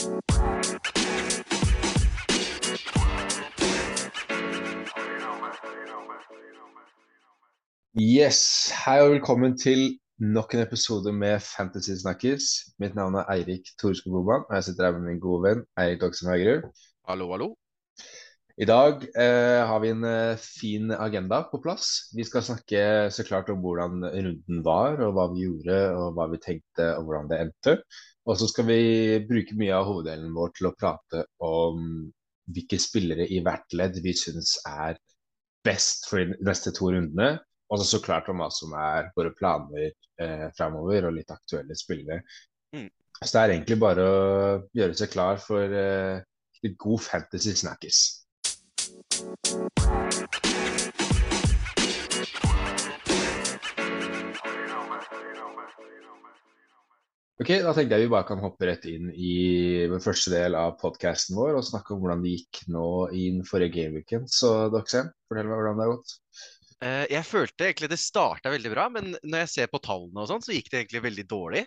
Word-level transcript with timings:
Yes, 0.00 0.08
hei 8.72 9.02
og 9.02 9.10
velkommen 9.10 9.58
til 9.60 9.98
nok 10.16 10.54
en 10.54 10.62
episode 10.62 11.12
med 11.12 11.44
Fantasy 11.44 11.90
Snakkers. 12.00 12.48
Mitt 12.80 12.96
navn 12.96 13.14
er 13.20 13.28
Eirik 13.28 13.68
Torskog 13.76 14.12
Boban, 14.12 14.48
og 14.48 14.56
jeg 14.56 14.64
sitter 14.64 14.84
her 14.88 14.96
med 14.96 15.04
min 15.10 15.20
gode 15.20 15.42
venn 15.44 15.60
Eirik 15.76 16.00
Doksen 16.00 16.32
Haugerud. 16.32 16.64
Hallo, 17.08 17.28
hallo. 17.32 17.54
I 18.58 18.66
dag 18.66 19.04
eh, 19.14 19.60
har 19.66 19.80
vi 19.80 19.90
en 19.92 20.04
eh, 20.04 20.40
fin 20.40 20.90
agenda 20.92 21.42
på 21.50 21.60
plass. 21.62 22.10
Vi 22.16 22.24
skal 22.26 22.44
snakke 22.44 22.82
så 23.14 23.24
klart 23.24 23.50
om 23.52 23.60
hvordan 23.62 24.02
runden 24.04 24.62
var, 24.66 24.98
og 25.04 25.14
hva 25.16 25.26
vi 25.32 25.44
gjorde, 25.46 25.78
og 25.96 26.16
hva 26.16 26.26
vi 26.32 26.40
tenkte, 26.42 26.88
og 26.98 27.06
hvordan 27.06 27.30
det 27.30 27.40
endte. 27.44 27.76
Og 28.28 28.38
så 28.40 28.48
skal 28.50 28.66
vi 28.68 28.80
bruke 29.28 29.56
mye 29.58 29.76
av 29.76 29.86
hoveddelen 29.88 30.34
vår 30.36 30.52
til 30.56 30.70
å 30.70 30.74
prate 30.76 31.24
om 31.46 32.10
hvilke 32.50 32.80
spillere 32.82 33.28
i 33.30 33.40
hvert 33.44 33.76
ledd 33.78 34.00
vi 34.04 34.14
syns 34.18 34.56
er 34.68 34.98
best 35.64 36.08
for 36.10 36.20
de 36.20 36.38
neste 36.44 36.72
to 36.76 36.90
rundene. 36.92 37.36
Og 37.70 37.84
så 37.86 38.00
klart 38.02 38.28
om 38.28 38.42
hva 38.42 38.48
som 38.50 38.72
er 38.74 39.12
våre 39.14 39.30
planer 39.38 39.92
eh, 39.92 40.48
framover, 40.56 41.06
og 41.06 41.14
litt 41.16 41.30
aktuelle 41.30 41.76
spillere. 41.78 42.24
Mm. 42.74 42.88
Så 43.20 43.30
det 43.34 43.42
er 43.42 43.54
egentlig 43.54 43.78
bare 43.78 44.04
å 44.06 44.22
gjøre 44.74 44.96
seg 44.98 45.12
klar 45.12 45.38
for 45.42 45.80
eh, 45.84 46.24
litt 46.64 46.76
god 46.80 47.04
fantasy 47.04 47.54
snackis. 47.56 48.19
Ok, 57.40 57.54
Da 57.64 57.72
tenkte 57.72 57.96
jeg 57.96 58.04
vi 58.04 58.12
bare 58.12 58.26
kan 58.28 58.40
hoppe 58.42 58.66
rett 58.68 58.84
inn 58.88 59.08
i 59.16 59.34
den 59.88 60.02
første 60.04 60.32
del 60.32 60.56
av 60.60 60.74
podkasten 60.80 61.38
vår 61.38 61.56
og 61.56 61.64
snakke 61.64 61.94
om 61.94 62.02
hvordan 62.02 62.20
det 62.24 62.34
gikk 62.34 62.60
nå 62.72 62.88
inn 63.16 63.40
forrige 63.48 63.72
gameweeken. 63.78 64.26
Så 64.28 64.68
Doxen, 64.72 65.08
fortell 65.28 65.48
meg 65.48 65.56
hvordan 65.56 65.78
det 65.80 65.86
har 65.86 65.94
gått. 65.94 66.14
Eh, 66.80 67.04
jeg 67.12 67.28
følte 67.28 67.66
egentlig 67.66 67.90
det 67.92 68.00
starta 68.00 68.52
veldig 68.52 68.72
bra, 68.72 68.88
men 68.92 69.14
når 69.20 69.44
jeg 69.44 69.52
ser 69.54 69.72
på 69.72 69.80
tallene 69.84 70.20
og 70.20 70.28
sånn, 70.28 70.44
så 70.44 70.52
gikk 70.52 70.68
det 70.68 70.82
egentlig 70.82 71.04
veldig 71.08 71.26
dårlig. 71.32 71.64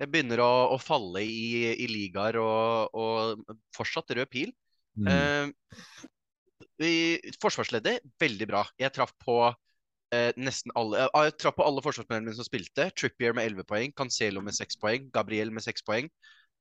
Jeg 0.00 0.08
begynner 0.08 0.40
å, 0.40 0.52
å 0.72 0.80
falle 0.80 1.22
i, 1.24 1.68
i 1.76 1.88
ligaer 1.88 2.40
og, 2.40 2.96
og, 2.96 3.56
fortsatt 3.76 4.16
rød 4.16 4.32
pil. 4.32 4.54
Mm. 4.96 5.44
Forsvarsleddet, 7.40 8.06
veldig 8.20 8.46
bra. 8.48 8.62
Jeg 8.80 8.94
traff 8.96 9.12
på 9.20 9.36
eh, 10.14 10.30
nesten 10.40 10.72
alle 10.78 11.04
eh, 11.04 11.26
Jeg 11.26 11.36
traff 11.42 11.58
på 11.58 11.66
alle 11.66 11.82
forsvarsmedlemmene 11.84 12.36
som 12.38 12.46
spilte. 12.46 12.88
Trippier 12.96 13.36
med 13.36 13.50
11 13.52 13.68
poeng, 13.68 13.92
Cancelo 13.96 14.42
med 14.44 14.56
6 14.56 14.80
poeng, 14.80 15.10
Gabriel 15.12 15.52
med 15.52 15.66
6 15.66 15.84
poeng. 15.86 16.08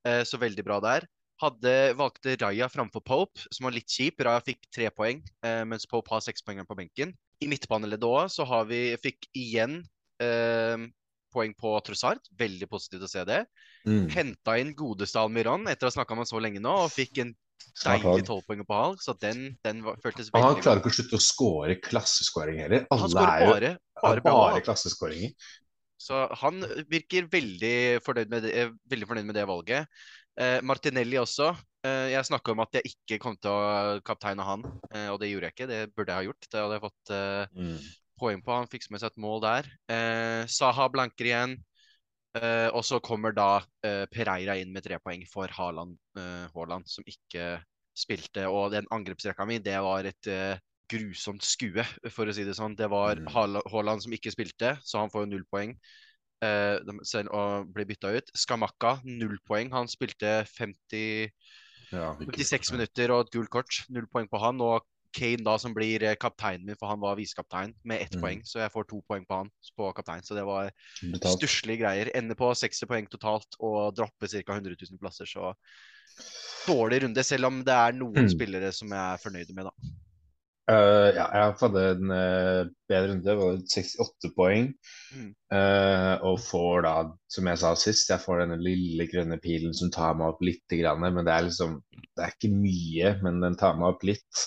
Eh, 0.07 0.23
så 0.27 0.39
veldig 0.41 0.65
bra 0.67 0.79
der. 0.83 1.07
Hadde, 1.39 1.73
valgte 1.95 2.35
Raja 2.41 2.67
framfor 2.67 3.03
Pope, 3.05 3.47
som 3.47 3.69
var 3.69 3.75
litt 3.77 3.87
kjip. 3.87 4.19
Raja 4.27 4.43
fikk 4.43 4.65
3 4.75 4.91
poeng, 4.91 5.23
eh, 5.47 5.63
mens 5.63 5.87
Pope 5.87 6.11
har 6.11 6.23
6 6.25 6.43
poeng 6.43 6.65
på 6.67 6.79
benken. 6.81 7.15
I 7.39 7.47
midtbaneleddet 7.47 8.07
òg 8.07 8.31
så 8.33 8.43
har 8.43 8.65
vi 8.67 8.81
fikk 8.99 9.29
igjen 9.39 9.79
eh, 10.19 10.89
poeng 11.31 11.53
på 11.55 11.71
Trossard. 11.87 12.19
Veldig 12.35 12.67
positivt 12.67 13.07
å 13.07 13.11
se 13.11 13.23
det. 13.27 13.45
Mm. 13.87 14.09
Henta 14.11 14.57
inn 14.59 14.75
godeste 14.75 15.21
Almiron 15.21 15.69
etter 15.71 15.87
å 15.87 15.93
ha 15.93 15.95
snakka 15.95 16.17
med 16.17 16.25
han 16.25 16.31
så 16.33 16.43
lenge 16.43 16.59
nå, 16.63 16.73
og 16.83 16.91
fikk 16.91 17.21
en 17.23 17.31
Smart 17.79 18.02
deilig 18.02 18.09
valg. 18.09 18.25
tolvpoenger 18.27 18.67
på 18.67 18.77
Hall, 18.79 18.97
Så 18.99 19.15
den, 19.21 19.57
den 19.63 19.81
var, 19.85 19.95
føltes 20.03 20.29
veldig 20.33 20.45
han 20.47 20.61
klarer 20.63 20.81
ikke 20.81 20.91
å 20.91 20.97
slutte 20.97 21.19
å 21.19 21.23
score 21.23 21.75
klasseskåring 21.83 22.59
heller. 22.63 22.85
Alle 22.91 23.25
er 23.25 23.43
jo 23.45 23.52
bare, 23.53 23.71
bare, 24.02 24.23
bare 24.25 24.61
klasseskåringer. 24.65 25.33
Så 25.99 26.21
han 26.41 26.61
virker 26.89 27.27
veldig 27.31 27.75
fornøyd 28.05 28.30
med 28.31 28.43
det, 28.47 28.53
eh, 28.55 28.71
veldig 28.89 29.07
fornøyd 29.09 29.27
med 29.27 29.35
det 29.35 29.45
valget. 29.47 29.87
Eh, 30.39 30.59
Martinelli 30.63 31.17
også. 31.19 31.49
Eh, 31.83 32.09
jeg 32.13 32.27
snakka 32.27 32.52
om 32.53 32.59
at 32.63 32.75
jeg 32.80 32.93
ikke 32.93 33.19
kom 33.23 33.35
til 33.39 33.52
å 33.52 33.99
kapteine 34.07 34.43
han, 34.43 34.63
eh, 34.93 35.07
og 35.11 35.19
det 35.19 35.30
gjorde 35.31 35.49
jeg 35.49 35.55
ikke. 35.57 35.67
Det 35.67 35.81
burde 35.95 36.13
jeg 36.13 36.19
ha 36.19 36.27
gjort. 36.30 36.47
Det 36.52 36.61
hadde 36.61 36.77
jeg 36.77 36.85
fått 36.87 37.11
eh, 37.15 37.45
Mm. 37.59 37.80
poeng 38.20 38.41
på. 38.43 38.52
Han 38.55 38.67
fikk 38.67 38.89
med 38.91 38.99
seg 38.99 39.11
et 39.11 39.17
mål 39.23 39.41
der. 39.43 39.67
Eh, 39.91 40.45
Saha 40.47 40.87
blanker 40.91 41.27
igjen. 41.27 41.58
Eh, 42.37 42.69
og 42.77 42.83
så 42.85 42.99
kommer 43.01 43.33
da 43.33 43.57
uh, 43.57 44.05
Pereira 44.13 44.53
inn 44.61 44.73
med 44.73 44.85
tre 44.85 44.99
poeng 45.01 45.23
for 45.29 45.49
Haaland, 45.49 45.95
uh, 46.19 46.45
Haaland, 46.53 46.85
som 46.89 47.07
ikke 47.09 47.55
spilte. 47.97 48.45
Og 48.47 48.69
den 48.75 48.89
angrepsrekka 48.93 49.47
mi, 49.49 49.57
det 49.63 49.79
var 49.81 50.05
et 50.07 50.29
grusomt 50.89 51.45
skue, 51.45 51.83
for 52.13 52.29
å 52.29 52.33
si 52.33 52.45
det 52.45 52.55
sånn. 52.57 52.77
Det 52.77 52.89
var 52.89 53.19
Mm. 53.19 53.33
Haaland 53.69 54.05
som 54.05 54.13
ikke 54.13 54.33
spilte, 54.33 54.77
så 54.85 55.01
han 55.01 55.11
får 55.13 55.25
jo 55.25 55.31
null 55.33 55.47
poeng. 55.51 55.75
Selv 57.03 57.33
og 57.35 57.73
blir 57.75 57.85
bytta 57.89 58.13
ut. 58.15 58.31
Skamakka, 58.37 59.01
null 59.03 59.35
poeng. 59.45 59.73
Han 59.75 59.91
spilte 59.91 60.45
50 60.47 61.27
Ja, 61.91 62.13
56 62.21 62.71
minutter 62.71 63.11
og 63.11 63.25
et 63.25 63.33
gult 63.33 63.51
kort. 63.51 63.81
Null 63.89 64.07
poeng 64.07 64.29
på 64.31 64.39
han. 64.41 64.61
Og 64.63 64.85
Kane 65.15 65.43
da, 65.45 65.58
som 65.58 65.73
blir 65.73 66.03
eh, 66.03 66.15
kapteinen 66.20 66.65
min, 66.67 66.77
for 66.80 66.92
han 66.92 66.99
var 67.02 67.15
visekaptein, 67.17 67.73
med 67.83 68.02
ett 68.02 68.15
Mm. 68.15 68.21
poeng. 68.21 68.42
Så 68.45 68.59
jeg 68.59 68.71
får 68.71 68.87
to 68.89 69.02
poeng 69.09 69.25
på 69.25 69.37
han 69.43 69.49
på 69.77 69.92
kaptein. 69.95 70.21
Så 70.23 70.36
det 70.36 70.45
var 70.45 70.71
stusslige 71.25 71.81
greier. 71.83 72.11
Ender 72.15 72.36
på 72.36 72.52
60 72.53 72.86
poeng 72.87 73.08
totalt 73.09 73.58
og 73.59 73.95
dropper 73.95 74.27
ca. 74.27 74.53
100 74.53 74.75
000 74.75 74.99
plasser. 74.99 75.25
Så 75.25 75.53
dårlig 76.67 77.03
runde, 77.03 77.23
selv 77.23 77.45
om 77.49 77.64
det 77.64 77.73
er 77.73 77.93
noen 77.97 78.25
Mm. 78.27 78.30
spillere 78.30 78.71
som 78.73 78.89
jeg 78.89 78.99
er 79.14 79.17
fornøyd 79.23 79.53
med, 79.55 79.65
da. 79.65 79.95
Uh, 80.70 81.09
ja, 81.17 81.23
jeg 81.33 81.53
hadde 81.64 81.83
en 81.95 82.11
uh, 82.14 82.67
bedre 82.87 83.08
runde, 83.09 83.36
var 83.39 83.55
det 83.58 83.71
68 83.73 84.30
poeng. 84.36 84.67
Mm. 85.15 85.31
Uh, 85.49 86.15
og 86.30 86.37
får 86.45 86.83
da, 86.86 86.91
som 87.27 87.47
jeg 87.49 87.58
sa 87.58 87.71
sist, 87.73 88.11
jeg 88.14 88.21
får 88.21 88.43
denne 88.43 88.59
lille 88.61 89.08
grønne 89.09 89.39
pilen 89.41 89.73
som 89.73 89.89
tar 89.89 90.14
meg 90.14 90.27
opp 90.36 90.43
litt, 90.45 90.61
grann, 90.70 91.02
men 91.02 91.26
det 91.26 91.33
er 91.33 91.47
liksom 91.47 91.80
Det 92.14 92.21
er 92.21 92.36
ikke 92.36 92.53
mye, 92.53 93.15
men 93.23 93.39
den 93.41 93.55
tar 93.58 93.73
meg 93.80 93.95
opp 93.95 94.03
litt. 94.03 94.43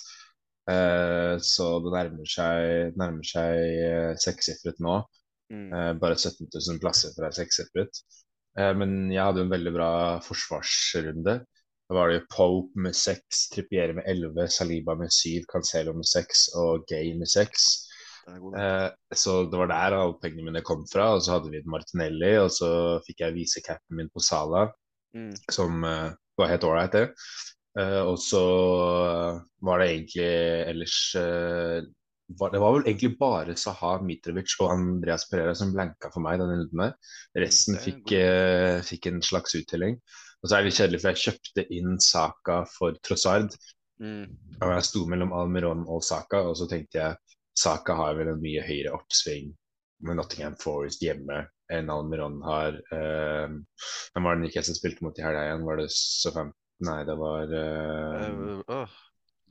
Eh, 0.71 1.37
så 1.43 1.67
det 1.83 1.91
nærmer 1.95 2.28
seg, 2.31 2.93
nærmer 3.00 3.27
seg 3.27 3.56
eh, 3.83 4.12
sekssifret 4.23 4.78
nå. 4.84 5.00
Mm. 5.53 5.69
Eh, 5.75 5.93
bare 6.03 6.19
17 6.19 6.47
000 6.49 6.78
plasser 6.83 7.15
fra 7.17 7.33
sekssifret. 7.34 8.03
Men 8.53 9.09
jeg 9.09 9.25
hadde 9.25 9.41
jo 9.41 9.47
en 9.47 9.53
veldig 9.55 9.71
bra 9.73 9.93
forsvarsrunde. 10.21 11.39
Da 11.89 11.95
var 11.97 12.11
det 12.11 12.19
jo 12.19 12.27
Pope 12.34 12.83
med 12.84 12.93
seks, 12.93 13.47
Trippier 13.49 13.95
med 13.97 14.05
elleve, 14.12 14.45
Saliba 14.53 14.93
med 15.00 15.09
syv, 15.09 15.47
Cancelo 15.49 15.95
med 15.97 16.05
seks 16.05 16.50
og 16.61 16.84
Gay 16.91 17.15
med 17.17 17.31
seks. 17.33 17.71
Så 19.17 19.39
det 19.49 19.56
var 19.56 19.71
der 19.73 19.97
alle 19.97 20.19
pengene 20.21 20.44
mine 20.50 20.61
kom 20.69 20.84
fra. 20.93 21.15
Og 21.17 21.25
så 21.25 21.39
hadde 21.39 21.49
vi 21.49 21.62
et 21.62 21.71
Martinelli, 21.73 22.34
og 22.43 22.53
så 22.53 22.69
fikk 23.06 23.25
jeg 23.25 23.39
vise 23.39 23.65
capen 23.65 24.03
min 24.03 24.12
på 24.12 24.21
Sala, 24.21 24.67
Mm. 25.17 25.33
som 25.53 25.81
var 25.84 26.49
helt 26.53 26.65
ålreit, 26.65 26.93
det. 26.93 27.06
Eh, 27.78 28.03
og 28.05 28.19
så 28.21 28.43
var 29.65 29.81
det 29.81 29.88
egentlig 29.88 30.28
ellers 30.69 30.97
uh, 31.16 31.81
var, 32.37 32.50
Det 32.53 32.60
var 32.60 32.75
vel 32.75 32.84
egentlig 32.91 33.15
bare 33.21 33.56
Saha 33.56 33.94
Mitrovic 34.05 34.56
og 34.60 34.75
Andreas 34.75 35.25
Pereira 35.31 35.55
som 35.56 35.72
blanka 35.72 36.11
for 36.12 36.25
meg 36.25 36.41
denne 36.41 36.59
runden. 36.61 36.93
Resten 37.38 37.81
fikk, 37.81 38.12
eh, 38.16 38.81
fikk 38.87 39.09
en 39.11 39.22
slags 39.25 39.56
uttelling. 39.59 39.99
Og 40.43 40.49
så 40.49 40.56
er 40.56 40.62
det 40.62 40.71
litt 40.71 40.81
kjedelig, 40.81 41.00
for 41.03 41.12
jeg 41.12 41.22
kjøpte 41.22 41.66
inn 41.78 41.99
Saka 42.03 42.62
for 42.72 42.99
Trossard. 43.06 43.56
Mm. 44.03 44.25
Og 44.59 44.72
jeg 44.75 44.87
sto 44.88 45.05
mellom 45.09 45.34
Almiron 45.37 45.84
og 45.87 46.03
Saka, 46.05 46.43
og 46.49 46.56
så 46.59 46.66
tenkte 46.71 46.99
jeg 46.99 47.37
Saka 47.59 47.94
har 47.99 48.16
vel 48.19 48.32
en 48.32 48.43
mye 48.43 48.65
høyere 48.65 48.94
oppsving 48.97 49.53
med 50.03 50.19
Nottingham 50.19 50.56
Forest 50.59 51.05
hjemme 51.05 51.44
enn 51.72 51.93
Almiron 51.93 52.41
har. 52.44 52.75
Uh, 52.91 53.55
Hvem 54.12 54.27
var 54.27 54.34
det 54.34 54.47
Newcastle 54.49 54.75
spilte 54.77 55.06
mot 55.06 55.21
i 55.21 55.25
helga 55.25 55.47
igjen? 55.47 55.65
Var 55.69 55.78
det 55.78 55.93
Southampton? 55.94 56.59
Nei, 56.82 57.03
det 57.06 57.15
var 57.19 57.53
uh, 57.53 58.62
uh, 58.66 58.97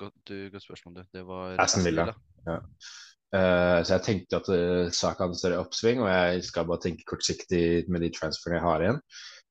godt, 0.01 0.17
du, 0.27 0.35
godt 0.51 0.65
spørsmål, 0.65 0.97
du. 0.99 1.03
Det 1.15 1.23
var 1.27 1.55
Aston 1.63 1.85
Villa. 1.85 2.07
eh, 2.51 3.79
Så 3.85 3.95
jeg 3.95 4.05
tenkte 4.07 4.41
at 4.41 4.49
uh, 4.51 4.91
Saka 4.91 5.27
hadde 5.27 5.39
større 5.39 5.61
oppsving, 5.63 6.03
og 6.03 6.09
jeg 6.11 6.43
skal 6.49 6.67
bare 6.67 6.83
tenke 6.87 7.07
kortsiktig 7.07 7.63
med 7.91 8.03
de 8.03 8.11
transferene 8.17 8.59
jeg 8.59 8.67
har 8.67 8.85
igjen. 8.85 9.01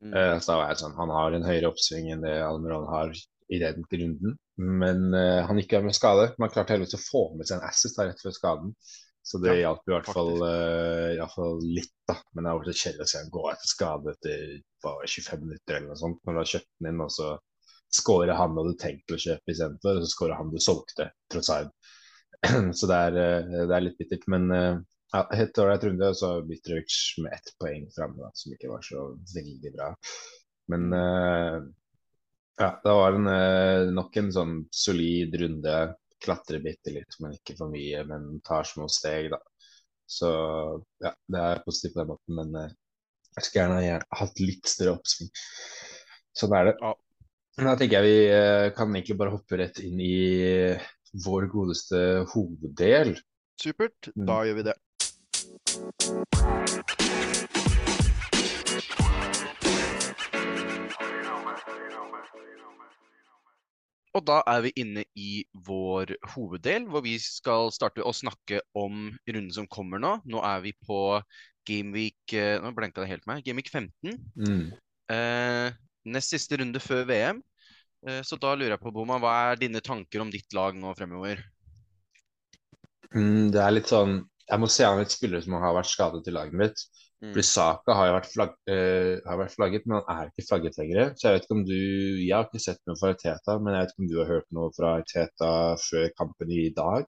Mm. 0.00 0.14
Uh, 0.14 0.36
så 0.40 0.52
da 0.52 0.60
var 0.60 0.72
jeg 0.72 0.82
sånn, 0.82 0.96
Han 0.98 1.12
har 1.16 1.36
en 1.36 1.46
høyere 1.48 1.70
oppsving 1.72 2.10
enn 2.12 2.24
det 2.26 2.38
Almiron 2.44 2.88
har 2.90 3.14
i 3.50 3.60
den 3.62 3.84
runden. 3.84 4.36
Men 4.60 5.14
han 5.16 5.58
gikk 5.58 5.72
av 5.78 5.86
med 5.86 5.96
skade. 5.96 6.26
Man 6.38 6.50
klarte 6.52 6.76
heldigvis 6.76 6.98
å 6.98 7.00
få 7.00 7.22
med 7.34 7.48
seg 7.48 7.56
en 7.56 7.64
assist 7.66 7.96
da, 7.96 8.04
rett 8.06 8.20
før 8.22 8.34
skaden. 8.36 8.74
Så 9.26 9.40
det 9.42 9.56
Ja, 9.56 9.70
hjalp 9.70 9.88
i 9.88 9.94
hvert 9.94 10.10
fall, 10.12 10.30
i 10.36 11.16
hvert 11.16 11.32
fall 11.34 11.58
litt, 11.64 11.94
da. 12.06 12.14
Men 12.36 12.46
det 12.46 12.52
er 12.52 12.78
kjedelig 12.82 13.06
å 13.06 13.10
se 13.10 13.22
han 13.22 13.32
gå 13.32 13.42
etter 13.50 13.72
skade 13.72 14.12
etter 14.12 14.44
bare 14.84 15.08
25 15.08 15.42
minutter 15.46 15.78
eller 15.78 15.88
noe 15.90 15.98
sånt. 15.98 16.20
Når 16.22 16.36
du 16.36 16.40
har 16.42 16.50
kjøpt 16.52 16.68
den 16.76 16.90
inn, 16.92 17.02
og 17.02 17.10
så 17.16 17.30
scorer 17.94 18.36
han 18.38 18.56
hadde 18.58 18.76
tenkt 18.80 19.12
å 19.12 19.18
kjøpe 19.20 19.52
istedenfor, 19.52 19.98
og 19.98 20.04
så 20.06 20.12
skåre 20.12 20.38
han 20.38 20.52
du 20.52 20.58
solgte, 20.62 21.10
tross 21.32 21.50
alt. 21.54 21.74
så 22.78 22.88
det 22.90 22.98
er, 23.08 23.18
eh, 23.20 23.66
det 23.68 23.76
er 23.76 23.84
litt 23.84 23.98
bittert. 24.00 24.26
Men 24.32 24.50
eh, 24.54 24.76
ja, 25.12 25.24
helt 25.34 25.58
ålreit 25.58 25.86
runde, 25.88 26.12
og 26.12 26.18
så 26.18 26.32
Mitrovic 26.46 26.98
med 27.24 27.34
ett 27.36 27.52
poeng 27.60 27.88
framme, 27.94 28.30
som 28.38 28.54
ikke 28.54 28.70
var 28.72 28.86
så 28.86 29.08
veldig 29.34 29.74
bra. 29.76 29.90
Men 30.70 30.92
eh, 30.96 31.58
ja, 32.60 32.70
det 32.84 32.94
var 33.00 33.18
eh, 33.34 33.88
nok 33.96 34.20
en 34.20 34.32
sånn 34.36 34.56
solid 34.74 35.34
runde. 35.42 35.76
Klatre 36.20 36.60
bitte 36.60 36.92
litt, 36.92 37.16
men 37.24 37.34
ikke 37.38 37.56
for 37.58 37.72
mye. 37.72 38.04
Men 38.06 38.32
tar 38.46 38.68
små 38.68 38.86
steg, 38.92 39.30
da. 39.32 39.40
Så 40.10 40.30
ja, 41.02 41.14
det 41.30 41.42
er 41.46 41.62
positivt 41.64 41.96
på 41.96 42.02
den 42.02 42.10
måten. 42.10 42.38
Men 42.38 42.74
jeg 43.38 43.46
skulle 43.46 43.82
gjerne 43.82 44.20
hatt 44.20 44.42
litt 44.42 44.68
større 44.68 44.98
oppsving. 44.98 45.30
Sånn 46.36 46.54
er 46.58 46.70
det. 46.70 46.74
Ja. 46.82 46.92
Da 47.60 47.74
tenker 47.76 48.00
jeg 48.00 48.06
vi 48.08 48.20
eh, 48.32 48.70
kan 48.72 48.88
egentlig 48.94 49.18
bare 49.20 49.34
hoppe 49.34 49.58
rett 49.60 49.82
inn 49.84 49.98
i 50.00 50.72
vår 51.20 51.44
godeste 51.52 51.98
hoveddel. 52.32 53.12
Supert. 53.60 54.08
Mm. 54.14 54.24
Da 54.30 54.36
gjør 54.48 54.56
vi 54.56 54.64
det. 54.70 54.76
Og 64.16 64.24
da 64.26 64.38
er 64.48 64.64
vi 64.64 64.72
inne 64.80 65.04
i 65.20 65.44
vår 65.68 66.14
hoveddel, 66.32 66.88
hvor 66.88 67.04
vi 67.04 67.18
skal 67.20 67.68
starte 67.76 68.00
å 68.00 68.14
snakke 68.16 68.64
om 68.72 69.12
runden 69.28 69.52
som 69.52 69.68
kommer 69.68 70.00
nå. 70.00 70.16
Nå 70.24 70.40
er 70.48 70.64
vi 70.64 70.72
på 70.88 71.20
Gameweek 71.68 72.38
eh, 72.40 72.56
Nå 72.64 72.72
blenka 72.72 73.04
det 73.04 73.12
helt 73.12 73.28
meg. 73.28 73.44
Gameweek 73.44 73.68
15. 73.68 74.16
Mm. 74.40 74.66
Eh, 75.12 75.78
nest 76.08 76.32
siste 76.32 76.56
runde 76.64 76.80
før 76.80 77.04
VM. 77.12 77.44
Eh, 78.08 78.22
så 78.24 78.36
da 78.40 78.54
lurer 78.56 78.74
jeg 78.76 78.82
på, 78.82 78.92
Boma, 78.96 79.18
hva 79.20 79.34
er 79.50 79.60
dine 79.60 79.82
tanker 79.84 80.22
om 80.24 80.30
ditt 80.32 80.52
lag 80.56 80.76
nå 80.78 80.94
fremover? 80.98 81.42
Mm, 83.14 83.50
det 83.54 83.60
er 83.60 83.72
litt 83.74 83.90
sånn 83.90 84.20
Jeg 84.50 84.60
må 84.62 84.68
se 84.70 84.84
an 84.86 85.00
litt 85.00 85.12
spillere 85.14 85.42
som 85.44 85.56
har 85.62 85.74
vært 85.76 85.90
skadet 85.90 86.26
i 86.26 86.34
laget 86.34 86.56
mitt. 86.58 86.82
Mm. 87.22 87.34
Saka 87.44 87.94
har 87.94 88.08
jo 88.08 88.14
vært, 88.16 88.28
flagg, 88.32 88.54
uh, 88.72 89.18
har 89.28 89.38
vært 89.42 89.52
flagget, 89.54 89.84
men 89.86 89.98
han 90.00 90.08
er 90.24 90.30
ikke 90.30 90.46
flagget 90.48 90.78
lenger. 90.80 91.10
Så 91.20 91.28
jeg 91.28 91.36
vet 91.36 91.44
ikke 91.46 91.56
om 91.58 91.64
du 91.68 91.74
Jeg 91.76 92.32
har 92.34 92.46
ikke 92.48 92.62
sett 92.64 92.80
noe 92.88 92.96
fra 92.98 93.12
Teta, 93.20 93.58
men 93.60 93.76
jeg 93.76 93.84
vet 93.84 93.92
ikke 93.94 94.02
om 94.06 94.08
du 94.10 94.16
har 94.22 94.30
hørt 94.32 94.48
noe 94.56 94.70
fra 94.74 94.92
Teta 95.06 95.50
før 95.84 96.08
kampen 96.18 96.50
i 96.56 96.64
dag? 96.74 97.06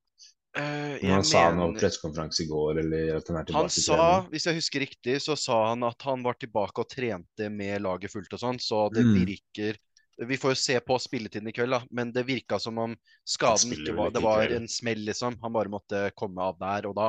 Uh, 0.52 1.00
han 1.08 1.24
jeg 1.24 1.26
sa 1.32 1.46
noe 1.56 1.70
på 1.72 1.72
mener 1.72 1.80
pressekonferanse 1.80 2.44
i 2.44 2.48
går, 2.50 2.82
eller 2.84 3.14
at 3.18 3.30
han 3.32 3.40
er 3.40 3.48
tilbake 3.48 3.56
Han 3.56 3.72
til 3.72 3.86
sa, 3.88 3.96
trening. 3.96 4.26
hvis 4.34 4.46
jeg 4.48 4.58
husker 4.60 4.84
riktig, 4.84 5.16
så 5.24 5.34
sa 5.40 5.58
han 5.70 5.82
at 5.88 6.04
han 6.06 6.22
var 6.26 6.36
tilbake 6.40 6.84
og 6.84 6.90
trente 6.92 7.48
med 7.50 7.82
laget 7.82 8.12
fullt 8.12 8.36
og 8.36 8.42
sånn, 8.42 8.60
så 8.60 8.84
det 8.92 9.06
Mm. 9.08 9.14
virker 9.16 9.80
Vi 10.16 10.36
får 10.36 10.52
jo 10.52 10.58
se 10.60 10.76
på 10.84 10.98
spilletiden 11.00 11.48
i 11.48 11.54
kveld, 11.56 11.72
da, 11.72 11.80
men 11.90 12.12
det 12.12 12.26
virka 12.28 12.58
som 12.60 12.78
om 12.78 12.96
skaden 13.28 13.72
ikke 13.76 13.94
var 13.96 14.12
Det 14.14 14.22
var 14.24 14.54
en 14.58 14.68
smell, 14.68 15.04
liksom. 15.08 15.38
Han 15.42 15.54
bare 15.54 15.72
måtte 15.72 16.04
komme 16.18 16.44
av 16.44 16.58
der 16.60 16.88
og 16.90 16.96
da. 16.98 17.08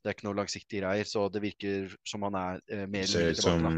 Det 0.00 0.10
er 0.10 0.16
ikke 0.16 0.28
noe 0.30 0.38
langsiktige 0.40 0.82
greier, 0.82 1.06
så 1.08 1.28
det 1.32 1.42
virker 1.44 1.94
som 2.08 2.24
han 2.26 2.38
er 2.40 2.62
eh, 2.72 2.86
mer 2.90 3.08
ser 3.08 3.30
ut 3.30 3.42
som 3.42 3.68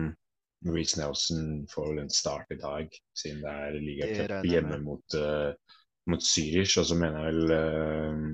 Reece 0.62 1.00
Nelson 1.00 1.64
får 1.66 1.88
vel 1.88 2.04
en 2.04 2.12
start 2.14 2.52
i 2.54 2.58
dag, 2.60 2.92
siden 3.18 3.40
det 3.42 3.54
er 3.64 3.78
ligacup 3.82 4.46
hjemme 4.46 4.78
mot, 4.84 5.16
uh, 5.18 5.50
mot 6.06 6.22
Zürich. 6.22 6.76
Og 6.78 6.86
så 6.86 6.94
mener 6.94 7.18
jeg 7.18 7.32
vel 7.34 7.54
uh, 7.56 8.28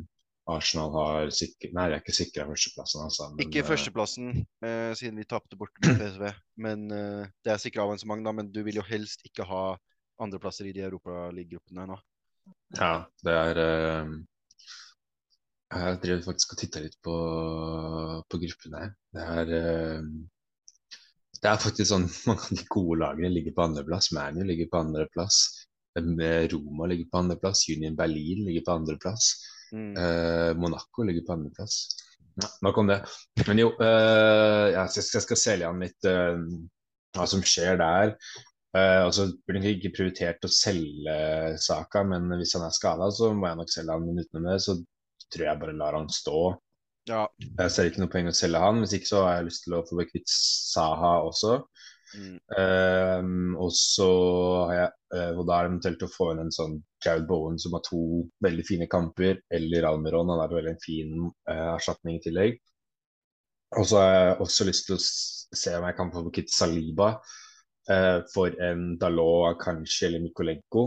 Arsenal 0.48 0.92
har 0.94 1.32
sikker... 1.34 1.72
Nei, 1.76 1.88
jeg 1.90 1.98
er 1.98 2.02
ikke 2.02 2.16
sikra 2.16 2.46
førsteplassen, 2.48 3.02
altså. 3.04 3.28
Men, 3.34 3.42
Ikke 3.44 3.60
eh, 3.60 3.68
førsteplassen, 3.68 4.30
eh, 4.64 4.92
siden 4.96 5.20
vi 5.20 5.26
tapte 5.28 5.58
bort 5.60 5.74
PSV. 5.84 6.24
Men 6.64 6.86
eh, 6.94 7.28
det 7.44 7.52
er 7.52 7.60
sikra 7.60 7.84
avansement, 7.84 8.24
da. 8.24 8.32
Men 8.36 8.48
du 8.54 8.62
vil 8.66 8.80
jo 8.80 8.86
helst 8.88 9.24
ikke 9.28 9.46
ha 9.48 9.62
andreplasser 10.24 10.68
i 10.68 10.72
de 10.76 10.84
Europaliga-gruppene 10.86 11.86
nå. 11.90 11.98
Ja, 12.78 12.92
det 13.24 13.34
er 13.36 13.58
eh, 13.62 14.10
Jeg 15.76 16.00
drev 16.04 16.22
faktisk 16.24 16.54
og 16.54 16.60
titta 16.62 16.80
litt 16.80 16.96
på, 17.04 17.14
på 18.24 18.40
gruppene 18.44 18.82
her. 18.82 18.92
Det 19.14 19.26
er 19.42 19.52
eh, 19.58 20.08
Det 21.38 21.50
er 21.52 21.60
faktisk 21.62 21.90
sånn 21.92 22.08
mange 22.30 22.46
av 22.48 22.56
de 22.56 22.66
gode 22.72 22.98
lagene 23.04 23.32
ligger 23.34 23.54
på 23.56 23.66
andreplass. 23.68 24.10
ManU 24.16 24.42
ligger 24.48 24.70
på 24.72 24.80
andreplass. 24.82 25.42
Eh, 25.98 26.48
Roma 26.54 26.88
ligger 26.90 27.08
på 27.12 27.20
andreplass. 27.22 27.66
Union 27.74 27.96
Berlin 27.98 28.44
ligger 28.48 28.66
på 28.66 28.76
andreplass. 28.80 29.30
Mm. 29.72 29.92
Eh, 30.00 30.50
Monaco 30.56 31.04
ligger 31.04 31.26
på 31.28 31.36
andreplass. 31.36 31.80
Ja, 32.38 32.48
nok 32.62 32.76
om 32.78 32.86
det. 32.88 33.00
Men 33.48 33.58
jo, 33.58 33.72
eh, 33.82 34.66
jeg 34.72 34.90
skal- 34.94 35.18
jeg 35.18 35.22
skal 35.26 35.36
selge 35.44 35.68
an 35.68 35.80
litt 35.82 36.04
eh, 36.06 36.38
hva 37.16 37.26
som 37.26 37.42
skjer 37.42 37.76
der. 37.80 38.14
Uh, 38.76 39.06
og 39.06 39.12
så 39.16 39.24
blir 39.48 39.62
det 39.64 39.74
ikke 39.78 39.94
prioritert 39.96 40.44
å 40.44 40.52
selge 40.52 41.16
Saka, 41.64 42.02
men 42.04 42.28
hvis 42.36 42.52
han 42.58 42.66
er 42.66 42.74
skada, 42.76 43.08
så 43.14 43.32
må 43.32 43.48
jeg 43.48 43.60
nok 43.62 43.72
selge 43.72 43.96
han. 43.96 44.08
Men 44.08 44.24
utenom 44.24 44.48
det 44.50 44.58
så 44.64 44.76
tror 45.32 45.46
jeg 45.46 45.62
bare 45.62 45.76
lar 45.78 45.96
han 45.96 46.10
stå. 46.12 46.40
Ja. 47.08 47.22
Jeg 47.40 47.72
ser 47.72 47.88
ikke 47.88 48.02
noe 48.02 48.12
poeng 48.12 48.28
å 48.28 48.36
selge 48.36 48.60
han. 48.60 48.82
Hvis 48.82 48.98
ikke 48.98 49.10
så 49.10 49.22
har 49.24 49.38
jeg 49.38 49.48
lyst 49.48 49.64
til 49.64 49.78
å 49.78 49.84
få 49.88 50.04
kvitt 50.10 50.28
Saha 50.28 51.14
også. 51.24 51.62
Mm. 52.16 52.36
Um, 52.56 53.56
og 53.60 53.72
så 53.76 54.08
har 54.64 54.76
jeg 54.78 54.92
uh, 55.12 55.32
Og 55.36 55.42
da 55.44 55.58
er 55.58 55.66
det 55.66 55.68
eventuelt 55.68 56.04
å 56.06 56.08
få 56.08 56.30
inn 56.32 56.38
en 56.40 56.54
sånn 56.56 56.78
Jared 57.04 57.26
Bowen 57.28 57.58
som 57.60 57.74
har 57.76 57.82
to 57.84 58.00
veldig 58.44 58.64
fine 58.64 58.88
kamper, 58.88 59.42
eller 59.52 59.88
Almiron. 59.90 60.32
Han 60.32 60.44
er 60.44 60.54
veldig 60.54 60.74
en 60.76 60.84
fin 60.84 61.18
uh, 61.28 61.74
erstatning 61.74 62.16
i 62.16 62.24
tillegg. 62.24 62.56
Og 63.76 63.84
så 63.88 64.00
har 64.00 64.14
jeg 64.14 64.38
også 64.44 64.68
lyst 64.68 64.88
til 64.88 64.96
å 64.96 65.02
se 65.02 65.76
om 65.76 65.84
jeg 65.84 65.96
kan 65.98 66.12
få 66.12 66.24
kvitt 66.32 66.52
Saliba 66.52 67.12
uh, 67.90 68.20
for 68.34 68.48
en 68.62 68.96
Dalot, 69.00 69.50
Akanji 69.54 70.06
eller 70.06 70.20
Mikolenko. 70.24 70.82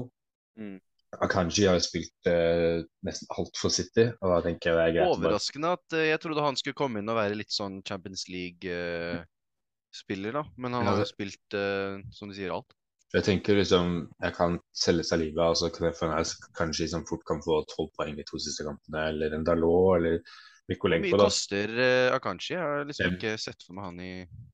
Mm. 0.60 0.80
Akanji 1.22 1.66
har 1.68 1.76
jo 1.76 1.84
spilt 1.84 2.28
uh, 2.32 2.80
nesten 3.04 3.28
alt 3.36 3.58
for 3.60 3.70
City, 3.74 4.06
og 4.22 4.28
da 4.32 4.38
tenker 4.46 4.70
jeg 4.72 4.78
det 4.78 4.84
er 4.86 4.94
greit 4.96 5.12
Overraskende 5.18 5.70
at 5.76 5.88
eh, 5.98 6.06
jeg 6.08 6.20
trodde 6.24 6.46
han 6.46 6.56
skulle 6.60 6.78
komme 6.80 7.00
inn 7.02 7.12
og 7.12 7.18
være 7.20 7.36
litt 7.36 7.52
sånn 7.52 7.82
Champions 7.84 8.24
League-spiller, 8.32 10.32
da. 10.40 10.44
Men 10.56 10.78
han 10.78 10.86
Ja, 10.88 10.94
har 10.94 11.02
jo 11.04 11.08
spilt, 11.10 11.48
eh, 11.58 12.00
som 12.16 12.32
de 12.32 12.36
sier, 12.38 12.52
alt. 12.56 12.72
Jeg 13.12 13.26
tenker 13.28 13.58
liksom 13.60 13.86
Jeg 14.24 14.32
kan 14.38 14.56
selge 14.72 15.04
Saliba, 15.04 15.50
og 15.52 15.58
så 15.60 15.68
kan 15.76 15.90
jeg 15.90 15.98
få 16.00 16.08
en 16.08 16.16
Ask 16.16 16.46
kanskje 16.56 16.88
som 16.94 17.04
fort 17.10 17.26
kan 17.28 17.42
få 17.44 17.60
tolv 17.74 17.90
poeng 17.98 18.16
de 18.16 18.24
to 18.24 18.40
siste 18.40 18.64
kampene, 18.64 19.00
eller 19.12 19.36
en 19.36 19.44
Dalot, 19.44 19.98
eller 20.00 20.16
Hvor 20.22 20.72
Mikolenko, 20.72 21.10
mye 21.10 21.18
da. 21.20 21.26
koster 21.28 21.68
uh, 21.76 22.16
Akanji? 22.16 22.54
Jeg 22.56 22.64
har 22.64 22.88
liksom 22.88 23.18
ikke 23.18 23.36
sett 23.42 23.60
for 23.68 23.76
meg 23.76 23.84
han 23.90 24.00
i 24.00 24.14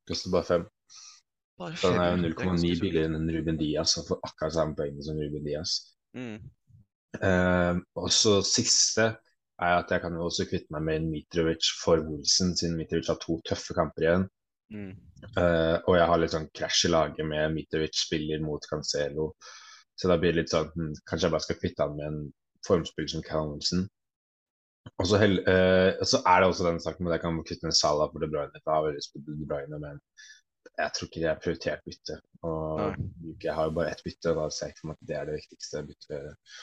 Koster 0.09 0.33
bare 0.33 0.47
fem. 0.49 0.65
Så 1.57 1.89
den 1.89 2.01
er 2.01 2.11
jo 2.11 2.17
det 2.21 2.29
er 2.29 2.37
ganske 2.37 2.69
0,9 2.69 2.81
billigere 2.83 3.17
enn 3.17 3.31
Ruben 3.33 3.57
Diaz, 3.57 3.95
og 3.97 4.11
får 4.11 4.19
akkurat 4.29 4.53
samme 4.53 4.77
poeng 4.77 4.99
som 5.05 5.17
Ruben 5.17 5.45
Diaz. 5.45 5.77
Mm. 6.17 6.37
Uh, 7.17 7.79
og 7.97 8.11
så 8.13 8.37
siste 8.45 9.07
er 9.57 9.79
at 9.79 9.89
jeg 9.89 10.03
kan 10.03 10.13
jo 10.13 10.27
også 10.27 10.45
kvitte 10.49 10.73
meg 10.75 10.85
med 10.85 11.07
Mitrovic 11.09 11.71
for 11.81 12.03
Wilson, 12.05 12.53
siden 12.57 12.77
Mitrovic 12.77 13.09
har 13.09 13.17
to 13.23 13.39
tøffe 13.47 13.73
kamper 13.77 14.05
igjen. 14.05 14.27
Mm. 14.73 14.93
Uh, 15.33 15.77
og 15.87 15.97
jeg 15.97 16.09
har 16.11 16.21
litt 16.21 16.35
sånn 16.35 16.49
krasj 16.59 16.85
i 16.85 16.93
laget 16.93 17.25
med 17.25 17.55
Mitrovic 17.55 17.97
spiller 17.97 18.43
mot 18.45 18.69
Cancelo. 18.69 19.31
Så 19.97 20.11
da 20.11 20.19
blir 20.21 20.35
det 20.35 20.43
litt 20.43 20.53
sånn 20.53 20.67
hm, 20.75 20.91
Kanskje 21.09 21.25
jeg 21.25 21.33
bare 21.33 21.45
skal 21.47 21.57
kvitte 21.57 21.85
han 21.87 21.95
med 21.97 22.07
en 22.11 22.19
formspiller 22.67 23.15
som 23.15 23.23
Callum 23.25 23.55
Wilson. 23.55 23.87
Og 25.01 25.07
så, 25.09 25.17
så 25.19 26.19
er 26.21 26.41
det 26.41 26.47
også 26.47 26.67
den 26.67 26.77
saken 26.83 27.03
med 27.03 27.11
at 27.11 27.17
jeg 27.17 27.23
kan 27.25 27.39
kvitte 27.47 27.67
med 27.67 27.75
Salah 27.75 28.11
for 28.11 28.23
De 28.23 28.29
Bruyne. 28.29 28.61
Da 28.61 28.75
har 28.75 28.85
jeg 28.87 28.99
lyst 28.99 29.15
på 29.15 29.23
De 29.25 29.47
Bruyne, 29.49 29.79
men 29.81 29.97
jeg 30.77 30.91
tror 30.93 31.07
ikke 31.09 31.21
det 31.23 31.29
er 31.31 31.41
prioritert 31.43 31.83
bytte. 31.87 32.15
Og 32.47 32.95
jeg 33.43 33.53
har 33.57 33.65
jo 33.69 33.75
bare 33.77 33.91
ett 33.91 34.03
bytte, 34.05 34.31
og 34.31 34.37
da 34.43 34.49
ser 34.53 34.71
jeg 34.71 34.77
for 34.79 34.91
meg 34.91 34.97
at 35.01 35.07
det 35.09 35.15
er 35.17 35.25
det 35.29 35.37
viktigste 35.39 35.83
byttet. 35.87 36.55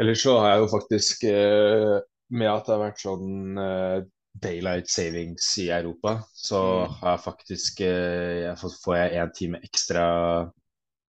Ellers 0.00 0.22
så 0.22 0.36
har 0.38 0.52
jeg 0.52 0.62
jo 0.64 0.70
faktisk, 0.74 1.24
eh, 1.30 1.96
med 2.30 2.50
at 2.52 2.66
det 2.66 2.74
har 2.74 2.82
vært 2.84 3.02
sånn 3.02 3.58
eh, 3.62 4.00
daylight 4.42 4.90
savings 4.90 5.46
i 5.58 5.68
Europa, 5.74 6.18
så 6.34 6.60
Mm. 6.86 6.92
har 7.00 7.10
jeg 7.16 7.24
faktisk 7.24 7.80
eh, 7.80 8.34
jeg 8.44 8.58
får, 8.60 8.74
får 8.84 8.96
jeg 8.96 9.22
en 9.22 9.32
time 9.34 9.60
ekstra 9.66 10.04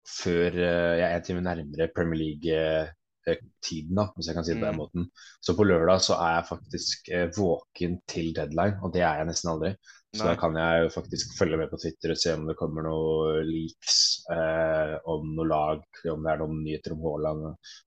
før 0.08 0.56
jeg 0.58 1.04
er 1.06 1.14
en 1.16 1.22
time 1.26 1.42
nærmere 1.44 1.86
Premier 1.94 2.18
League-tiden, 2.18 3.94
da, 3.96 4.08
hvis 4.16 4.26
jeg 4.28 4.34
kan 4.34 4.44
si 4.44 4.52
det 4.54 4.60
på 4.60 4.66
den 4.66 4.74
Mm. 4.74 4.80
måten. 4.82 5.10
Så 5.40 5.54
på 5.56 5.64
lørdag 5.64 6.00
så 6.02 6.14
er 6.18 6.32
jeg 6.40 6.48
faktisk 6.48 7.10
våken 7.38 8.00
til 8.08 8.32
deadline, 8.34 8.78
og 8.82 8.92
det 8.94 9.02
er 9.02 9.16
jeg 9.22 9.26
nesten 9.30 9.50
aldri. 9.54 9.74
Så 10.12 10.26
da 10.28 10.34
kan 10.36 10.56
jeg 10.60 10.82
jo 10.84 10.88
faktisk 10.92 11.30
følge 11.38 11.56
med 11.56 11.70
på 11.72 11.78
Twitter 11.80 12.12
og 12.12 12.18
se 12.20 12.34
om 12.36 12.42
det 12.44 12.56
kommer 12.58 12.84
noe 12.84 13.38
leaks 13.48 13.94
eh, 14.34 14.98
om 15.08 15.30
noe 15.38 15.46
lag, 15.48 15.86
om 16.12 16.26
det 16.26 16.34
er 16.34 16.42
noen 16.42 16.58
nyheter 16.66 16.92
om 16.92 17.00
Haaland. 17.06 17.46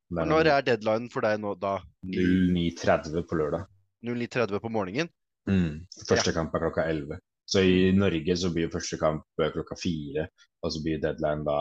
Når 0.10 0.32
noen- 0.32 0.50
er 0.55 0.65
deadline 0.65 1.12
for 1.13 1.22
deg 1.27 1.38
nå, 1.44 1.53
da? 1.62 1.75
09.30 2.10 3.27
på 3.29 3.38
lørdag. 3.38 3.67
09.30 4.05 4.60
på 4.63 4.72
morgenen? 4.74 5.12
Mm. 5.46 5.86
Første 6.10 6.34
kamp 6.34 6.55
er 6.58 6.65
klokka 6.65 6.88
11. 6.89 7.20
Så 7.46 7.62
i 7.62 7.91
Norge 7.94 8.34
så 8.41 8.50
blir 8.50 8.65
jo 8.65 8.74
første 8.74 8.98
kamp 8.98 9.22
eh, 9.46 9.51
klokka 9.53 9.77
4, 9.77 10.25
og 10.65 10.74
så 10.74 10.82
blir 10.82 11.01
deadline 11.03 11.46
da 11.46 11.60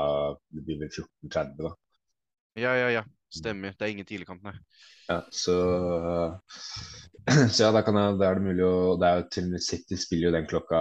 det 0.49 0.65
blir 0.65 0.81
vel 0.81 0.89
14.30 1.29 1.61
da. 1.61 1.75
Ja, 2.57 2.73
ja, 2.79 2.89
ja. 3.01 3.05
Stemmer. 3.39 3.75
Det 3.79 3.87
er 3.87 3.95
ingen 3.95 4.07
tidligkamp, 4.09 4.43
nei. 4.47 4.55
Ja, 5.09 5.27
så, 5.31 5.55
så 7.55 7.63
ja, 7.65 7.71
da, 7.73 7.81
kan 7.85 7.97
jeg, 7.99 8.17
da 8.21 8.29
er 8.31 8.39
det 8.39 8.45
mulig 8.47 8.65
å 8.67 8.97
det 9.01 9.09
er 9.09 9.21
jo 9.21 9.27
til 9.35 9.47
og 9.49 9.53
med 9.55 9.65
City 9.65 9.97
spiller 10.01 10.29
jo 10.29 10.33
den 10.35 10.49
klokka 10.49 10.81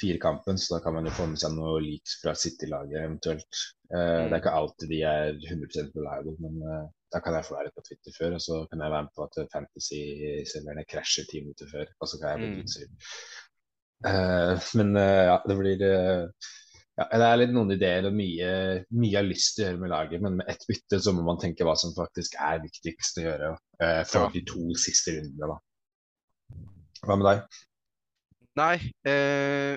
fire-kampen, 0.00 0.58
så 0.60 0.76
da 0.76 0.80
kan 0.84 0.96
man 0.96 1.08
jo 1.08 1.14
få 1.16 1.26
med 1.30 1.40
seg 1.40 1.54
noe 1.56 1.78
leaks 1.84 2.18
fra 2.22 2.34
City-laget 2.38 3.00
eventuelt. 3.02 3.62
Eh, 3.92 4.24
Det 4.28 4.32
er 4.36 4.40
ikke 4.42 4.56
alltid 4.60 4.92
de 4.94 5.00
er 5.08 5.32
100% 5.50 5.96
reliable, 5.98 6.36
men 6.44 6.60
eh, 6.74 6.84
da 7.14 7.22
kan 7.24 7.36
jeg 7.38 7.48
få 7.48 7.56
være 7.58 7.72
på 7.76 7.84
Twitter 7.88 8.16
før, 8.18 8.36
og 8.38 8.44
så 8.46 8.60
kan 8.70 8.84
jeg 8.84 8.94
være 8.96 9.06
med 9.08 9.16
på 9.16 9.28
at 9.28 9.40
Fantasy-serverne 9.56 10.86
krasjer 10.90 11.28
ti 11.30 11.44
minutter 11.44 11.70
før, 11.72 11.92
og 12.00 12.10
så 12.10 12.20
kan 12.20 12.34
jeg 12.34 12.44
bli 12.44 12.52
Mm. 12.54 12.60
utsur. 12.64 12.88
Eh, 14.04 14.58
men 14.78 14.96
eh, 15.00 15.24
ja, 15.30 15.36
det 15.48 15.56
blir 15.60 15.84
eh, 15.88 16.50
ja, 16.98 17.06
Det 17.10 17.26
er 17.26 17.38
litt 17.40 17.52
noen 17.54 17.72
ideer 17.74 18.06
og 18.08 18.14
mye, 18.14 18.48
mye 18.94 19.16
har 19.18 19.26
lyst 19.26 19.56
til 19.56 19.64
å 19.64 19.68
gjøre 19.68 19.80
med 19.82 19.90
laget, 19.90 20.22
men 20.22 20.36
med 20.40 20.50
ett 20.52 20.66
bytte 20.68 21.00
så 21.02 21.14
må 21.16 21.24
man 21.26 21.40
tenke 21.42 21.66
hva 21.66 21.74
som 21.78 21.94
faktisk 21.96 22.36
er 22.38 22.62
viktigst 22.62 23.18
å 23.18 23.24
gjøre 23.28 23.48
uh, 23.54 24.02
for 24.06 24.26
Ja. 24.26 24.30
de 24.34 24.44
to 24.46 24.68
siste 24.78 25.16
rundene. 25.16 25.54
da. 25.54 26.58
Hva 27.04 27.16
med 27.18 27.26
deg? 27.30 27.58
Nei, 28.54 28.76
eh, 29.10 29.74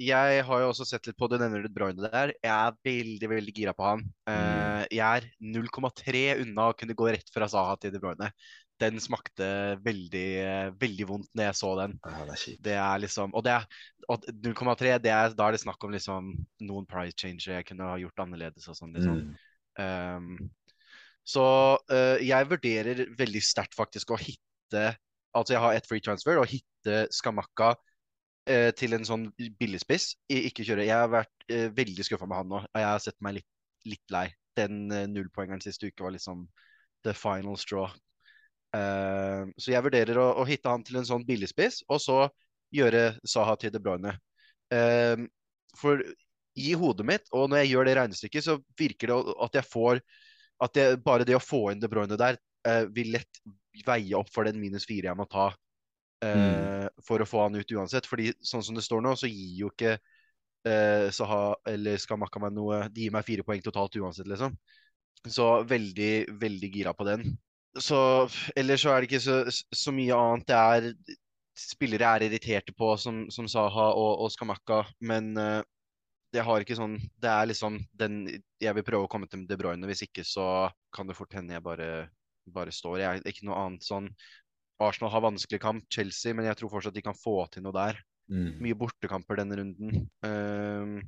jeg 0.00 0.42
har 0.46 0.62
jo 0.62 0.70
også 0.70 0.86
sett 0.88 1.06
litt 1.08 1.18
på 1.20 1.28
Du 1.28 1.36
nevner 1.40 1.64
De 1.64 1.70
Bruyne 1.72 2.00
der. 2.00 2.32
Jeg 2.40 2.52
er 2.52 2.76
veldig 2.86 3.28
veldig 3.34 3.54
gira 3.56 3.74
på 3.76 3.84
han. 3.86 4.02
Eh, 4.30 4.84
jeg 4.96 5.04
er 5.04 5.28
0,3 5.38 6.22
unna 6.42 6.70
å 6.70 6.76
kunne 6.78 6.96
gå 6.96 7.10
rett 7.12 7.32
fra 7.34 7.48
Saha 7.50 7.76
til 7.80 7.92
De 7.94 8.00
Bruyne. 8.02 8.30
Den 8.82 8.98
smakte 9.02 9.46
veldig 9.84 10.74
veldig 10.80 11.06
vondt 11.06 11.30
når 11.36 11.50
jeg 11.50 11.58
så 11.60 11.74
den. 11.78 11.94
Ja, 12.02 12.24
det 12.26 12.38
er. 12.38 12.56
Det 12.66 12.76
er 12.80 13.02
liksom 13.04 13.36
Og 13.38 13.50
og 14.10 14.26
0,3, 14.26 14.96
det 14.98 15.12
er, 15.14 15.30
da 15.38 15.46
er 15.46 15.54
det 15.54 15.62
snakk 15.62 15.84
om 15.86 15.92
liksom 15.94 16.32
noen 16.66 16.88
price 16.90 17.14
changer 17.14 17.60
jeg 17.60 17.68
kunne 17.68 17.86
ha 17.86 18.00
gjort 18.00 18.24
annerledes 18.24 18.66
og 18.66 18.74
sånn. 18.76 18.96
liksom. 18.96 19.20
Mm. 19.22 19.36
Um, 19.78 20.50
så 21.22 21.44
uh, 21.92 22.18
jeg 22.18 22.48
vurderer 22.50 23.04
veldig 23.18 23.42
sterkt 23.46 23.78
faktisk 23.78 24.12
å 24.12 24.20
hitte 24.20 24.96
Altså 25.32 25.54
jeg 25.54 25.62
har 25.62 25.72
et 25.72 25.86
free 25.88 26.02
transfer, 26.04 26.36
og 26.36 26.50
hitte 26.50 27.06
Skamakka 27.14 27.70
til 28.42 28.96
en 28.96 29.04
sånn 29.06 29.28
billigspiss. 29.38 30.16
Ikke 30.32 30.64
kjøre. 30.66 30.86
Jeg 30.88 30.98
har 30.98 31.10
vært 31.12 31.44
eh, 31.52 31.68
veldig 31.74 32.06
skuffa 32.06 32.26
med 32.26 32.40
han 32.40 32.48
nå, 32.50 32.62
jeg 32.74 32.86
har 32.88 33.02
sett 33.02 33.18
meg 33.22 33.36
litt, 33.38 33.48
litt 33.86 34.14
lei. 34.14 34.26
Den 34.58 34.90
eh, 34.90 35.06
nullpoengeren 35.10 35.62
siste 35.62 35.88
uke 35.88 36.04
var 36.04 36.14
liksom 36.16 36.46
the 37.06 37.14
final 37.14 37.58
straw. 37.58 37.90
Uh, 38.72 39.50
så 39.60 39.74
jeg 39.74 39.84
vurderer 39.84 40.16
å, 40.16 40.30
å 40.40 40.44
hitte 40.48 40.70
han 40.72 40.84
til 40.86 40.96
en 41.00 41.08
sånn 41.08 41.26
billigspiss, 41.28 41.82
og 41.92 42.00
så 42.00 42.18
gjøre 42.72 43.18
Saha 43.28 43.58
til 43.60 43.72
De 43.74 43.80
Bruyne. 43.82 44.14
Uh, 44.72 45.28
for 45.76 46.00
i 46.56 46.72
hodet 46.76 47.04
mitt, 47.08 47.28
og 47.36 47.50
når 47.50 47.62
jeg 47.62 47.72
gjør 47.72 47.88
det 47.88 47.96
regnestykket, 47.98 48.46
så 48.46 48.56
virker 48.78 49.12
det 49.12 49.34
at 49.46 49.58
jeg 49.60 49.68
får 49.68 50.02
At 50.62 50.76
jeg, 50.78 50.98
bare 51.02 51.24
det 51.26 51.34
å 51.34 51.42
få 51.42 51.72
inn 51.72 51.80
De 51.82 51.88
Bruyne 51.90 52.16
der, 52.20 52.36
uh, 52.68 52.84
vil 52.94 53.12
lett 53.16 53.40
veie 53.86 54.14
opp 54.14 54.28
for 54.30 54.46
den 54.46 54.60
minus 54.60 54.84
fire 54.86 55.08
jeg 55.08 55.18
må 55.18 55.24
ta 55.32 55.48
eh, 56.24 56.88
for 57.06 57.22
å 57.22 57.28
få 57.28 57.46
han 57.46 57.58
ut 57.58 57.74
uansett. 57.76 58.08
Fordi 58.08 58.32
sånn 58.44 58.64
som 58.64 58.78
det 58.78 58.84
står 58.86 59.04
nå, 59.04 59.14
så 59.18 59.30
gir 59.30 59.56
jo 59.62 59.72
ikke 59.72 59.96
eh, 59.96 61.08
Saha 61.14 61.56
eller 61.68 62.00
Skamakka 62.00 62.42
meg 62.42 62.54
noe 62.56 62.84
De 62.92 63.06
gir 63.06 63.14
meg 63.14 63.26
fire 63.26 63.46
poeng 63.46 63.62
totalt 63.64 63.98
uansett, 64.00 64.30
liksom. 64.30 64.56
Så 65.28 65.48
veldig, 65.68 66.12
veldig 66.42 66.70
gira 66.74 66.94
på 66.96 67.06
den. 67.06 67.26
Så 67.80 67.98
ellers 68.58 68.82
så 68.84 68.92
er 68.92 69.00
det 69.00 69.08
ikke 69.08 69.22
så, 69.24 69.42
så 69.48 69.92
mye 69.94 70.16
annet 70.18 70.48
det 70.50 70.56
er 70.58 70.88
spillere 71.58 72.04
jeg 72.08 72.18
er 72.18 72.26
irriterte 72.26 72.74
på, 72.76 72.94
som, 73.00 73.26
som 73.32 73.48
Saha 73.48 73.90
og, 73.92 74.24
og 74.24 74.32
Skamakka, 74.32 74.82
men 75.04 75.32
eh, 75.40 75.60
jeg 76.32 76.46
har 76.48 76.64
ikke 76.64 76.76
sånn 76.78 76.94
Det 77.20 77.28
er 77.28 77.48
liksom 77.50 77.74
den 78.00 78.22
Jeg 78.62 78.72
vil 78.78 78.86
prøve 78.86 79.04
å 79.06 79.10
komme 79.10 79.28
til 79.28 79.44
De 79.48 79.58
Bruyne, 79.60 79.88
hvis 79.88 80.06
ikke 80.06 80.24
så 80.24 80.46
kan 80.94 81.08
det 81.08 81.16
fort 81.18 81.34
hende 81.36 81.56
jeg 81.56 81.64
bare, 81.64 81.88
bare 82.48 82.72
står. 82.72 83.00
Jeg 83.02 83.20
er 83.20 83.28
ikke 83.28 83.48
noe 83.48 83.60
annet 83.66 83.84
sånn 83.86 84.08
Arsenal 84.82 85.12
har 85.12 85.24
vanskelig 85.24 85.60
kamp, 85.62 85.84
Chelsea, 85.92 86.34
men 86.34 86.48
jeg 86.48 86.58
tror 86.58 86.72
fortsatt 86.72 86.96
de 86.96 87.04
kan 87.04 87.16
få 87.16 87.44
til 87.52 87.64
noe 87.66 87.74
der. 87.76 87.98
Mm. 88.32 88.62
Mye 88.64 88.78
bortekamper 88.78 89.40
denne 89.40 89.58
runden. 89.58 90.06
Uh, 90.24 91.02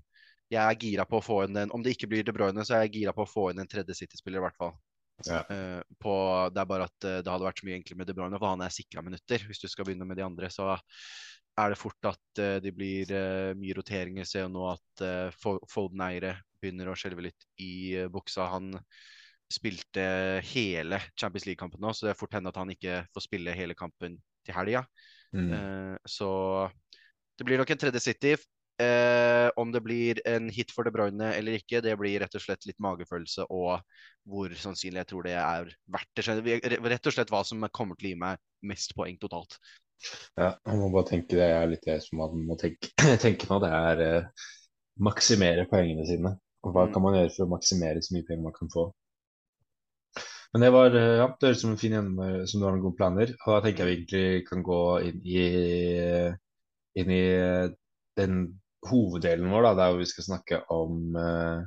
jeg 0.52 0.60
er 0.60 0.80
gira 0.80 1.06
på 1.08 1.18
å 1.18 1.24
få 1.24 1.38
inn 1.46 1.56
den 1.56 1.70
Om 1.72 1.82
det 1.82 1.94
ikke 1.94 2.08
blir 2.10 2.26
De 2.26 2.34
Bruyne, 2.36 2.64
så 2.66 2.76
er 2.76 2.84
jeg 2.84 2.98
gira 2.98 3.14
på 3.16 3.24
å 3.24 3.30
få 3.30 3.48
inn 3.50 3.62
en 3.62 3.70
tredje 3.70 3.96
City-spiller, 3.96 4.42
i 4.42 4.44
hvert 4.44 4.58
fall. 4.60 4.74
Ja. 5.24 5.40
Uh, 5.48 5.80
på, 6.02 6.14
det 6.52 6.62
er 6.62 6.68
bare 6.68 6.88
at 6.90 7.06
eh, 7.06 7.20
det 7.22 7.30
hadde 7.30 7.46
vært 7.46 7.62
så 7.62 7.68
mye 7.68 7.78
enklere 7.78 8.00
med 8.02 8.10
De 8.10 8.16
Bruyne, 8.18 8.40
for 8.40 8.50
han 8.50 8.64
er 8.66 8.74
sikra 8.74 9.04
minutter. 9.06 9.46
Hvis 9.48 9.62
du 9.62 9.68
skal 9.70 9.88
begynne 9.88 10.06
med 10.08 10.20
de 10.20 10.26
andre, 10.26 10.50
så 10.52 10.74
er 10.74 11.70
det 11.70 11.78
fort 11.78 12.10
at 12.10 12.42
uh, 12.42 12.56
det 12.62 12.74
blir 12.76 13.10
eh, 13.14 13.52
mye 13.58 13.78
roteringer. 13.78 14.26
Ser 14.28 14.46
jo 14.46 14.54
nå 14.54 14.66
at 14.74 15.06
Foden-eiere 15.70 16.36
begynner 16.64 16.90
å 16.90 16.96
skjelve 16.98 17.28
litt 17.28 17.46
i 17.60 17.74
eh, 17.98 18.10
buksa. 18.12 18.48
Han 18.54 18.72
spilte 19.52 20.04
hele 20.52 21.00
Champions 21.20 21.46
League-kampen 21.46 21.82
nå, 21.84 21.92
så 21.94 22.06
det 22.08 22.14
er 22.14 22.18
fort 22.18 22.34
hende 22.34 22.50
at 22.52 22.58
han 22.60 22.72
ikke 22.72 23.02
får 23.14 23.26
spille 23.26 23.54
hele 23.56 23.76
kampen 23.78 24.16
til 24.46 24.56
helga. 24.56 24.84
Mm. 25.34 25.52
Eh, 25.52 25.96
så 26.08 26.30
det 27.38 27.46
blir 27.48 27.58
nok 27.60 27.70
en 27.74 27.80
tredje 27.80 28.00
City. 28.00 28.34
Eh, 28.82 29.48
om 29.60 29.70
det 29.70 29.84
blir 29.86 30.18
en 30.26 30.48
hit 30.50 30.72
for 30.74 30.82
De 30.82 30.90
Bruyne 30.90 31.28
eller 31.36 31.60
ikke, 31.60 31.78
det 31.84 31.92
blir 32.00 32.18
rett 32.24 32.34
og 32.34 32.42
slett 32.42 32.66
litt 32.66 32.80
magefølelse 32.82 33.44
og 33.54 33.84
hvor 34.26 34.50
sannsynlig 34.58 34.98
jeg 35.04 35.10
tror 35.12 35.28
det 35.28 35.36
er 35.38 35.70
verdt 35.94 36.10
det. 36.18 36.24
Re- 36.74 36.80
Rett 36.90 37.06
og 37.06 37.14
slett 37.14 37.30
hva 37.30 37.44
som 37.46 37.62
kommer 37.70 37.94
til 38.00 38.08
å 38.08 38.12
gi 38.14 38.18
meg 38.24 38.42
mest 38.66 38.96
poeng 38.98 39.14
totalt. 39.22 39.60
Ja, 40.34 40.56
man 40.66 40.80
må 40.82 40.88
bare 40.96 41.06
tenke 41.12 41.38
det 41.38 41.46
er 41.46 41.70
litt 41.70 41.86
det 41.86 42.00
som 42.02 42.18
man 42.18 42.34
må 42.48 42.58
tenke, 42.58 42.90
tenke 43.24 43.46
nå. 43.50 43.60
Det 43.62 43.70
er 43.78 44.02
eh, 44.08 44.48
maksimere 45.06 45.68
poengene 45.70 46.06
sine. 46.10 46.34
Og 46.66 46.74
hva 46.74 46.88
Mm. 46.88 46.92
kan 46.96 47.02
man 47.04 47.14
gjøre 47.20 47.32
for 47.36 47.46
å 47.46 47.52
maksimere 47.54 48.02
så 48.02 48.16
mye 48.16 48.26
penger 48.26 48.42
man 48.48 48.56
kan 48.58 48.70
få? 48.74 48.88
Men 50.54 50.62
det 50.62 50.70
var 50.70 50.94
eh, 50.94 51.16
ja, 51.18 51.28
det 51.34 51.48
høres 51.48 51.58
ut 51.58 51.62
som 51.64 51.72
en 51.74 51.80
fin 51.80 51.94
gjennom, 51.96 52.18
som 52.46 52.60
du 52.60 52.66
har 52.66 52.74
noen 52.76 52.84
gode 52.84 52.98
planer. 53.00 53.32
Og 53.44 53.56
da 53.56 53.60
tenker 53.64 53.84
jeg 53.84 53.88
vi 53.90 53.94
egentlig 53.98 54.48
kan 54.48 54.62
gå 54.66 54.80
inn 55.08 55.22
i, 55.26 55.46
inn 57.02 57.10
i 57.10 57.22
den 58.20 58.36
hoveddelen 58.86 59.50
vår, 59.50 59.64
da, 59.66 59.72
der 59.80 59.96
vi 59.98 60.06
skal 60.06 60.26
snakke 60.28 60.60
om, 60.70 61.16
eh, 61.18 61.62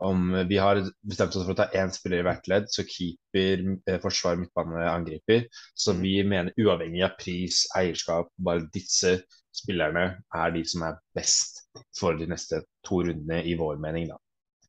om 0.00 0.22
Vi 0.48 0.56
har 0.56 0.78
bestemt 1.04 1.34
oss 1.36 1.44
for 1.44 1.52
å 1.52 1.58
ta 1.58 1.66
én 1.76 1.90
spiller 1.92 2.22
i 2.22 2.24
hvert 2.24 2.46
ledd, 2.48 2.70
så 2.72 2.86
keeper, 2.88 3.66
eh, 3.90 3.98
forsvar, 4.00 4.38
midtbane, 4.40 4.86
angriper. 4.88 5.44
Så 5.76 5.92
Mm. 5.92 6.00
vi 6.00 6.14
mener 6.22 6.56
uavhengig 6.56 7.04
av 7.04 7.18
pris, 7.20 7.66
eierskap, 7.76 8.30
bare 8.38 8.64
disse 8.72 9.18
spillerne 9.52 10.22
er 10.32 10.50
de 10.54 10.64
som 10.64 10.86
er 10.88 10.96
best 11.14 11.66
for 11.98 12.16
de 12.16 12.24
neste 12.30 12.62
to 12.86 13.02
rundene, 13.02 13.42
i 13.44 13.52
vår 13.58 13.76
mening, 13.82 14.08
da. 14.08 14.16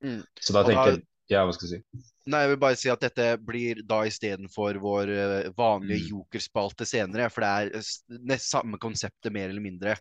Mm. 0.03 0.23
Så 0.41 0.51
da- 0.53 0.63
tenker 0.67 0.91
jeg 0.97 1.03
Ja, 1.31 1.45
hva 1.47 1.53
skal 1.55 1.69
jeg 1.69 1.79
si? 1.79 2.01
Nei, 2.31 2.41
jeg 2.43 2.51
vil 2.51 2.59
bare 2.61 2.77
si 2.77 2.89
at 2.91 3.01
dette 3.01 3.27
blir 3.41 3.79
da 3.87 4.01
istedenfor 4.09 4.77
vår 4.83 5.11
eh, 5.15 5.49
vanlige 5.57 6.03
Mm. 6.03 6.09
jokerspalte 6.11 6.85
senere. 6.85 7.29
For 7.31 7.41
det 7.45 7.51
er 7.79 8.19
nest 8.27 8.51
samme 8.51 8.77
konseptet, 8.81 9.31
mer 9.33 9.49
eller 9.49 9.63
mindre. 9.63 9.95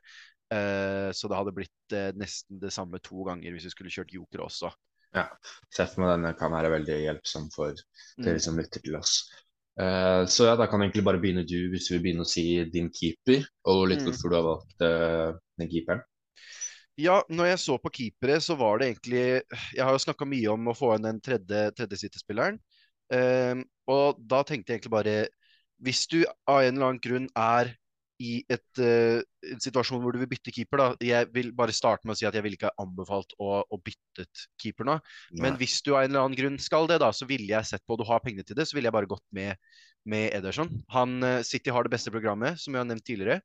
Uh, 0.50 1.12
så 1.14 1.28
det 1.30 1.37
hadde 1.38 1.52
blitt 1.54 1.94
uh, 1.94 2.08
nesten 2.18 2.58
det 2.58 2.72
samme 2.75 2.99
to 3.06 3.22
ganger 3.28 3.52
hvis 3.54 3.68
vi 3.68 3.70
skulle 3.70 3.92
kjørt 3.94 4.10
joker 4.16 4.42
også. 4.49 4.72
Ja, 5.14 5.28
sett 5.70 5.94
med 5.99 6.10
denne 6.10 6.32
kan 6.38 6.50
være 6.50 6.72
veldig 6.75 6.96
hjelpsom 7.04 7.46
for 7.54 7.70
Mm. 8.18 8.25
dere 8.26 8.42
som 8.42 8.58
lytter 8.58 8.82
til 8.82 8.96
oss. 8.99 9.20
Uh, 9.78 10.26
så 10.26 10.50
ja, 10.50 10.56
da 10.58 10.66
kan 10.66 10.82
egentlig 10.82 11.04
bare 11.06 11.20
begynne 11.22 11.46
du, 11.46 11.70
hvis 11.70 11.87
du 11.88 11.94
vil 11.94 12.02
begynne 12.08 12.26
å 12.26 12.28
si 12.28 12.64
din 12.75 12.90
keeper, 12.90 13.46
og 13.70 13.87
litt 13.92 14.02
Mm. 14.02 14.10
hvorfor 14.10 14.28
du 14.28 14.37
har 14.37 14.49
valgt 14.49 14.82
eh, 14.82 15.38
den 15.62 15.70
keeperen. 15.70 16.02
Ja, 17.00 17.21
når 17.33 17.52
jeg 17.52 17.61
så 17.62 17.76
på 17.80 17.92
keepere, 17.97 18.37
så 18.45 18.57
var 18.61 18.80
det 18.80 18.90
egentlig 18.90 19.25
Jeg 19.73 19.85
har 19.85 19.95
jo 19.95 20.02
snakka 20.02 20.26
mye 20.28 20.52
om 20.52 20.69
å 20.71 20.76
få 20.76 20.95
inn 20.97 21.07
den 21.07 21.21
tredje, 21.25 21.71
tredje 21.76 22.00
City-spilleren. 22.02 22.59
Ehm, 23.14 23.64
og 23.90 24.21
da 24.30 24.42
tenkte 24.47 24.71
jeg 24.71 24.80
egentlig 24.80 24.95
bare 24.95 25.14
Hvis 25.83 26.04
du 26.11 26.21
av 26.47 26.62
en 26.62 26.76
eller 26.76 26.90
annen 26.92 27.02
grunn 27.02 27.30
er 27.38 27.73
i 28.21 28.35
et, 28.52 28.66
uh, 28.85 29.23
en 29.49 29.62
situasjon 29.64 30.02
hvor 30.02 30.12
du 30.12 30.21
vil 30.21 30.28
bytte 30.28 30.52
keeper, 30.52 30.76
da 30.76 30.88
Jeg 31.09 31.30
vil 31.33 31.54
bare 31.57 31.73
starte 31.73 32.04
med 32.04 32.12
å 32.12 32.19
si 32.21 32.26
at 32.28 32.37
jeg 32.37 32.45
ville 32.45 32.59
ikke 32.59 32.69
ha 32.69 32.85
anbefalt 32.85 33.33
å, 33.40 33.62
å 33.64 33.78
bytte 33.80 34.26
keeper 34.61 34.85
nå. 34.85 34.99
Men 35.40 35.57
hvis 35.61 35.78
du 35.87 35.95
av 35.95 36.02
en 36.02 36.11
eller 36.11 36.26
annen 36.26 36.37
grunn 36.37 36.59
skal 36.61 36.85
det, 36.90 36.99
da, 37.00 37.09
så 37.16 37.25
ville 37.30 37.49
jeg 37.49 37.71
sett 37.71 37.85
på, 37.87 37.97
og 37.97 38.02
du 38.02 38.04
har 38.11 38.21
pengene 38.21 38.45
til 38.45 38.59
det, 38.59 38.69
så 38.69 38.76
ville 38.76 38.90
jeg 38.90 38.97
bare 38.99 39.09
gått 39.09 39.25
med, 39.33 39.57
med 40.04 40.28
Ederson. 40.37 40.69
Han, 40.92 41.16
uh, 41.25 41.40
City 41.49 41.73
har 41.73 41.88
det 41.88 41.95
beste 41.97 42.12
programmet, 42.12 42.61
som 42.61 42.76
jeg 42.76 42.85
har 42.85 42.90
nevnt 42.90 43.09
tidligere. 43.09 43.40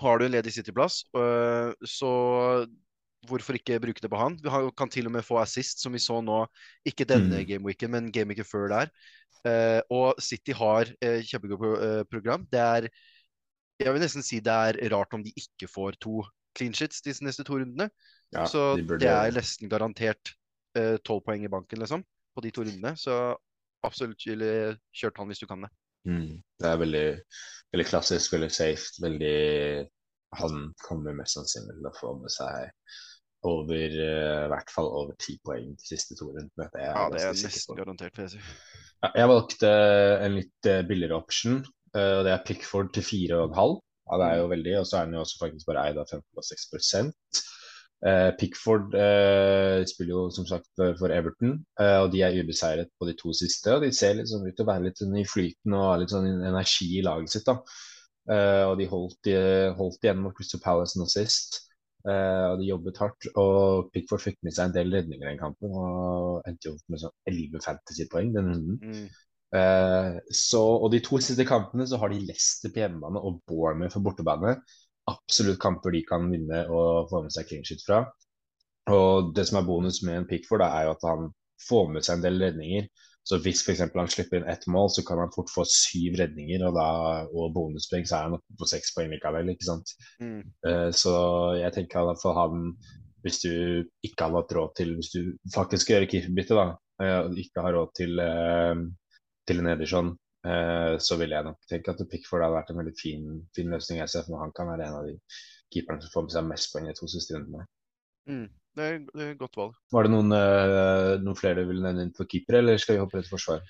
Har 0.00 0.18
du 0.18 0.24
en 0.24 0.32
ledig 0.32 0.56
City-plass, 0.56 1.04
så 1.86 2.14
hvorfor 3.28 3.56
ikke 3.58 3.80
bruke 3.82 4.02
det 4.02 4.10
på 4.12 4.18
han? 4.20 4.36
Vi 4.42 4.50
har, 4.52 4.66
kan 4.76 4.90
til 4.92 5.06
og 5.08 5.12
med 5.16 5.24
få 5.26 5.38
assist, 5.42 5.80
som 5.82 5.92
vi 5.92 6.00
så 6.02 6.20
nå, 6.24 6.44
ikke 6.86 7.06
denne 7.08 7.40
Mm. 7.42 7.46
gameweeken, 7.48 7.90
men 7.90 8.12
gameweeken 8.12 8.44
før 8.44 8.68
der. 8.72 8.90
Uh, 9.44 9.80
og 9.92 10.20
City 10.24 10.52
har 10.56 10.88
uh, 11.04 11.20
kjempegodt 11.20 11.60
pro 11.60 11.72
eh, 11.76 12.04
program. 12.08 12.46
Det 12.50 12.60
er 12.60 12.88
Jeg 13.82 13.92
vil 13.92 14.00
nesten 14.00 14.22
si 14.22 14.38
det 14.40 14.52
er 14.52 14.78
rart 14.94 15.12
om 15.12 15.22
de 15.24 15.32
ikke 15.36 15.66
får 15.68 15.96
to 16.00 16.22
clean 16.56 16.72
shits 16.72 17.02
disse 17.02 17.24
neste 17.24 17.42
to 17.44 17.58
rundene. 17.58 17.90
Ja, 18.32 18.46
så 18.46 18.76
de 18.78 18.84
burde- 18.86 19.00
det 19.02 19.10
er 19.10 19.32
nesten 19.34 19.68
garantert 19.68 20.32
tolv 21.04 21.24
poeng 21.26 21.42
i 21.44 21.50
banken, 21.50 21.78
liksom, 21.82 22.04
på 22.34 22.42
de 22.42 22.50
to 22.54 22.62
rundene. 22.62 22.94
Så 22.96 23.34
absolutt 23.84 24.22
kjørt 24.22 25.18
han 25.18 25.26
hvis 25.26 25.42
du 25.42 25.46
kan 25.46 25.66
det. 25.66 25.70
Mm. 26.06 26.38
Det 26.60 26.68
er 26.70 26.76
veldig, 26.76 27.20
veldig 27.74 27.86
klassisk, 27.90 28.32
veldig 28.32 28.50
safe. 28.52 29.02
Veldig 29.02 29.88
Han 30.38 30.72
kommer 30.82 31.14
mest 31.14 31.36
sannsynlig 31.36 31.76
til 31.78 31.86
å 31.86 31.94
få 31.98 32.14
med 32.18 32.30
seg 32.34 32.70
over 33.48 33.74
eh, 33.76 34.44
i 34.46 34.50
hvert 34.52 34.72
fall 34.72 34.90
over 34.90 35.14
ti 35.20 35.36
poeng 35.44 35.72
de 35.76 35.88
siste 35.88 36.16
to 36.18 36.30
rundene. 36.32 36.68
Det 36.72 36.82
er 36.82 36.90
Ja, 36.92 37.08
det 37.12 37.22
er 37.22 37.38
nesten 37.38 37.78
garantert. 37.78 38.16
vil 38.18 38.26
jeg 38.28 38.36
si. 38.36 38.42
Ja, 39.04 39.10
jeg 39.20 39.30
valgte 39.30 39.72
en 40.24 40.38
litt 40.38 40.68
eh, 40.70 40.84
billigere 40.88 41.18
option, 41.20 41.58
eh, 41.94 42.12
og 42.18 42.22
det 42.26 42.32
er 42.32 42.44
Pickford 42.46 42.92
til 42.96 43.04
4,5. 43.04 43.80
Ja, 44.04 44.20
det 44.20 44.28
er 44.30 44.40
jo 44.42 44.48
veldig, 44.52 44.78
og 44.80 44.86
så 44.88 44.98
er 45.00 45.08
den 45.08 45.16
jo 45.16 45.24
også 45.24 45.40
faktisk 45.40 45.68
bare 45.68 45.84
eid 45.88 45.98
av 46.00 46.08
5,6 46.10 47.02
eh, 48.04 48.30
Pickford 48.40 48.94
eh, 49.00 49.80
spiller 49.88 50.12
jo 50.12 50.24
som 50.34 50.46
sagt 50.48 50.68
for 51.00 51.12
Everton, 51.12 51.56
eh, 51.80 51.98
og 52.02 52.10
de 52.12 52.20
er 52.24 52.36
ubeseiret 52.40 52.92
på 53.00 53.08
de 53.08 53.16
to 53.20 53.32
siste. 53.36 53.72
Og 53.72 53.84
de 53.84 53.92
ser 53.96 54.20
sånn 54.28 54.44
ut 54.44 54.52
til 54.56 54.66
å 54.66 54.70
være 54.72 54.88
litt 54.88 55.00
sånn 55.00 55.16
i 55.20 55.26
flyten 55.28 55.76
og 55.76 55.86
ha 55.88 55.98
litt 56.02 56.12
sånn 56.12 56.28
energi 56.34 56.90
i 56.98 57.04
laget 57.06 57.32
sitt. 57.32 57.48
da. 57.48 57.58
Eh, 58.24 58.64
og 58.68 58.78
de 58.80 58.88
holdt, 58.88 59.32
holdt 59.80 60.04
igjen 60.04 60.20
mot 60.24 60.36
Crystal 60.36 60.60
Palace 60.64 61.00
nå 61.00 61.08
sist. 61.12 61.62
Eh, 62.04 62.46
og 62.52 62.58
de 62.60 62.68
jobbet 62.68 63.00
hardt. 63.00 63.28
Og 63.40 63.90
Pickford 63.94 64.22
fikk 64.24 64.40
med 64.44 64.54
seg 64.56 64.68
en 64.68 64.76
del 64.76 64.92
redninger 64.92 65.24
i 65.24 65.30
den 65.32 65.40
kampen 65.40 65.72
og 65.72 66.48
endte 66.48 66.74
opp 66.74 66.82
med 66.92 67.00
sånn 67.00 67.14
11 67.30 67.64
fantasy-poeng 67.64 68.34
den 68.34 68.50
runden. 68.52 68.80
Mm. 68.82 69.06
Uh, 69.54 70.16
så, 70.34 70.58
og 70.58 70.88
de 70.90 70.98
to 71.04 71.20
siste 71.22 71.44
kampene 71.46 71.84
så 71.86 72.00
har 72.02 72.10
de 72.10 72.18
Leicester 72.26 72.72
på 72.74 72.80
hjemmebane 72.82 73.20
og 73.22 73.38
Bournemouth 73.46 73.94
på 73.94 74.02
bortebane. 74.02 74.56
absolutt 75.06 75.60
kamper 75.60 75.92
de 75.92 76.00
kan 76.08 76.30
vinne 76.32 76.62
og 76.72 77.10
få 77.10 77.20
med 77.22 77.32
seg 77.32 77.46
clean 77.48 77.66
shit 77.68 77.82
fra. 77.86 78.02
Og 78.92 79.34
det 79.36 79.44
som 79.48 79.60
er 79.60 79.66
bonus 79.68 80.00
med 80.04 80.16
en 80.18 80.28
Pickford, 80.28 80.64
er 80.64 80.86
jo 80.88 80.94
at 80.94 81.04
han 81.08 81.28
får 81.68 81.90
med 81.92 82.06
seg 82.06 82.18
en 82.18 82.24
del 82.24 82.40
redninger. 82.40 82.88
Så 83.24 83.38
hvis 83.40 83.62
f.eks. 83.64 83.80
han 83.80 84.10
slipper 84.12 84.38
inn 84.40 84.48
ett 84.52 84.66
mål, 84.68 84.90
så 84.92 85.04
kan 85.06 85.22
han 85.22 85.32
fort 85.32 85.48
få 85.52 85.64
syv 85.68 86.18
redninger, 86.20 86.60
og, 86.68 86.76
da, 86.76 86.88
og 87.32 87.54
bonuspoeng, 87.56 88.04
så 88.08 88.18
er 88.18 88.26
han 88.28 88.36
oppe 88.36 88.56
på 88.60 88.68
seks 88.68 88.92
poeng 88.96 89.14
likevel, 89.14 89.52
ikke 89.54 89.68
sant. 89.70 89.94
Mm. 90.20 90.42
Uh, 90.66 90.90
så 90.92 91.14
jeg 91.56 91.72
tenker 91.76 92.10
at 92.12 92.20
for 92.20 92.36
han, 92.36 92.66
hvis 93.24 93.40
du 93.40 93.54
ikke 94.04 94.26
har 94.26 94.34
hatt 94.36 94.52
råd 94.52 94.74
til 94.76 94.90
Hvis 94.98 95.14
du 95.14 95.20
faktisk 95.54 95.86
skal 95.86 95.96
gjøre 95.96 96.10
keeperbytte, 96.12 96.58
da, 96.58 96.66
uh, 97.00 97.32
ikke 97.40 97.64
har 97.64 97.76
råd 97.78 97.94
til, 97.96 98.20
uh, 98.20 98.84
til 99.48 99.64
en 99.64 99.72
Ederson, 99.72 100.12
så 100.44 101.16
vil 101.16 101.32
jeg 101.32 101.40
nok 101.46 101.62
tenke 101.70 101.88
at 101.88 102.00
Pickford 102.10 102.42
hadde 102.44 102.52
vært 102.52 102.70
en 102.74 102.76
veldig 102.76 102.92
fin, 102.98 103.22
fin 103.56 103.70
løsning. 103.72 104.02
Jeg 104.02 104.10
ser 104.12 104.26
for 104.26 104.34
meg 104.34 104.42
han 104.42 104.50
kan 104.52 104.68
være 104.68 104.88
en 104.90 104.96
av 104.98 105.06
de 105.08 105.14
keeperne 105.72 106.04
som 106.04 106.12
får 106.12 106.26
med 106.26 106.34
seg 106.34 106.44
mest 106.50 106.68
poeng 106.74 106.88
i 106.90 106.92
to 106.98 107.08
siste 107.08 107.32
rundene. 107.32 107.64
Mm. 108.28 108.50
Det 108.74 108.84
er, 108.90 109.00
et 109.30 109.38
godt 109.38 109.56
valg. 109.58 109.74
Var 109.94 110.06
det 110.06 110.10
noen, 110.10 110.34
uh, 110.34 111.14
noen 111.22 111.38
flere 111.38 111.62
du 111.62 111.70
ville 111.70 111.84
nevne 111.84 112.10
for 112.16 112.26
keeper, 112.30 112.58
eller 112.58 112.80
skal 112.82 112.96
vi 112.96 113.04
hoppe 113.04 113.20
rett 113.20 113.28
til 113.28 113.36
forsvar? 113.36 113.62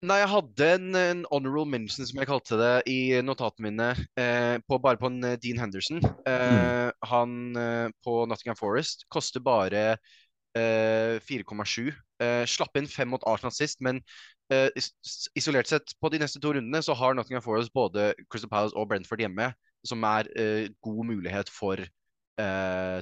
Nei, 0.00 0.16
jeg 0.22 0.30
hadde 0.32 0.66
en, 0.78 0.94
en, 0.96 1.18
honorable 1.28 1.68
mention, 1.68 2.06
som 2.08 2.20
jeg 2.22 2.28
kalte 2.30 2.56
det, 2.56 2.72
i 2.88 3.20
notatene 3.20 3.66
mine, 3.66 3.88
eh, 4.16 4.56
på, 4.64 4.78
bare 4.80 4.96
på 4.96 5.10
en 5.10 5.18
uh, 5.26 5.34
Dean 5.42 5.60
Henderson. 5.60 6.00
Eh, 6.00 6.44
mm. 6.56 6.94
Han 7.10 7.34
eh, 7.60 7.88
på 8.00 8.14
Nottingham 8.28 8.56
Forest 8.56 9.04
koster 9.12 9.44
bare 9.44 9.98
4,7. 10.56 11.92
slapp 12.50 12.78
inn 12.80 12.88
fem 12.90 13.06
mot 13.12 13.22
Arsenal 13.30 13.52
sist, 13.54 13.78
men 13.86 14.00
isolert 15.38 15.70
sett 15.70 15.92
på 16.02 16.10
de 16.10 16.18
neste 16.18 16.40
to 16.42 16.50
rundene 16.56 16.80
så 16.82 16.96
har 16.98 17.14
Nottingham 17.14 17.44
Forest 17.44 17.70
både 17.70 18.08
Crystal 18.26 18.50
Palace 18.50 18.74
og 18.74 18.88
Brentford 18.90 19.22
hjemme, 19.22 19.52
som 19.86 20.02
er 20.10 20.26
god 20.82 21.06
mulighet 21.06 21.52
for 21.54 21.78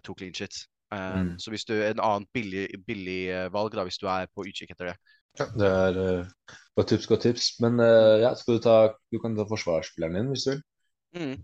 to 0.05 0.19
clean 0.19 0.37
shits. 0.37 0.67
Um, 0.89 1.21
mm. 1.21 1.31
Så 1.43 1.53
hvis 1.53 1.67
du 1.69 1.75
en 1.77 2.01
annet 2.01 2.31
billig, 2.33 2.67
billig 2.87 3.21
uh, 3.29 3.47
valg 3.53 3.77
da, 3.77 3.85
hvis 3.85 4.01
du 4.01 4.09
er 4.09 4.29
på 4.33 4.47
utkikk 4.49 4.73
etter 4.73 4.93
det. 4.93 4.97
Ja, 5.39 5.47
det 5.53 5.69
er 5.69 5.99
uh, 6.01 6.55
godt 6.79 6.93
tips, 6.95 7.09
godt 7.11 7.27
tips. 7.27 7.51
Men 7.63 7.81
uh, 7.83 8.17
ja, 8.23 8.33
skal 8.39 8.57
du 8.57 8.65
ta 8.65 8.79
Du 9.13 9.21
kan 9.23 9.37
ta 9.37 9.47
forsvarsspilleren 9.49 10.17
din 10.17 10.33
hvis 10.33 10.47
du 10.49 10.55
vil. 10.55 10.63
Mm. 11.19 11.35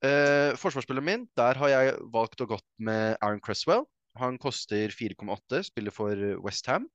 Uh, 0.00 0.50
forsvarsspilleren 0.56 1.08
min, 1.08 1.26
der 1.36 1.58
har 1.60 1.72
jeg 1.72 1.96
valgt 2.14 2.40
å 2.40 2.48
gått 2.48 2.68
med 2.78 3.18
Aaron 3.20 3.42
Cresswell. 3.44 3.84
Han 4.18 4.38
koster 4.42 4.94
4,8, 4.94 5.64
spiller 5.68 5.94
for 5.94 6.22
Westham. 6.44 6.86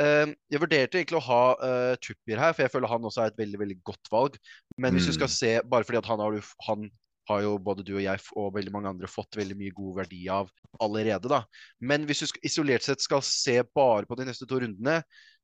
Uh, 0.00 0.32
jeg 0.48 0.60
vurderte 0.62 0.96
egentlig 0.96 1.18
å 1.20 1.26
ha 1.28 1.42
uh, 1.60 1.94
Trippier 2.00 2.40
her, 2.40 2.56
for 2.56 2.64
jeg 2.64 2.72
føler 2.72 2.88
han 2.88 3.04
også 3.04 3.26
er 3.26 3.32
et 3.32 3.40
veldig 3.40 3.60
veldig 3.60 3.78
godt 3.84 4.12
valg. 4.12 4.40
Men 4.80 4.96
hvis 4.96 5.06
mm. 5.06 5.12
du 5.12 5.18
skal 5.20 5.32
se, 5.32 5.52
bare 5.68 5.84
fordi 5.84 6.00
at 6.00 6.08
han 6.08 6.24
har, 6.24 6.38
han 6.68 6.88
har 7.32 7.42
jo 7.46 7.56
både 7.62 7.84
du 7.86 7.94
og 7.96 8.04
jeg 8.04 8.22
og 8.38 8.52
veldig 8.56 8.72
mange 8.74 8.92
andre 8.92 9.10
fått 9.10 9.40
veldig 9.40 9.56
mye 9.58 9.74
god 9.76 9.98
verdi 10.02 10.22
av 10.32 10.52
allerede. 10.80 11.30
da. 11.32 11.42
Men 11.80 12.06
hvis 12.08 12.22
du 12.22 12.42
isolert 12.46 12.86
sett 12.86 13.02
skal 13.02 13.24
se 13.26 13.58
bare 13.74 14.06
på 14.08 14.18
de 14.20 14.28
neste 14.28 14.48
to 14.48 14.60
rundene, 14.62 15.00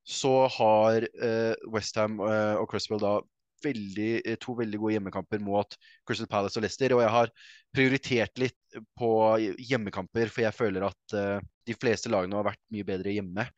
så 0.09 0.47
har 0.55 1.05
uh, 1.05 1.55
Westham 1.69 2.17
uh, 2.23 2.57
og 2.61 2.71
Cresswell 2.71 3.03
da 3.03 3.19
veldig, 3.65 4.11
eh, 4.25 4.37
to 4.41 4.55
veldig 4.59 4.79
gode 4.81 4.95
hjemmekamper 4.97 5.43
mot 5.43 5.77
Crystal 6.07 6.29
Palace 6.31 6.59
og 6.59 6.65
Leicester. 6.65 6.95
Og 6.97 7.03
jeg 7.03 7.15
har 7.15 7.33
prioritert 7.75 8.41
litt 8.41 8.79
på 8.99 9.11
hjemmekamper, 9.59 10.31
for 10.33 10.45
jeg 10.47 10.57
føler 10.57 10.89
at 10.89 11.17
uh, 11.17 11.43
de 11.67 11.77
fleste 11.77 12.11
lagene 12.13 12.39
har 12.39 12.47
vært 12.49 12.63
mye 12.75 12.87
bedre 12.89 13.15
hjemme. 13.17 13.49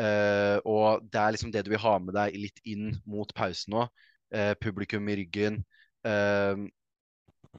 Uh, 0.00 0.58
og 0.66 1.04
det 1.06 1.20
er 1.20 1.36
liksom 1.36 1.52
det 1.54 1.64
du 1.66 1.70
vil 1.74 1.84
ha 1.84 1.98
med 2.02 2.16
deg 2.16 2.38
litt 2.38 2.58
inn 2.66 2.90
mot 3.06 3.30
pausen 3.36 3.76
nå. 3.76 3.86
Uh, 4.34 4.54
publikum 4.58 5.08
i 5.12 5.20
ryggen. 5.22 5.62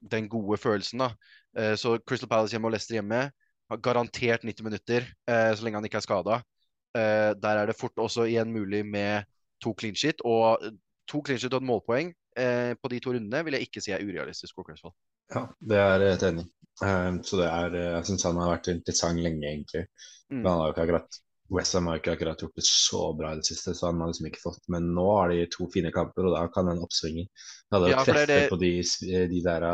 Den 0.02 0.28
gode 0.28 0.58
følelsen. 0.58 1.02
da. 1.04 1.10
Eh, 1.56 1.74
så 1.76 1.98
Crystal 2.08 2.28
Palace 2.28 2.54
hjemme 2.54 2.68
og 2.68 2.74
Leicester 2.74 2.98
hjemme 2.98 3.22
har 3.70 3.82
garantert 3.82 4.44
90 4.44 4.64
minutter 4.64 5.06
eh, 5.28 5.52
så 5.56 5.64
lenge 5.64 5.80
han 5.80 5.88
ikke 5.88 6.00
er 6.00 6.06
skada. 6.06 6.40
Eh, 6.96 7.32
der 7.42 7.62
er 7.62 7.66
det 7.66 7.78
fort 7.78 7.96
også 7.96 8.28
igjen 8.28 8.52
mulig 8.52 8.84
med 8.86 9.26
to 9.62 9.74
clean 9.78 9.96
shit. 9.96 10.20
Og 10.24 10.62
to 11.08 11.22
clean 11.24 11.40
shit 11.40 11.54
og 11.54 11.62
et 11.62 11.70
målpoeng 11.72 12.14
på 12.36 12.88
de 12.92 12.98
to 13.00 13.14
rundene 13.14 13.38
vil 13.46 13.54
jeg 13.56 13.64
ikke 13.64 13.80
si 13.80 13.94
er 13.96 14.02
urealistisk. 14.04 14.58
Ja, 15.32 15.46
det 15.64 15.78
er 15.80 16.02
helt 16.04 16.24
enig. 16.26 16.42
Så 17.24 17.38
det 17.40 17.46
er, 17.48 17.76
jeg 17.94 18.04
syns 18.10 18.26
han 18.28 18.40
har 18.42 18.50
vært 18.50 18.68
interessant 18.68 19.22
lenge, 19.24 19.46
egentlig. 19.48 19.86
Mm. 20.28 20.42
Men 20.42 20.50
han 20.50 20.60
har 20.60 20.66
jo 20.66 20.74
ikke 20.74 20.84
akkurat 20.84 21.16
Westham 21.52 21.86
har 21.86 22.00
ikke 22.00 22.16
akkurat 22.16 22.40
gjort 22.42 22.56
det 22.58 22.64
så 22.66 23.00
bra 23.14 23.32
i 23.32 23.38
det 23.38 23.46
siste, 23.46 23.74
så 23.76 23.90
han 23.90 24.00
har 24.02 24.10
liksom 24.10 24.26
ikke 24.30 24.42
fått 24.42 24.64
Men 24.72 24.88
nå 24.96 25.04
har 25.14 25.30
de 25.30 25.44
to 25.52 25.68
fine 25.70 25.92
kamper, 25.94 26.26
og 26.26 26.34
da 26.34 26.46
kan 26.52 26.66
den 26.70 26.82
oppsvinge. 26.82 27.28
Hadde 27.74 27.92
ja, 27.92 28.02
treffe 28.06 28.26
det... 28.30 28.40
på 28.50 28.58
de, 28.60 28.72
de 29.30 29.42
der 29.44 29.66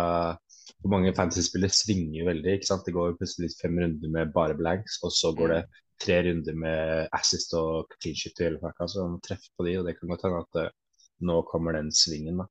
Hvor 0.83 0.93
mange 0.93 1.15
fantasy-spillere 1.17 1.73
svinger 1.73 2.19
jo 2.21 2.29
veldig. 2.29 2.59
ikke 2.59 2.69
sant? 2.69 2.85
Det 2.87 2.97
går 2.97 3.17
plutselig 3.21 3.53
fem 3.57 3.81
runder 3.81 4.15
med 4.19 4.35
bare 4.37 4.59
blanks, 4.59 5.01
og 5.07 5.15
så 5.17 5.33
går 5.39 5.55
det 5.55 5.61
mm. 5.65 5.81
tre 6.05 6.21
runder 6.29 6.63
med 6.67 7.09
assist 7.21 7.57
og 7.59 7.97
clean 7.99 8.19
shit 8.21 8.41
i 8.43 8.49
hele 8.51 8.61
pakka. 8.63 8.91
Så 8.91 9.07
man 9.09 9.23
treffer 9.25 9.53
på 9.57 9.69
de, 9.69 9.79
og 9.81 9.89
det 9.89 9.97
kan 9.99 10.13
godt 10.13 10.27
hende 10.29 10.43
at 10.45 10.59
det, 10.59 10.69
eh, 10.69 10.79
nå 11.23 11.39
kommer 11.47 11.79
den 11.79 11.93
svingen, 11.95 12.43
da. 12.43 12.49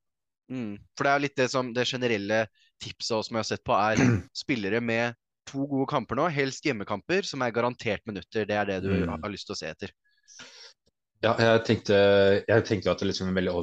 Mm. 0.51 0.75
For 0.97 1.07
det 1.07 1.11
er 1.11 1.23
litt 1.23 1.39
det 1.39 1.47
som 1.51 1.69
det 1.75 1.87
generelle 1.87 2.45
tipset 2.81 3.27
som 3.27 3.37
jeg 3.37 3.43
har 3.43 3.49
sett 3.53 3.63
på, 3.67 3.75
er 3.75 4.01
spillere 4.43 4.81
med 4.83 5.19
to 5.49 5.65
gode 5.69 5.89
kamper 5.89 6.19
nå, 6.19 6.27
helst 6.33 6.65
hjemmekamper, 6.65 7.25
som 7.27 7.43
er 7.43 7.53
garantert 7.55 8.05
minutter. 8.09 8.45
Det 8.47 8.57
er 8.57 8.69
det 8.69 8.79
du 8.85 8.91
mm. 8.93 9.17
har 9.23 9.33
lyst 9.33 9.49
til 9.49 9.55
å 9.55 9.59
se 9.59 9.71
etter. 9.71 9.93
Ja, 11.21 11.35
jeg 11.37 11.65
tenkte, 11.67 11.97
jeg 12.49 12.63
tenkte 12.65 12.93
at 12.93 13.01
det 13.01 13.11
liksom 13.11 13.29
en 13.29 13.37
veldig 13.37 13.53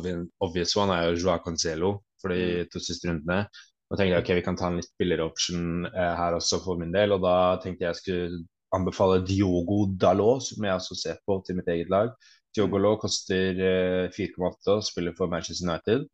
obvious 0.47 0.77
one 0.79 0.95
er 0.95 1.09
jo 1.09 1.25
Joao 1.25 1.43
Cancelo 1.43 1.97
for 2.23 2.31
de 2.31 2.63
mm. 2.63 2.71
to 2.71 2.83
siste 2.83 3.11
rundene. 3.11 3.49
Nå 3.89 3.97
tenkte 3.97 4.13
jeg 4.13 4.23
ok, 4.23 4.31
vi 4.37 4.45
kan 4.47 4.59
ta 4.59 4.69
en 4.69 4.79
litt 4.79 4.91
billigere 5.01 5.27
option 5.27 5.89
eh, 5.89 6.15
her 6.21 6.37
også 6.37 6.61
for 6.63 6.79
min 6.81 6.93
del. 6.95 7.15
Og 7.17 7.25
da 7.25 7.37
tenkte 7.63 7.87
jeg 7.87 7.95
jeg 7.95 8.01
skulle 8.03 8.43
anbefale 8.77 9.23
Diogo 9.27 9.87
Dalot, 9.99 10.45
som 10.45 10.67
jeg 10.67 10.77
også 10.77 10.99
ser 11.01 11.23
på 11.27 11.41
til 11.47 11.59
mitt 11.59 11.71
eget 11.73 11.91
lag. 11.91 12.13
Diogo 12.55 12.77
mm. 12.77 12.77
Dalot 12.77 13.03
koster 13.07 13.63
eh, 13.71 14.05
4,8 14.15 14.77
og 14.77 14.85
spiller 14.87 15.17
for 15.19 15.33
Manchester 15.33 15.67
United. 15.67 16.07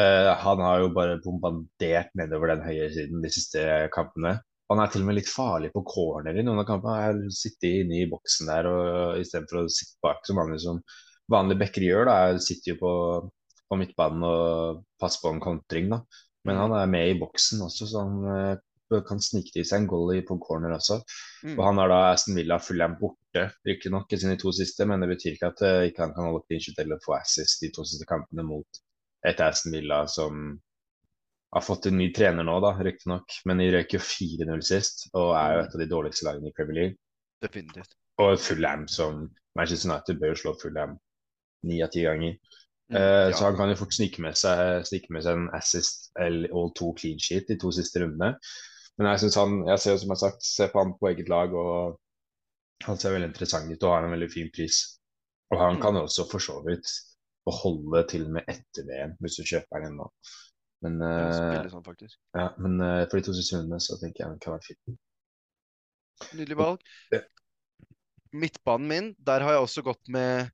Eh, 0.00 0.32
han 0.42 0.64
har 0.64 0.82
jo 0.82 0.90
bare 0.96 1.20
bombardert 1.22 2.10
nedover 2.18 2.50
den 2.50 2.64
høye 2.66 2.90
siden 2.96 3.22
de 3.22 3.30
siste 3.36 3.62
kampene. 3.94 4.38
Han 4.74 4.82
er 4.82 4.90
til 4.90 5.04
og 5.04 5.06
med 5.06 5.18
litt 5.20 5.30
farlig 5.30 5.70
på 5.70 5.84
corner 5.86 6.34
i 6.34 6.42
noen 6.42 6.58
av 6.64 6.66
kampene. 6.66 6.98
Jeg 6.98 7.10
har 7.12 7.34
sittet 7.38 7.80
inne 7.84 8.00
i 8.00 8.10
boksen 8.10 8.48
der 8.50 8.66
og 8.66 9.20
istedenfor 9.22 9.60
å 9.60 9.70
sitte 9.70 10.02
bak 10.02 10.24
som 10.26 10.40
vanlig 10.40 10.58
som 10.64 10.80
vanlige 11.30 11.60
backer 11.62 11.86
gjør. 11.86 12.08
da, 12.08 12.16
Jeg 12.32 12.42
sitter 12.48 12.72
jo 12.72 12.78
på, 12.80 12.92
på 13.70 13.78
midtbanen 13.78 14.26
og 14.26 14.82
passer 14.98 15.22
på 15.22 15.30
en 15.30 15.42
kontring. 15.44 15.92
da. 15.94 16.02
Men 16.44 16.58
han 16.58 16.74
er 16.76 16.90
med 16.90 17.12
i 17.12 17.18
boksen 17.20 17.62
også, 17.64 17.86
så 17.88 18.02
han 18.02 18.26
uh, 18.26 18.98
kan 19.06 19.22
snike 19.22 19.54
til 19.54 19.64
seg 19.64 19.84
en 19.84 19.88
goal 19.94 20.18
på 20.26 20.40
corner 20.42 20.74
også. 20.74 20.98
Mm. 21.46 21.54
Og 21.54 21.62
Han 21.68 21.80
har 21.80 21.94
da 21.94 22.00
Aston 22.10 22.36
Villa 22.36 22.58
Fulham 22.58 22.98
borte, 23.00 23.46
riktignok 23.66 24.12
i 24.12 24.20
sine 24.20 24.36
to 24.40 24.52
siste, 24.52 24.84
men 24.90 25.00
det 25.00 25.14
betyr 25.14 25.38
ikke 25.38 25.54
at 25.54 25.64
uh, 25.64 25.86
ikke 25.86 26.04
han 26.04 26.18
kan 26.18 26.28
holde 26.28 26.44
clean 26.48 26.66
sheet 26.66 26.82
eller 26.82 27.00
få 27.06 27.16
assist 27.20 27.62
de 27.62 27.72
to 27.72 27.86
siste 27.86 28.10
kampene 28.10 28.44
mot 28.50 28.84
et 29.24 29.40
Aston 29.40 29.72
Villa 29.78 30.02
som 30.10 30.58
har 31.54 31.62
fått 31.62 31.86
en 31.86 31.98
ny 31.98 32.08
trener 32.14 32.46
nå, 32.46 32.56
da, 32.62 32.72
riktignok. 32.82 33.38
Men 33.48 33.62
de 33.62 33.70
røyk 33.74 33.96
jo 33.96 34.02
4-0 34.02 34.64
sist, 34.66 35.06
og 35.14 35.32
er 35.38 35.54
jo 35.54 35.62
et 35.64 35.76
av 35.76 35.82
de 35.82 35.90
dårligste 35.90 36.26
lagene 36.26 36.50
i 36.50 36.56
Premier 36.56 36.78
League. 36.80 36.98
Definitivt. 37.44 37.94
Og 38.22 38.34
Fulham, 38.42 38.88
som 38.90 39.28
Manchester 39.58 39.90
United 39.90 40.20
bør 40.20 40.32
jo 40.32 40.40
slå 40.42 40.54
Fulham 40.60 40.98
ni 41.68 41.80
av 41.84 41.92
ti 41.94 42.04
ganger. 42.04 42.36
Mm, 42.92 42.96
uh, 42.98 43.00
ja. 43.00 43.32
Så 43.32 43.46
han 43.46 43.56
kan 43.58 43.70
jo 43.72 43.78
fort 43.80 43.94
snike 43.96 44.22
med 44.22 44.36
seg, 44.38 44.84
snike 44.88 45.14
med 45.14 45.24
seg 45.24 45.38
en 45.38 45.50
assist 45.56 46.10
eller, 46.20 46.50
og 46.52 46.74
to 46.78 46.90
clean 46.98 47.22
sheet 47.22 47.48
de 47.48 47.58
to 47.60 47.72
siste 47.74 48.02
rundene. 48.02 48.34
Men 48.98 49.10
jeg 49.10 49.24
synes 49.24 49.38
han, 49.40 49.56
jeg 49.70 49.82
ser 49.82 49.96
jo 49.96 50.02
som 50.02 50.12
jeg 50.12 50.18
har 50.18 50.22
sagt, 50.26 50.46
ser 50.46 50.70
på 50.70 50.82
han 50.82 50.94
på 50.98 51.10
eget 51.10 51.30
lag, 51.32 51.54
og 51.54 52.84
han 52.84 53.00
ser 53.00 53.14
veldig 53.14 53.30
interessant 53.32 53.72
ut 53.72 53.86
og 53.86 53.94
har 53.94 54.06
en 54.06 54.14
veldig 54.14 54.30
fin 54.30 54.50
pris. 54.54 54.82
Og 55.54 55.60
han 55.62 55.80
kan 55.82 55.96
jo 55.98 56.04
også 56.06 56.26
for 56.30 56.42
så 56.42 56.60
vidt 56.66 56.90
beholde 57.46 58.04
til 58.10 58.26
og 58.28 58.36
med 58.36 58.50
etter 58.50 58.86
VM, 58.88 59.16
hvis 59.22 59.38
du 59.40 59.48
kjøper 59.48 59.86
den 59.86 59.98
nå. 60.00 60.06
Men, 60.84 60.98
uh, 61.00 61.68
sånn, 61.70 62.02
ja, 62.36 62.48
men 62.60 62.80
uh, 62.82 63.04
for 63.08 63.18
de 63.18 63.28
to 63.28 63.36
siste 63.36 63.62
så 63.80 63.96
tenker 64.00 64.24
jeg 64.24 64.34
den 64.34 64.42
kan 64.42 64.56
være 64.56 64.66
fin. 64.66 64.98
Nydelig 66.36 66.58
valg. 66.58 66.84
Ja. 67.14 67.22
Midtbanen 68.34 68.90
min, 68.90 69.08
der 69.22 69.44
har 69.46 69.54
jeg 69.54 69.64
også 69.64 69.84
gått 69.86 70.10
med 70.10 70.50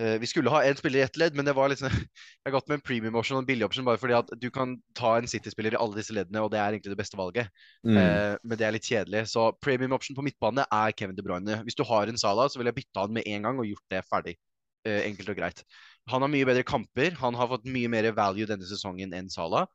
uh, 0.00 0.16
Vi 0.22 0.28
skulle 0.30 0.52
ha 0.54 0.62
én 0.64 0.78
spiller 0.78 1.02
i 1.02 1.04
ett 1.04 1.18
ledd, 1.20 1.36
men 1.36 1.46
det 1.46 1.54
var 1.58 1.70
liksom 1.70 1.90
Jeg 1.92 2.46
har 2.46 2.54
gått 2.54 2.70
med 2.70 2.78
en 2.78 2.86
premium 2.86 3.18
option 3.18 3.36
og 3.36 3.42
en 3.42 3.50
billig 3.50 3.66
option 3.66 3.86
bare 3.86 4.00
fordi 4.00 4.16
at 4.16 4.32
du 4.40 4.48
kan 4.54 4.76
ta 4.98 5.16
en 5.18 5.28
City-spiller 5.30 5.76
i 5.76 5.80
alle 5.80 5.98
disse 5.98 6.16
leddene, 6.16 6.42
og 6.46 6.52
det 6.54 6.62
er 6.62 6.72
egentlig 6.72 6.94
det 6.94 7.00
beste 7.02 7.18
valget. 7.18 7.50
Mm. 7.84 7.98
men 8.42 8.58
det 8.58 8.66
er 8.66 8.74
litt 8.74 8.88
kjedelig. 8.88 9.26
Så 9.34 9.50
premium 9.60 9.96
option 9.98 10.16
på 10.16 10.24
midtbane 10.24 10.64
er 10.64 10.96
Kevin 10.96 11.18
De 11.18 11.26
Bruyne. 11.26 11.60
Hvis 11.66 11.76
du 11.78 11.84
har 11.86 12.08
en 12.08 12.20
Sala, 12.20 12.48
så 12.48 12.62
vil 12.62 12.70
jeg 12.70 12.78
bytte 12.80 13.04
han 13.04 13.14
med 13.18 13.28
en 13.28 13.50
gang 13.50 13.60
og 13.60 13.68
gjort 13.68 13.92
det 13.92 14.06
ferdig. 14.08 14.38
enkelt 14.86 15.34
og 15.34 15.36
greit. 15.36 15.64
Han 16.08 16.24
har 16.24 16.32
mye 16.32 16.48
bedre 16.48 16.64
kamper. 16.66 17.14
Han 17.20 17.36
har 17.38 17.50
fått 17.50 17.68
mye 17.68 17.90
mer 17.92 18.10
value 18.16 18.48
denne 18.48 18.66
sesongen 18.68 19.14
enn 19.16 19.30
Salah. 19.32 19.68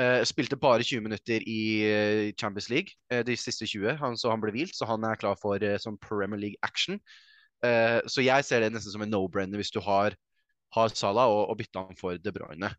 Uh, 0.00 0.24
spilte 0.26 0.58
bare 0.58 0.82
20 0.82 1.04
minutter 1.04 1.44
i 1.46 1.60
uh, 1.86 2.32
Champions 2.34 2.66
League 2.72 2.96
uh, 3.12 3.20
de 3.22 3.36
siste 3.38 3.68
20, 3.70 3.94
han, 4.00 4.16
så 4.18 4.32
han 4.32 4.42
ble 4.42 4.50
hvilt. 4.56 4.74
Så 4.74 4.88
han 4.90 5.06
er 5.06 5.20
klar 5.20 5.38
for 5.38 5.62
som 5.78 6.00
Premier 6.00 6.40
League 6.40 6.60
action. 6.62 7.00
så 8.12 8.20
jeg 8.20 8.44
ser 8.44 8.60
det 8.60 8.74
nesten 8.74 8.92
som 8.92 9.00
en 9.00 9.08
no-brenner 9.08 9.56
hvis 9.56 9.70
du 9.72 9.78
har 9.80 10.12
har 10.74 10.90
Salah, 10.94 11.30
og, 11.30 11.50
og 11.52 11.58
bytte 11.60 11.82
han 11.82 11.98
for 11.98 12.18
De 12.20 12.32
Bruyne. 12.34 12.70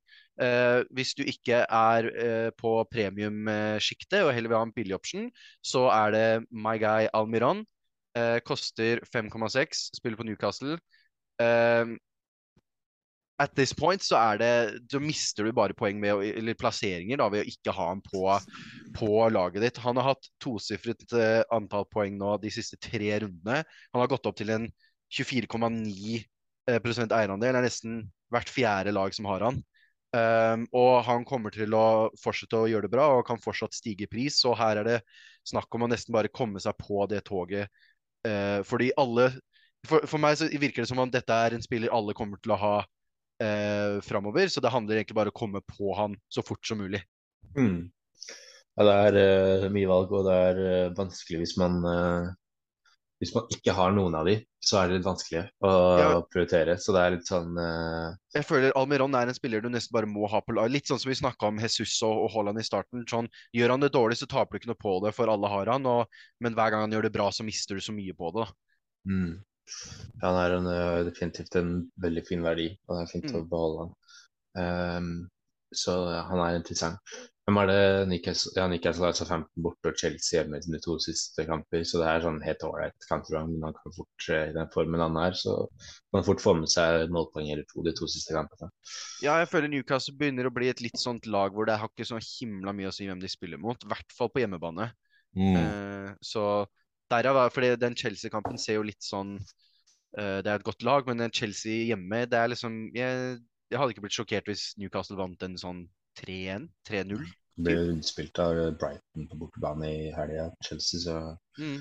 Eh, 0.41 0.81
hvis 0.95 1.13
du 1.17 1.23
ikke 1.23 1.63
er 1.63 2.09
eh, 2.11 2.49
på 2.59 2.73
premiumsjiktet 2.91 4.25
og 4.25 4.33
heller 4.35 4.51
vil 4.51 4.59
ha 4.59 4.67
en 4.67 4.75
billig 4.75 4.97
option, 4.97 5.29
så 5.63 5.87
er 5.93 6.15
det 6.15 6.27
My 6.51 6.75
Guy 6.81 7.09
Almiron. 7.13 7.63
Eh, 8.15 8.39
koster 8.47 9.03
5,6, 9.11 9.89
spiller 9.97 10.19
på 10.19 10.27
Newcastle. 10.27 10.77
Eh, 13.35 13.43
at 13.43 13.55
this 13.55 13.73
point 13.73 14.03
så 14.03 14.17
er 14.19 14.39
det 14.39 14.51
Så 14.91 14.99
mister 14.99 15.43
du 15.43 15.51
bare 15.55 15.75
poeng 15.77 15.99
med, 15.99 16.23
eller 16.39 16.57
plasseringer 16.59 17.19
da, 17.19 17.29
ved 17.29 17.43
å 17.43 17.51
ikke 17.51 17.73
ha 17.75 17.89
han 17.91 18.01
på, 18.05 18.23
på 18.95 19.29
laget 19.29 19.61
ditt. 19.65 19.81
Han 19.83 19.99
har 19.99 20.13
hatt 20.13 20.29
tosifret 20.43 21.05
uh, 21.13 21.43
antall 21.53 21.87
poeng 21.91 22.17
nå 22.17 22.37
de 22.43 22.51
siste 22.53 22.79
tre 22.81 23.19
rundene. 23.23 23.63
Han 23.93 24.03
har 24.03 24.11
gått 24.11 24.25
opp 24.29 24.37
til 24.39 24.53
en 24.55 24.69
24,9 25.11 26.25
eierandel. 26.65 27.41
Det 27.43 27.51
er 27.51 27.65
nesten 27.65 28.03
hvert 28.33 28.49
fjerde 28.49 28.93
lag 28.95 29.13
som 29.13 29.27
har 29.29 29.49
han. 29.49 29.63
Um, 30.15 30.63
og 30.71 31.03
han 31.03 31.25
kommer 31.27 31.51
til 31.51 31.73
å 31.75 32.07
fortsette 32.21 32.55
å 32.55 32.69
gjøre 32.71 32.87
det 32.87 32.93
bra 32.93 33.09
og 33.17 33.25
kan 33.27 33.41
fortsatt 33.41 33.75
stige 33.75 34.07
pris. 34.07 34.39
Så 34.39 34.55
her 34.57 34.79
er 34.79 34.87
det 34.87 34.99
snakk 35.45 35.67
om 35.75 35.85
å 35.85 35.91
nesten 35.91 36.15
bare 36.15 36.31
komme 36.31 36.61
seg 36.63 36.77
på 36.79 37.03
det 37.11 37.25
toget. 37.27 37.67
Uh, 38.25 38.63
fordi 38.65 38.93
alle 38.97 39.33
for, 39.85 40.05
for, 40.09 40.17
meg 40.21 40.37
så 40.39 40.47
virker 40.49 40.81
det 40.81 40.89
som 40.89 41.01
om 41.03 41.11
dette 41.11 41.35
er 41.35 41.53
en 41.53 41.61
spiller 41.61 41.93
alle 41.93 42.15
kommer 42.17 42.39
til 42.41 42.55
å 42.55 42.57
ha 42.57 42.75
uh, 43.43 43.99
framover. 44.05 44.47
Så 44.51 44.63
det 44.63 44.73
handler 44.73 45.01
egentlig 45.01 45.17
bare 45.17 45.33
om 45.33 45.35
å 45.35 45.41
komme 45.41 45.61
på 45.65 45.91
han 45.97 46.17
så 46.31 46.45
fort 46.45 46.65
som 46.67 46.81
mulig. 46.83 47.03
Mm. 47.57 47.91
Ja, 48.75 48.87
det 48.87 48.95
er 49.09 49.19
uh, 49.65 49.69
mye 49.73 49.91
valg, 49.91 50.11
og 50.15 50.25
det 50.27 50.39
er 50.49 50.63
uh, 50.65 50.95
vanskelig 50.97 51.43
hvis 51.43 51.55
man 51.61 51.79
hvis 53.21 53.31
man 53.31 53.45
ikke 53.53 53.73
har 53.73 53.93
noen 53.95 54.15
av 54.17 54.27
de, 54.27 54.35
så 54.59 54.79
er 54.79 54.89
det 54.89 54.97
litt 54.97 55.07
vanskelig 55.07 55.41
å 55.63 55.69
ja. 55.97 56.07
prioritere. 56.31 56.75
Så 56.81 56.91
det 56.93 57.01
er 57.01 57.13
litt 57.15 57.29
sånn 57.29 57.55
uh... 57.55 58.11
Jeg 58.35 58.43
føler 58.43 58.75
Almiron 58.75 59.15
er 59.15 59.31
en 59.31 59.37
spiller 59.37 59.63
du 59.63 59.69
nesten 59.71 59.95
bare 59.95 60.09
må 60.09 60.27
ha 60.29 60.41
på 60.43 60.55
lag. 60.57 60.67
Litt 60.73 60.91
sånn 60.91 60.99
som 60.99 61.09
vi 61.09 61.17
snakka 61.17 61.47
om 61.47 61.61
Jesus 61.63 61.95
og, 62.03 62.25
og 62.25 62.33
Haaland 62.33 62.59
i 62.59 62.65
starten. 62.67 63.05
Sånn, 63.09 63.29
gjør 63.55 63.75
han 63.75 63.85
det 63.85 63.93
dårlig, 63.95 64.19
så 64.19 64.27
taper 64.29 64.57
du 64.57 64.61
ikke 64.61 64.73
noe 64.73 64.81
på 64.83 64.97
det, 65.05 65.15
for 65.15 65.31
alle 65.31 65.51
har 65.53 65.71
han. 65.71 65.87
Og, 65.87 66.19
men 66.43 66.57
hver 66.57 66.73
gang 66.73 66.83
han 66.85 66.97
gjør 66.97 67.07
det 67.07 67.13
bra, 67.15 67.29
så 67.31 67.47
mister 67.47 67.79
du 67.79 67.85
så 67.85 67.95
mye 67.95 68.17
på 68.19 68.33
det. 68.35 68.49
Mm. 69.07 69.31
Han 70.23 70.41
er 70.41 70.57
en, 70.57 70.67
uh, 70.71 71.05
definitivt 71.07 71.55
en 71.59 71.77
veldig 72.01 72.25
fin 72.27 72.43
verdi, 72.45 72.71
og 72.87 72.97
det 72.97 73.05
er 73.05 73.13
fint 73.13 73.31
mm. 73.31 73.37
å 73.39 73.45
beholde 73.51 73.85
han. 73.85 73.95
Um, 74.55 75.15
så 75.75 75.95
ja, 76.13 76.25
han 76.29 76.41
er 76.43 76.59
interessant. 76.59 77.15
Hvem 77.45 77.59
er 77.61 77.67
det 77.69 77.81
Newcastle, 78.09 78.51
ja, 78.57 78.63
Newcastle 78.65 79.05
har 79.05 79.11
altså 79.11 79.25
15 79.27 79.61
borte 79.61 79.91
og 79.91 79.99
Chelsea 79.99 80.39
hjemme 80.39 80.57
i 80.57 80.63
de 80.65 80.79
to 80.81 80.95
siste 81.03 81.43
kamper, 81.45 81.83
så 81.85 81.99
det 82.01 82.07
er 82.09 82.23
sånn 82.23 82.39
helt 82.41 82.63
ålreit 82.65 83.05
kampprogram. 83.05 83.51
Men 83.53 83.67
han 83.67 83.75
kan 83.77 83.93
fort 83.93 84.29
i 84.33 84.39
den 84.55 84.71
formen 84.73 85.03
han 85.03 85.19
er, 85.21 85.37
så 85.37 85.53
kan 85.69 86.17
han 86.17 86.25
fort 86.25 86.41
få 86.41 86.55
med 86.57 86.71
seg 86.73 87.13
målpoeng 87.13 87.51
eller 87.53 87.67
to 87.69 87.85
de 87.85 87.93
to 87.99 88.09
siste 88.09 88.33
kampene. 88.33 88.71
Ja, 89.21 89.37
jeg 89.43 89.51
føler 89.51 89.69
Newcastle 89.69 90.15
begynner 90.17 90.49
å 90.49 90.53
bli 90.55 90.71
et 90.71 90.81
litt 90.81 90.97
sånt 90.97 91.29
lag 91.29 91.53
hvor 91.53 91.69
det 91.69 91.77
har 91.83 91.93
ikke 91.93 92.09
så 92.09 92.17
himla 92.17 92.73
mye 92.73 92.89
å 92.89 92.95
si 92.97 93.05
hvem 93.05 93.21
de 93.21 93.29
spiller 93.29 93.61
mot. 93.61 93.77
I 93.77 93.93
hvert 93.93 94.17
fall 94.17 94.33
på 94.33 94.41
hjemmebane. 94.41 94.89
Mm. 95.37 95.59
Uh, 95.59 96.09
så 96.25 96.47
derav 97.11 97.41
fordi 97.53 97.73
den 97.79 97.97
Chelsea-kampen 97.97 98.59
ser 98.61 98.79
jo 98.79 98.85
litt 98.87 99.03
sånn 99.03 99.35
uh, 99.37 100.39
Det 100.41 100.49
er 100.49 100.55
et 100.57 100.67
godt 100.67 100.85
lag, 100.87 101.07
men 101.07 101.21
den 101.23 101.33
Chelsea 101.35 101.85
hjemme, 101.91 102.25
det 102.29 102.39
er 102.39 102.51
liksom 102.51 102.77
jeg, 102.95 103.39
jeg 103.71 103.81
hadde 103.81 103.95
ikke 103.95 104.05
blitt 104.07 104.17
sjokkert 104.17 104.51
hvis 104.51 104.67
Newcastle 104.81 105.19
vant 105.19 105.47
en 105.47 105.57
sånn 105.61 105.85
3-1? 106.21 106.69
3-0? 106.87 107.25
Ble 107.65 107.75
utspilt 107.93 108.39
av 108.43 108.57
Brighton 108.79 109.27
på 109.31 109.39
bortebane 109.39 109.91
i 109.91 110.13
helga, 110.15 110.49
Chelsea, 110.65 111.01
så 111.03 111.19
mm. 111.59 111.79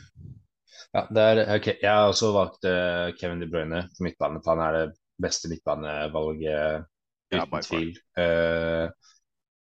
Ja, 0.94 1.04
det 1.10 1.22
er 1.22 1.40
OK. 1.54 1.68
Jeg 1.70 1.90
har 1.90 2.08
også 2.10 2.32
valgt 2.34 2.66
uh, 2.66 3.14
Kevin 3.18 3.42
De 3.42 3.48
Bruyne 3.50 3.84
på 3.94 4.06
midtbane. 4.06 4.42
Han 4.46 4.62
er 4.62 4.76
det 4.78 4.86
beste 5.22 5.50
midtbanevalget 5.50 6.86
uten 7.30 7.40
ja, 7.40 7.60
tvil. 7.62 7.92
Uh, 8.18 8.86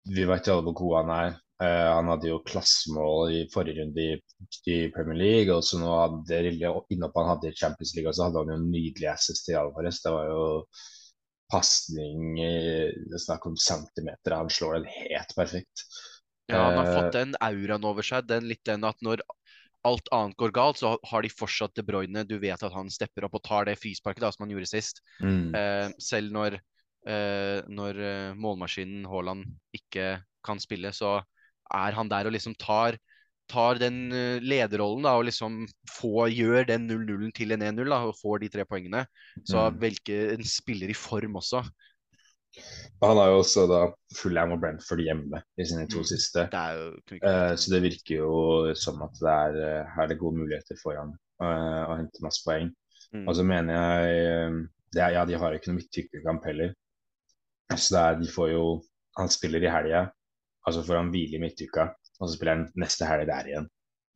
vi 0.08 0.24
vet 0.28 0.48
jo 0.48 0.56
alle 0.56 0.66
hvor 0.68 0.78
god 0.80 0.94
han 1.00 1.12
er. 1.16 1.36
Uh, 1.62 1.88
han 1.94 2.08
hadde 2.10 2.30
jo 2.30 2.40
klassemål 2.48 3.34
i 3.36 3.42
forrige 3.52 3.84
runde 3.84 4.02
i, 4.02 4.14
i 4.72 4.78
Premier 4.94 5.18
League. 5.18 5.54
Og 5.54 5.62
så 5.66 5.78
nå 5.78 5.92
hadde 5.94 6.40
innhoppet 6.50 7.20
han 7.20 7.30
hadde 7.36 7.52
i 7.52 7.58
Champions 7.58 7.94
League, 7.96 8.10
og 8.10 8.18
så 8.18 8.26
hadde 8.26 8.42
han 8.42 8.54
jo 8.54 8.58
en 8.58 8.72
nydelig 8.72 9.12
assist 9.12 9.52
i 9.52 9.58
Alvarez. 9.58 10.00
Det 10.02 10.14
var 10.14 10.32
jo 10.32 10.48
pasning 11.52 12.38
Det 12.40 13.20
snakk 13.20 13.44
om 13.46 13.58
centimeter. 13.60 14.34
Han 14.34 14.50
slår 14.50 14.80
den 14.80 14.90
helt 14.90 15.36
perfekt. 15.36 15.86
Ja, 16.50 16.64
han 16.66 16.78
har 16.80 16.90
fått 16.90 17.14
eh, 17.14 17.20
den 17.20 17.36
auraen 17.40 17.86
over 17.86 18.06
seg. 18.06 18.26
Den 18.28 18.48
litt 18.50 18.64
den 18.68 18.84
at 18.88 18.98
når 19.04 19.22
alt 19.86 20.10
annet 20.14 20.38
går 20.38 20.54
galt, 20.54 20.78
så 20.78 20.94
har 21.10 21.24
de 21.24 21.30
fortsatt 21.32 21.74
De 21.78 21.84
Bruyne. 21.86 22.24
Du 22.28 22.36
vet 22.42 22.62
at 22.62 22.74
han 22.74 22.90
stepper 22.92 23.26
opp 23.26 23.38
og 23.38 23.44
tar 23.46 23.66
det 23.68 23.78
frisparket 23.80 24.24
da, 24.24 24.30
som 24.34 24.46
han 24.46 24.54
gjorde 24.54 24.70
sist. 24.70 25.02
Mm. 25.22 25.54
Eh, 25.58 25.86
selv 26.02 26.34
når, 26.34 26.58
eh, 27.08 27.58
når 27.68 28.02
eh, 28.08 28.34
målmaskinen 28.38 29.08
Haaland 29.10 29.48
ikke 29.76 30.16
kan 30.46 30.62
spille, 30.62 30.92
så 30.94 31.20
er 31.74 31.96
han 31.96 32.10
der 32.12 32.28
og 32.28 32.36
liksom 32.36 32.56
tar 32.60 32.98
tar 33.52 33.78
den 33.80 34.12
eh, 34.14 34.42
lederrollen 34.42 35.06
da, 35.06 35.14
og 35.18 35.26
liksom 35.28 35.62
får, 35.90 36.32
gjør 36.32 36.68
den 36.72 36.88
0-0-en 36.90 37.32
til 37.36 37.54
en 37.54 37.64
1-0 37.72 37.94
og 37.96 38.14
får 38.20 38.42
de 38.44 38.50
tre 38.52 38.66
poengene. 38.68 39.04
Så 39.48 39.66
mm. 39.68 39.80
velger 39.82 40.36
en 40.36 40.46
spiller 40.48 40.92
i 40.92 40.96
form 40.96 41.40
også. 41.42 41.62
Han 43.02 43.16
har 43.16 43.30
jo 43.32 43.38
også 43.40 43.64
da 43.70 43.80
Fulham 44.18 44.52
og 44.54 44.60
Brentford 44.60 45.00
hjemme 45.00 45.40
i 45.56 45.66
sine 45.68 45.86
to 45.90 46.02
mm. 46.02 46.08
siste. 46.10 46.46
Det 46.52 46.64
jo, 46.76 46.90
uh, 47.24 47.54
så 47.56 47.72
det 47.72 47.82
virker 47.86 48.14
jo 48.18 48.74
som 48.76 49.00
at 49.06 49.16
det 49.20 49.32
er, 49.32 49.58
uh, 49.80 49.98
er 50.02 50.10
det 50.10 50.20
gode 50.20 50.42
muligheter 50.42 50.76
for 50.82 50.98
han 51.00 51.14
uh, 51.42 51.88
å 51.88 51.96
hente 51.96 52.24
masse 52.24 52.44
poeng. 52.44 52.68
Mm. 53.12 53.24
Og 53.24 53.36
så 53.36 53.44
mener 53.44 53.76
jeg 53.76 54.52
det 54.92 55.00
er, 55.00 55.14
Ja, 55.16 55.24
de 55.28 55.36
har 55.40 55.56
ikke 55.56 55.72
noe 55.72 55.80
midtstykkekamp 55.80 56.44
heller. 56.48 56.74
Så 57.72 57.94
det 57.94 58.02
er, 58.02 58.18
de 58.20 58.28
får 58.28 58.52
jo 58.52 58.64
Han 59.16 59.28
spiller 59.32 59.64
i 59.64 59.68
helga, 59.68 60.06
altså 60.66 60.84
får 60.86 60.98
han 61.00 61.10
hvile 61.12 61.38
i 61.38 61.42
midtuka 61.42 61.90
og 62.22 62.28
så 62.28 62.36
spiller 62.36 62.54
han 62.54 62.66
neste 62.78 63.08
helg 63.08 63.26
der 63.30 63.48
igjen. 63.50 63.70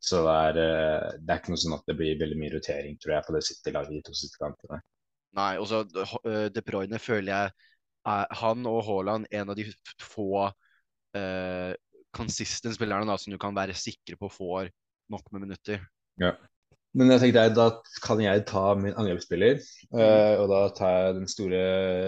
Så 0.06 0.20
det 0.22 0.34
er, 0.34 0.58
eh, 0.62 1.14
det 1.18 1.32
er, 1.32 1.40
ikke 1.40 1.54
noe 1.54 1.62
sånn 1.62 1.78
at 1.78 1.88
det 1.88 1.96
blir 1.98 2.18
veldig 2.20 2.36
mye 2.38 2.52
rotering, 2.54 2.98
tror 3.02 3.16
jeg, 3.16 3.26
på 3.26 3.34
det 3.34 3.46
City-laget 3.48 3.96
de 3.96 4.02
to 4.06 4.14
siste 4.14 4.38
kampene. 4.38 4.78
Nei, 5.36 5.52
og 5.60 5.66
så 5.68 5.82
uh, 5.82 6.46
De 6.52 6.62
Bruyne 6.64 7.00
føler 7.02 7.32
jeg 7.32 7.54
er 8.06 8.36
han 8.38 8.68
og 8.70 8.84
Haaland 8.86 9.26
en 9.34 9.50
av 9.50 9.56
de 9.58 9.64
få 10.00 10.46
uh, 10.46 11.72
consistent 12.14 12.76
spillerne 12.76 13.08
da, 13.10 13.16
som 13.18 13.34
du 13.34 13.40
kan 13.42 13.56
være 13.56 13.74
sikre 13.76 14.16
på 14.20 14.30
får 14.30 14.70
nok 15.12 15.26
med 15.34 15.48
minutter. 15.48 15.82
Ja. 16.22 16.36
Men 16.96 17.10
jeg 17.12 17.26
tenkte 17.26 17.48
da 17.58 17.66
kan 18.06 18.22
jeg 18.22 18.46
ta 18.48 18.70
min 18.78 18.94
angrepsspiller, 18.94 19.58
uh, 19.98 20.34
og 20.38 20.46
da 20.54 20.62
tar 20.78 20.94
jeg 21.00 21.18
den 21.18 21.28
store 21.28 21.66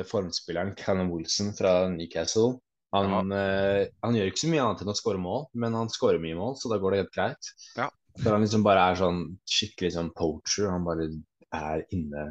formspilleren 0.09 0.77
Cannon 0.79 1.11
Wilson 1.11 1.51
fra 1.59 1.81
Newcastle. 1.91 2.61
Han, 2.97 3.33
ja. 3.35 3.45
uh, 3.85 3.95
han, 4.05 4.17
gjør 4.17 4.31
ikke 4.31 4.41
så 4.41 4.51
mye 4.53 4.65
annet 4.65 4.83
enn 4.83 4.93
å 4.93 4.97
skåre 4.97 5.21
mål, 5.21 5.49
men 5.61 5.77
han 5.77 5.91
skårer 5.93 6.23
mye 6.23 6.39
mål, 6.39 6.55
så 6.61 6.71
da 6.73 6.79
går 6.81 6.95
det 6.95 7.01
helt 7.03 7.17
greit. 7.17 7.51
Ja. 7.77 7.89
For 8.19 8.35
han 8.35 8.45
liksom 8.45 8.65
bare 8.67 8.87
er 8.91 8.99
sånn 8.99 9.21
skikkelig 9.49 9.93
sånn 9.95 10.13
poacher. 10.17 10.71
Han 10.73 10.87
bare 10.87 11.11
er 11.55 11.85
inne, 11.95 12.25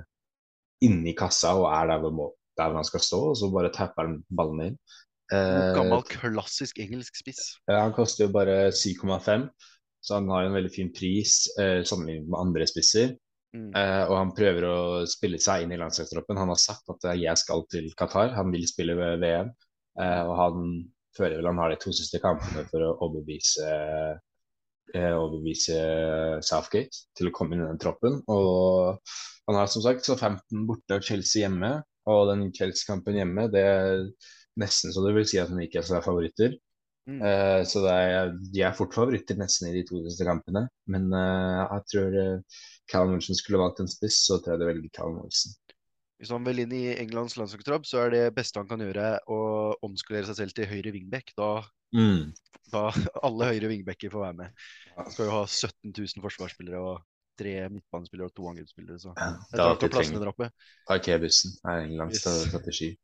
inne 0.84 1.12
i 1.12 1.16
kassa 1.18 1.54
og 1.60 1.70
er 1.72 1.92
der 1.94 2.02
hvor, 2.04 2.34
der 2.58 2.72
hvor 2.72 2.82
han 2.82 2.90
skal 2.90 3.06
stå, 3.06 3.22
og 3.32 3.38
så 3.40 3.52
bare 3.54 3.74
tapper 3.76 4.10
han 4.10 4.18
ballen 4.28 4.66
inn. 4.72 4.82
Uh, 5.28 5.76
Gammel, 5.76 6.04
klassisk 6.08 6.80
engelsk 6.80 7.20
spiss. 7.20 7.44
Ja, 7.68 7.84
han 7.84 7.96
koster 7.96 8.26
jo 8.26 8.34
bare 8.36 8.70
7,5, 8.72 9.48
så 10.04 10.20
han 10.20 10.30
har 10.32 10.48
en 10.48 10.56
veldig 10.56 10.74
fin 10.74 10.92
pris 10.96 11.42
uh, 11.60 11.84
sammenlignet 11.88 12.30
med 12.32 12.42
andre 12.42 12.68
spisser. 12.70 13.16
Mm. 13.56 13.72
Eh, 13.72 14.04
og 14.10 14.16
han 14.18 14.34
prøver 14.36 14.66
å 14.68 14.78
spille 15.10 15.40
seg 15.42 15.64
inn 15.64 15.74
i 15.74 15.80
landslagstroppen. 15.80 16.40
Han 16.40 16.52
har 16.52 16.60
sagt 16.62 16.92
at 16.92 17.06
jeg 17.18 17.40
skal 17.42 17.64
til 17.72 17.88
Qatar, 17.98 18.34
han 18.36 18.52
vil 18.54 18.68
spille 18.70 18.98
ved 19.00 19.22
VM. 19.24 19.54
Eh, 20.02 20.24
og 20.24 20.34
han 20.38 20.72
føler 21.18 21.40
vel 21.40 21.50
han 21.50 21.62
har 21.62 21.74
de 21.74 21.80
to 21.82 21.94
siste 21.96 22.22
kampene 22.24 22.66
for 22.70 22.86
å 22.86 22.94
overbevise, 23.08 23.68
eh, 24.94 25.14
overbevise 25.18 25.78
Southgate 26.46 27.08
til 27.18 27.30
å 27.30 27.36
komme 27.36 27.58
inn 27.58 27.66
i 27.66 27.70
den 27.70 27.82
troppen. 27.82 28.22
Og 28.30 29.02
han 29.48 29.60
har 29.60 29.70
som 29.72 29.86
sagt 29.86 30.06
så 30.06 30.18
15 30.18 30.68
borte 30.70 31.00
av 31.00 31.06
Chelsea 31.06 31.46
hjemme, 31.46 31.80
og 32.08 32.30
den 32.32 32.50
Chelsea-kampen 32.56 33.18
hjemme 33.20 33.50
det 33.52 33.64
er 33.68 34.06
nesten 34.58 34.94
så 34.94 35.04
du 35.04 35.12
vil 35.16 35.28
si 35.28 35.40
at 35.42 35.52
han 35.52 35.62
ikke 35.64 35.84
er 35.84 36.06
favoritter. 36.06 36.56
Mm. 37.08 37.22
Uh, 37.24 37.62
så 37.64 37.86
er, 37.88 38.34
de 38.52 38.64
er 38.68 38.76
fort 38.76 38.96
favoritter 38.96 39.38
nesten 39.40 39.70
i 39.70 39.78
de 39.78 39.86
to 39.88 40.02
siste 40.04 40.28
kampene. 40.28 40.66
Men 40.92 41.08
uh, 41.14 41.64
jeg 41.64 41.86
tror 41.94 42.18
uh, 42.20 42.58
Callum 42.92 43.16
Wilson 43.16 43.40
skulle 43.40 43.62
valgt 43.62 43.80
en 43.84 43.92
spiss, 43.92 44.26
så 44.28 44.42
tror 44.42 44.56
jeg 44.56 44.64
det 44.64 44.70
velger 44.72 44.96
Callum 44.98 45.22
Wilson. 45.24 45.56
Hvis 46.18 46.32
han 46.34 46.46
vil 46.48 46.64
inn 46.64 46.74
i 46.74 46.86
Englands 46.98 47.36
landslagstropp, 47.38 47.86
så 47.86 48.02
er 48.06 48.14
det 48.14 48.24
beste 48.38 48.58
han 48.58 48.70
kan 48.70 48.82
gjøre 48.82 49.18
å 49.30 49.40
omskolere 49.86 50.26
seg 50.30 50.40
selv 50.40 50.56
til 50.58 50.70
høyre 50.70 50.94
wingback. 50.96 51.30
Da, 51.38 51.52
mm. 51.94 52.32
da 52.74 52.88
alle 53.28 53.52
høyre 53.52 53.70
wingbacker 53.70 54.14
får 54.14 54.26
være 54.26 54.40
med. 54.40 54.66
Han 54.98 55.14
skal 55.14 55.30
jo 55.30 55.36
ha 55.36 55.44
17 55.46 55.94
000 55.94 56.26
forsvarsspillere 56.26 56.82
og 56.82 57.06
tre 57.38 57.54
midtbanespillere 57.70 58.32
og 58.32 58.34
to 58.34 58.48
angrepsspillere. 58.50 58.98
Så 59.04 59.14
ja, 59.14 59.30
tar 59.54 59.76
plassen 59.78 59.94
plassene 59.94 60.22
der 60.24 60.32
oppe. 60.32 60.50
Parkerbussen 60.90 61.54
er 61.70 61.84
Englands 61.86 62.24
yes. 62.24 62.48
strategi. 62.50 62.96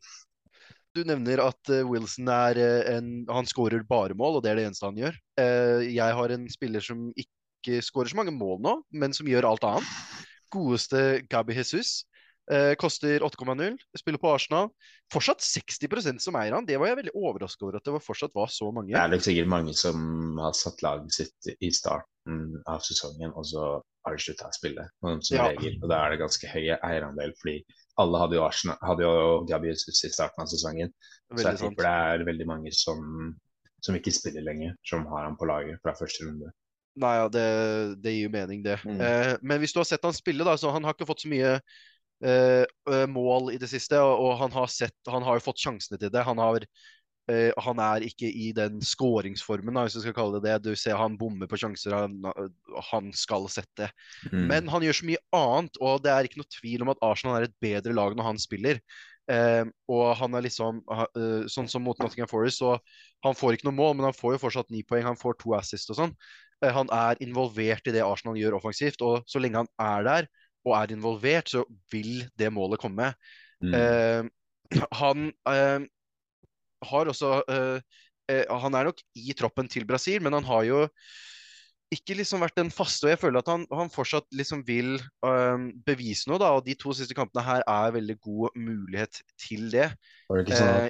Du 0.93 1.03
nevner 1.05 1.41
at 1.41 1.73
uh, 1.73 1.83
Wilson 1.89 2.29
er 2.29 2.57
uh, 2.61 2.89
en 2.93 3.23
Han 3.33 3.47
skårer 3.49 3.85
bare 3.89 4.17
mål, 4.17 4.37
og 4.37 4.43
det 4.45 4.51
er 4.51 4.57
det 4.57 4.65
eneste 4.69 4.89
han 4.89 4.97
gjør. 4.97 5.21
Uh, 5.37 5.85
jeg 5.85 6.17
har 6.17 6.33
en 6.33 6.49
spiller 6.53 6.85
som 6.85 7.07
ikke 7.13 7.77
skårer 7.85 8.09
så 8.09 8.17
mange 8.17 8.33
mål 8.33 8.57
nå, 8.65 8.73
men 8.89 9.13
som 9.13 9.29
gjør 9.29 9.51
alt 9.51 9.69
annet. 9.69 9.93
Godeste 10.53 11.21
Gabi 11.29 11.57
Jesus 11.57 12.01
Eh, 12.51 12.73
koster 12.75 13.23
8,0. 13.23 13.77
Spiller 13.99 14.19
på 14.19 14.31
Arsenal. 14.33 14.67
Fortsatt 15.13 15.39
60% 15.39 16.19
som 16.19 16.35
eier 16.35 16.51
han. 16.57 16.65
Det 16.67 16.75
var 16.79 16.89
jeg 16.89 16.99
veldig 16.99 17.13
overraska 17.15 17.63
over 17.63 17.77
at 17.79 17.85
det 17.87 17.93
var 17.95 18.03
fortsatt 18.03 18.35
var 18.35 18.51
så 18.51 18.67
mange. 18.75 18.91
Det 18.91 18.99
er 18.99 19.13
nok 19.13 19.23
sikkert 19.23 19.51
mange 19.53 19.75
som 19.79 20.41
har 20.43 20.57
satt 20.57 20.83
laget 20.83 21.15
sitt 21.15 21.53
i 21.63 21.69
starten 21.71 22.57
av 22.67 22.83
sesongen, 22.83 23.31
og 23.31 23.47
så 23.47 23.69
har 24.03 24.17
de 24.17 24.25
slutta 24.25 24.49
å 24.49 24.57
spille. 24.57 24.87
Som 24.99 25.37
Ja. 25.37 25.47
regel, 25.53 25.77
og 25.81 25.87
da 25.89 26.01
er 26.03 26.11
det 26.11 26.19
ganske 26.19 26.49
høy 26.51 26.67
eierandel, 26.75 27.31
fordi 27.39 27.63
alle 28.03 28.19
hadde 28.19 28.35
jo, 28.35 28.43
Arsenal, 28.43 28.77
hadde 28.83 29.05
jo 29.07 29.45
Gabi 29.47 29.71
Jesus 29.71 30.03
i 30.03 30.11
starten 30.11 30.43
av 30.43 30.51
sesongen. 30.51 30.91
Så 31.31 31.47
jeg 31.47 31.61
tipper 31.61 31.87
det 31.87 31.95
er 32.19 32.25
veldig 32.27 32.47
mange 32.49 32.73
som, 32.75 33.37
som 33.81 33.95
ikke 33.95 34.11
spiller 34.11 34.43
lenger, 34.43 34.75
som 34.83 35.05
har 35.05 35.29
han 35.29 35.37
på 35.39 35.47
laget 35.47 35.79
fra 35.81 35.95
første 35.95 36.27
runde. 36.27 36.51
Nei, 36.99 37.15
ja, 37.17 37.29
det, 37.31 37.47
det 38.03 38.11
gir 38.13 38.27
jo 38.27 38.33
mening, 38.35 38.61
det. 38.65 38.77
Mm. 38.85 38.99
Eh, 39.01 39.37
men 39.41 39.59
hvis 39.63 39.73
du 39.73 39.79
har 39.79 39.87
sett 39.89 40.03
han 40.03 40.13
spille, 40.13 40.43
da, 40.45 40.53
så 40.57 40.69
han 40.69 40.83
har 40.83 40.93
ikke 40.93 41.07
fått 41.09 41.23
så 41.23 41.31
mye 41.31 41.55
mål 43.11 43.49
i 43.51 43.59
det 43.59 43.67
siste, 43.67 43.99
og, 43.99 44.37
han 44.39 44.53
har 44.55 44.69
sett 44.71 45.09
Han 45.11 45.25
har 45.25 45.35
jo 45.35 45.43
fått 45.43 45.59
sjansene 45.59 45.97
til 45.99 46.11
det. 46.13 46.21
Han 46.23 46.39
har 46.39 46.63
eh, 47.27 47.51
han 47.65 47.81
er 47.83 48.05
ikke 48.07 48.29
i 48.29 48.51
den 48.55 48.77
skåringsformen, 48.83 49.75
hvis 49.83 49.97
du 49.97 50.03
skal 50.05 50.15
kalle 50.15 50.39
det 50.39 50.47
det. 50.47 50.71
Du 50.71 50.79
ser 50.79 50.99
han 50.99 51.17
bommer 51.19 51.49
på 51.51 51.59
sjanser, 51.59 51.95
han, 51.97 52.19
han 52.91 53.11
skal 53.17 53.49
sette. 53.51 53.89
Mm. 54.31 54.45
Men 54.51 54.71
han 54.71 54.85
gjør 54.87 55.01
så 55.01 55.09
mye 55.09 55.23
annet, 55.35 55.81
og 55.83 56.05
det 56.05 56.13
er 56.13 56.29
ikke 56.29 56.39
noe 56.39 56.53
tvil 56.59 56.85
om 56.85 56.93
at 56.93 57.03
Arsenal 57.03 57.41
er 57.41 57.49
et 57.49 57.59
bedre 57.63 57.97
lag 57.97 58.15
når 58.15 58.31
han 58.31 58.41
spiller. 58.41 58.79
Uh, 59.31 59.69
og 59.87 60.17
han 60.19 60.33
er 60.35 60.43
liksom 60.43 60.81
uh, 60.91 61.05
eh, 61.15 61.45
sånn 61.47 61.69
som 61.71 61.85
mot 61.85 61.99
Nottingham 62.01 62.27
Forest, 62.27 62.59
så 62.59 62.73
han 63.23 63.37
får 63.39 63.55
ikke 63.55 63.69
noe 63.69 63.77
mål, 63.77 63.93
men 63.95 64.09
han 64.09 64.17
får 64.17 64.35
jo 64.35 64.41
fortsatt 64.41 64.73
ni 64.73 64.81
poeng. 64.83 65.05
Han 65.07 65.19
får 65.19 65.37
to 65.39 65.53
assist 65.55 65.93
og 65.93 65.99
sånn. 66.01 66.15
Uh, 66.59 66.71
han 66.75 66.91
er 66.91 67.21
involvert 67.23 67.87
i 67.87 67.93
det 67.95 68.03
Arsenal 68.03 68.39
gjør 68.39 68.57
offensivt, 68.59 69.03
og 69.05 69.23
så 69.29 69.39
lenge 69.39 69.63
han 69.63 69.71
er 69.79 70.09
der 70.09 70.27
og 70.63 70.77
er 70.77 70.95
involvert, 70.95 71.51
så 71.51 71.65
vil 71.91 72.23
det 72.39 72.51
målet 72.53 72.81
komme. 72.81 73.11
Mm. 73.63 73.75
Eh, 73.77 74.83
han 74.99 75.27
eh, 75.49 75.85
har 76.83 77.11
også 77.11 77.35
eh, 77.51 77.99
eh, 78.31 78.45
Han 78.63 78.75
er 78.75 78.89
nok 78.89 79.03
i 79.15 79.35
troppen 79.37 79.69
til 79.71 79.85
Brasil, 79.87 80.23
men 80.23 80.35
han 80.35 80.47
har 80.47 80.65
jo 80.67 80.81
ikke 81.93 82.15
liksom 82.17 82.41
vært 82.41 82.55
den 82.57 82.71
faste, 82.73 83.05
og 83.05 83.11
jeg 83.11 83.19
føler 83.21 83.43
at 83.43 83.49
han, 83.51 83.67
han 83.69 83.91
fortsatt 83.93 84.25
liksom 84.33 84.63
vil 84.65 84.95
eh, 84.97 85.67
bevise 85.85 86.31
noe, 86.31 86.39
da, 86.41 86.49
og 86.57 86.65
de 86.65 86.73
to 86.79 86.95
siste 86.97 87.13
kampene 87.17 87.43
her 87.45 87.61
er 87.69 87.93
veldig 87.93 88.15
god 88.23 88.57
mulighet 88.57 89.21
til 89.37 89.67
det. 89.69 89.91
Var 90.31 90.39
det 90.39 90.47
ikke 90.47 90.57
sånn 90.57 90.73
eh, 90.73 90.87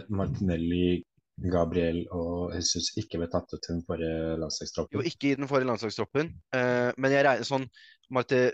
at 0.00 0.10
Martinelli, 0.10 0.88
Gabriel 1.40 2.02
og 2.12 2.50
Jesus 2.52 2.90
ikke 3.00 3.22
ble 3.22 3.30
tatt 3.32 3.54
ut 3.54 3.62
i 3.62 3.70
den 3.70 3.84
forrige 3.86 4.34
landslagstroppen? 4.42 4.98
Jo, 4.98 5.06
ikke 5.06 5.30
i 5.30 5.38
den 5.38 5.48
forrige 5.48 5.70
landslagstroppen, 5.70 6.34
men 6.52 7.14
jeg 7.14 7.24
regner 7.24 7.48
sånn 7.48 7.64
Marte, 8.12 8.50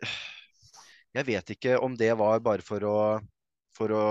Jeg 1.17 1.27
vet 1.29 1.55
ikke 1.57 1.79
om 1.83 1.97
det 1.97 2.13
var 2.19 2.43
bare 2.45 2.65
for 2.65 2.85
å, 2.85 2.99
for 3.77 3.95
å 3.97 4.05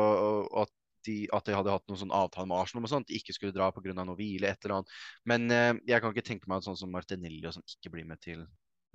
at, 0.63 0.71
de, 1.05 1.17
at 1.35 1.45
de 1.45 1.55
hadde 1.55 1.73
hatt 1.73 1.85
noen 1.89 2.01
sånn 2.01 2.13
avtale 2.15 2.49
med 2.49 2.57
Arsenal 2.57 2.81
om 2.81 2.89
og 2.89 2.93
sånt, 2.95 3.13
ikke 3.13 3.35
skulle 3.35 3.55
dra 3.55 3.69
pga. 3.73 3.93
noe 4.01 4.17
hvile, 4.17 4.49
et 4.49 4.65
eller 4.65 4.79
annet. 4.79 4.93
Men 5.29 5.49
eh, 5.53 5.71
jeg 5.91 6.01
kan 6.01 6.13
ikke 6.15 6.27
tenke 6.31 6.49
meg 6.49 6.61
at 6.61 6.69
sånn 6.69 6.79
som 6.79 6.93
Martinelli 6.93 7.45
og 7.45 7.57
sånn 7.57 7.67
ikke 7.77 7.93
blir 7.93 8.07
med 8.09 8.21
til, 8.25 8.45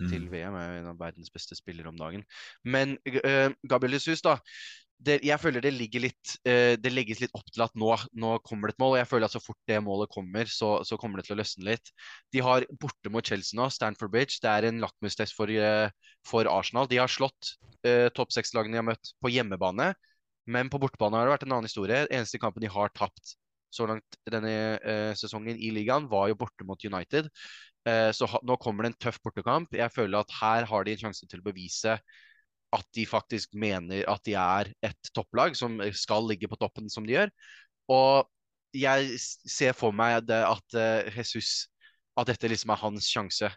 til 0.09 0.27
Mm. 0.27 0.31
VM. 0.33 0.55
Er 0.57 0.79
en 0.81 0.93
av 0.95 1.01
verdens 1.01 1.31
beste 1.31 1.57
spillere 1.59 1.91
om 1.91 1.99
dagen. 2.01 2.25
Men 2.65 2.97
eh, 3.05 3.51
Gabriel 3.69 3.99
Jesus, 3.99 4.23
da. 4.25 4.39
Det, 5.01 5.17
jeg 5.25 5.41
føler 5.41 5.65
det 5.65 5.71
ligger 5.73 6.03
litt 6.05 6.35
eh, 6.45 6.75
Det 6.77 6.91
legges 6.93 7.23
litt 7.23 7.33
opp 7.37 7.47
til 7.49 7.63
at 7.65 7.73
nå, 7.79 7.95
nå 8.21 8.35
kommer 8.45 8.69
det 8.69 8.77
et 8.77 8.83
mål. 8.83 8.95
Og 8.95 9.01
jeg 9.01 9.09
føler 9.09 9.29
at 9.29 9.35
så 9.37 9.41
fort 9.43 9.59
det 9.71 9.79
målet 9.85 10.13
kommer, 10.13 10.51
så, 10.51 10.73
så 10.85 10.99
kommer 11.01 11.21
det 11.21 11.29
til 11.29 11.37
å 11.37 11.41
løsne 11.41 11.69
litt. 11.71 11.93
De 12.35 12.43
har 12.45 12.67
borte 12.83 13.13
mot 13.13 13.25
Chelsea 13.25 13.57
nå, 13.59 13.71
Stanford 13.73 14.13
Bridge. 14.13 14.39
Det 14.45 14.53
er 14.53 14.69
en 14.69 14.83
lakmustest 14.85 15.37
for, 15.37 15.49
eh, 15.49 16.13
for 16.29 16.51
Arsenal. 16.53 16.91
De 16.91 17.01
har 17.01 17.11
slått 17.11 17.55
eh, 17.89 18.09
topp 18.17 18.37
seks-lagene 18.37 18.77
de 18.77 18.83
har 18.83 18.89
møtt 18.93 19.15
på 19.25 19.33
hjemmebane. 19.33 19.93
Men 20.51 20.71
på 20.73 20.81
bortebane 20.83 21.17
har 21.17 21.29
det 21.29 21.37
vært 21.37 21.47
en 21.49 21.57
annen 21.57 21.71
historie. 21.71 22.05
Eneste 22.11 22.41
kampen 22.43 22.65
de 22.65 22.73
har 22.73 22.93
tapt 22.97 23.37
så 23.71 23.87
langt 23.87 24.19
denne 24.29 24.53
eh, 24.83 25.13
sesongen 25.19 25.59
i 25.63 25.71
ligaen, 25.75 26.09
var 26.11 26.29
jo 26.31 26.39
borte 26.41 26.67
mot 26.67 26.83
United. 26.85 27.31
Eh, 27.89 28.11
så 28.17 28.29
ha, 28.29 28.41
nå 28.45 28.57
kommer 28.61 28.85
det 28.85 28.93
en 28.93 29.01
tøff 29.07 29.21
bortekamp. 29.25 29.73
Jeg 29.77 29.95
føler 29.95 30.21
at 30.21 30.35
her 30.41 30.67
har 30.69 30.87
de 30.87 30.97
en 30.97 31.05
sjanse 31.07 31.29
til 31.31 31.43
å 31.43 31.47
bevise 31.47 31.97
at 32.77 32.87
de 32.95 33.07
faktisk 33.09 33.55
mener 33.59 34.05
at 34.11 34.23
de 34.27 34.37
er 34.39 34.71
et 34.87 35.11
topplag 35.17 35.57
som 35.59 35.81
skal 35.97 36.29
ligge 36.31 36.49
på 36.51 36.59
toppen 36.61 36.91
som 36.93 37.07
de 37.07 37.17
gjør. 37.17 37.33
Og 37.91 38.29
jeg 38.77 39.19
ser 39.21 39.75
for 39.75 39.95
meg 39.97 40.23
det 40.29 40.39
at 40.47 40.79
eh, 40.79 41.11
Jesus 41.17 41.67
At 42.19 42.29
dette 42.31 42.51
liksom 42.51 42.71
er 42.71 42.79
hans 42.83 43.07
sjanse 43.09 43.49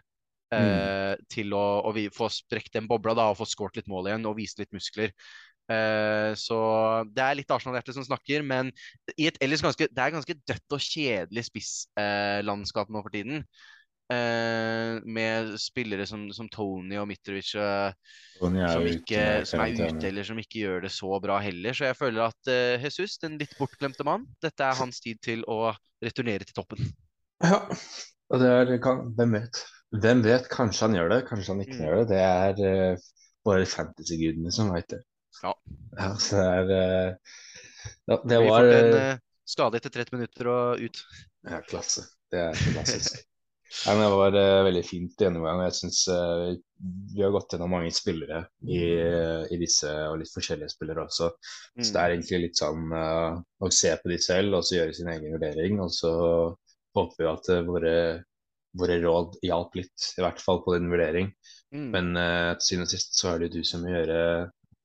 eh, 0.54 1.14
til 1.30 1.52
å, 1.54 1.64
å 1.84 1.90
få 2.14 2.30
sprekt 2.32 2.72
den 2.74 2.86
bobla 2.88 3.12
da, 3.18 3.26
og 3.30 3.38
få 3.38 3.46
skåret 3.50 3.76
litt 3.80 3.90
mål 3.90 4.08
igjen 4.08 4.28
og 4.30 4.38
vise 4.38 4.60
litt 4.62 4.72
muskler. 4.72 5.10
Eh, 5.68 6.30
så 6.38 6.58
det 7.10 7.24
er 7.24 7.38
litt 7.38 7.52
Arsenal-hjerte 7.52 7.94
som 7.96 8.06
snakker, 8.06 8.44
men 8.46 8.70
i 9.18 9.28
et 9.28 9.38
ellers 9.44 9.64
ganske, 9.64 9.88
det 9.90 10.02
er 10.02 10.14
ganske 10.14 10.36
dødt 10.48 10.76
og 10.76 10.86
kjedelig 10.86 11.46
spisslandskap 11.50 12.94
nå 12.94 13.04
for 13.04 13.14
tiden. 13.14 13.44
Eh, 14.12 14.98
med 15.08 15.54
spillere 15.56 16.04
som, 16.06 16.26
som 16.36 16.48
Tony 16.52 16.98
og 17.00 17.06
Mitrovic 17.08 17.54
eh, 17.56 17.94
Tony 18.36 18.60
er 18.60 18.74
som, 18.74 18.84
ikke, 18.90 19.22
ute 19.22 19.46
som 19.48 19.62
er 19.64 19.72
ute, 19.78 20.08
eller 20.10 20.26
som 20.28 20.40
ikke 20.42 20.60
gjør 20.60 20.84
det 20.84 20.90
så 20.92 21.20
bra 21.24 21.38
heller. 21.40 21.72
Så 21.76 21.86
jeg 21.88 21.96
føler 21.96 22.26
at 22.26 22.50
eh, 22.52 22.84
Jesus, 22.84 23.16
den 23.22 23.38
litt 23.40 23.54
bortglemte 23.56 24.04
mann, 24.04 24.26
dette 24.44 24.66
er 24.66 24.76
hans 24.76 25.00
tid 25.00 25.22
til 25.24 25.46
å 25.48 25.72
returnere 26.04 26.44
til 26.44 26.58
toppen. 26.60 26.84
Ja, 27.44 27.62
og 28.32 28.40
det 28.44 28.52
er 28.52 28.76
kan, 28.84 29.06
Hvem 29.16 29.38
vet? 29.38 29.64
Hvem 30.04 30.22
vet? 30.26 30.46
Kanskje 30.52 30.86
han 30.88 30.96
gjør 30.98 31.10
det, 31.14 31.20
kanskje 31.30 31.54
han 31.54 31.64
ikke 31.64 31.76
Mm. 31.80 31.84
gjør 31.86 31.96
det. 32.02 32.06
Det 32.12 32.22
er 32.28 32.62
eh, 32.68 33.10
bare 33.44 33.66
fantasy-gudene 33.68 34.52
som 34.52 34.72
veit 34.74 34.88
det. 34.92 35.00
Ja. 35.42 35.52
Ja, 35.98 36.14
så 36.20 36.36
det 36.36 36.46
er 36.46 36.72
eh, 36.76 37.36
ja, 38.10 38.16
Det 38.20 38.38
var 38.44 38.58
får 38.60 38.72
en 38.72 38.94
eh, 38.94 39.12
eh, 39.14 39.22
skade 39.48 39.80
etter 39.80 39.92
30 39.96 40.16
minutter 40.18 40.50
og 40.52 40.84
ut. 40.84 41.04
ja, 41.48 41.60
klasse. 41.68 42.04
Det 42.32 42.50
er 42.50 42.66
klassisk. 42.74 43.24
Ja, 43.84 43.94
men 43.96 44.04
det 44.04 44.10
var 44.16 44.36
uh, 44.38 44.64
veldig 44.68 44.82
fint 44.86 45.20
gjennomgang. 45.20 45.62
Jeg 45.66 45.76
syns 45.80 46.02
vi 47.14 47.22
har 47.24 47.32
gått 47.32 47.54
gjennom 47.54 47.72
mange 47.72 47.90
spillere 47.96 48.42
i, 48.68 48.80
i 49.54 49.56
disse, 49.60 49.88
og 50.10 50.18
litt 50.20 50.32
forskjellige 50.34 50.72
spillere 50.74 51.04
også. 51.06 51.30
Så 51.80 51.90
det 51.94 52.00
Mm. 52.00 52.02
er 52.04 52.12
egentlig 52.14 52.40
litt 52.44 52.60
sånn 52.60 52.92
uh, 52.92 53.38
å 53.64 53.70
se 53.72 53.94
på 54.02 54.10
de 54.12 54.18
selv, 54.20 54.58
og 54.58 54.66
så 54.68 54.76
gjøre 54.78 54.94
sin 54.96 55.10
egen 55.14 55.34
vurdering. 55.34 55.80
Og 55.82 55.90
så 55.96 56.12
håper 56.94 57.24
vi 57.24 57.30
at 57.30 57.48
eh, 57.50 57.62
våre, 57.66 57.94
våre 58.78 58.98
råd 59.02 59.38
hjalp 59.42 59.74
litt, 59.80 60.10
i 60.18 60.22
hvert 60.22 60.42
fall 60.42 60.60
på 60.64 60.76
din 60.76 60.90
vurdering. 60.92 61.32
Mm. 61.74 61.88
Men 61.94 62.12
eh, 62.20 62.50
til 62.60 62.68
syvende 62.68 62.86
og 62.86 62.92
sist 62.94 63.18
så 63.18 63.32
er 63.32 63.42
det 63.42 63.52
du 63.56 63.64
som 63.66 63.82
må 63.82 63.90
gjøre 63.90 64.20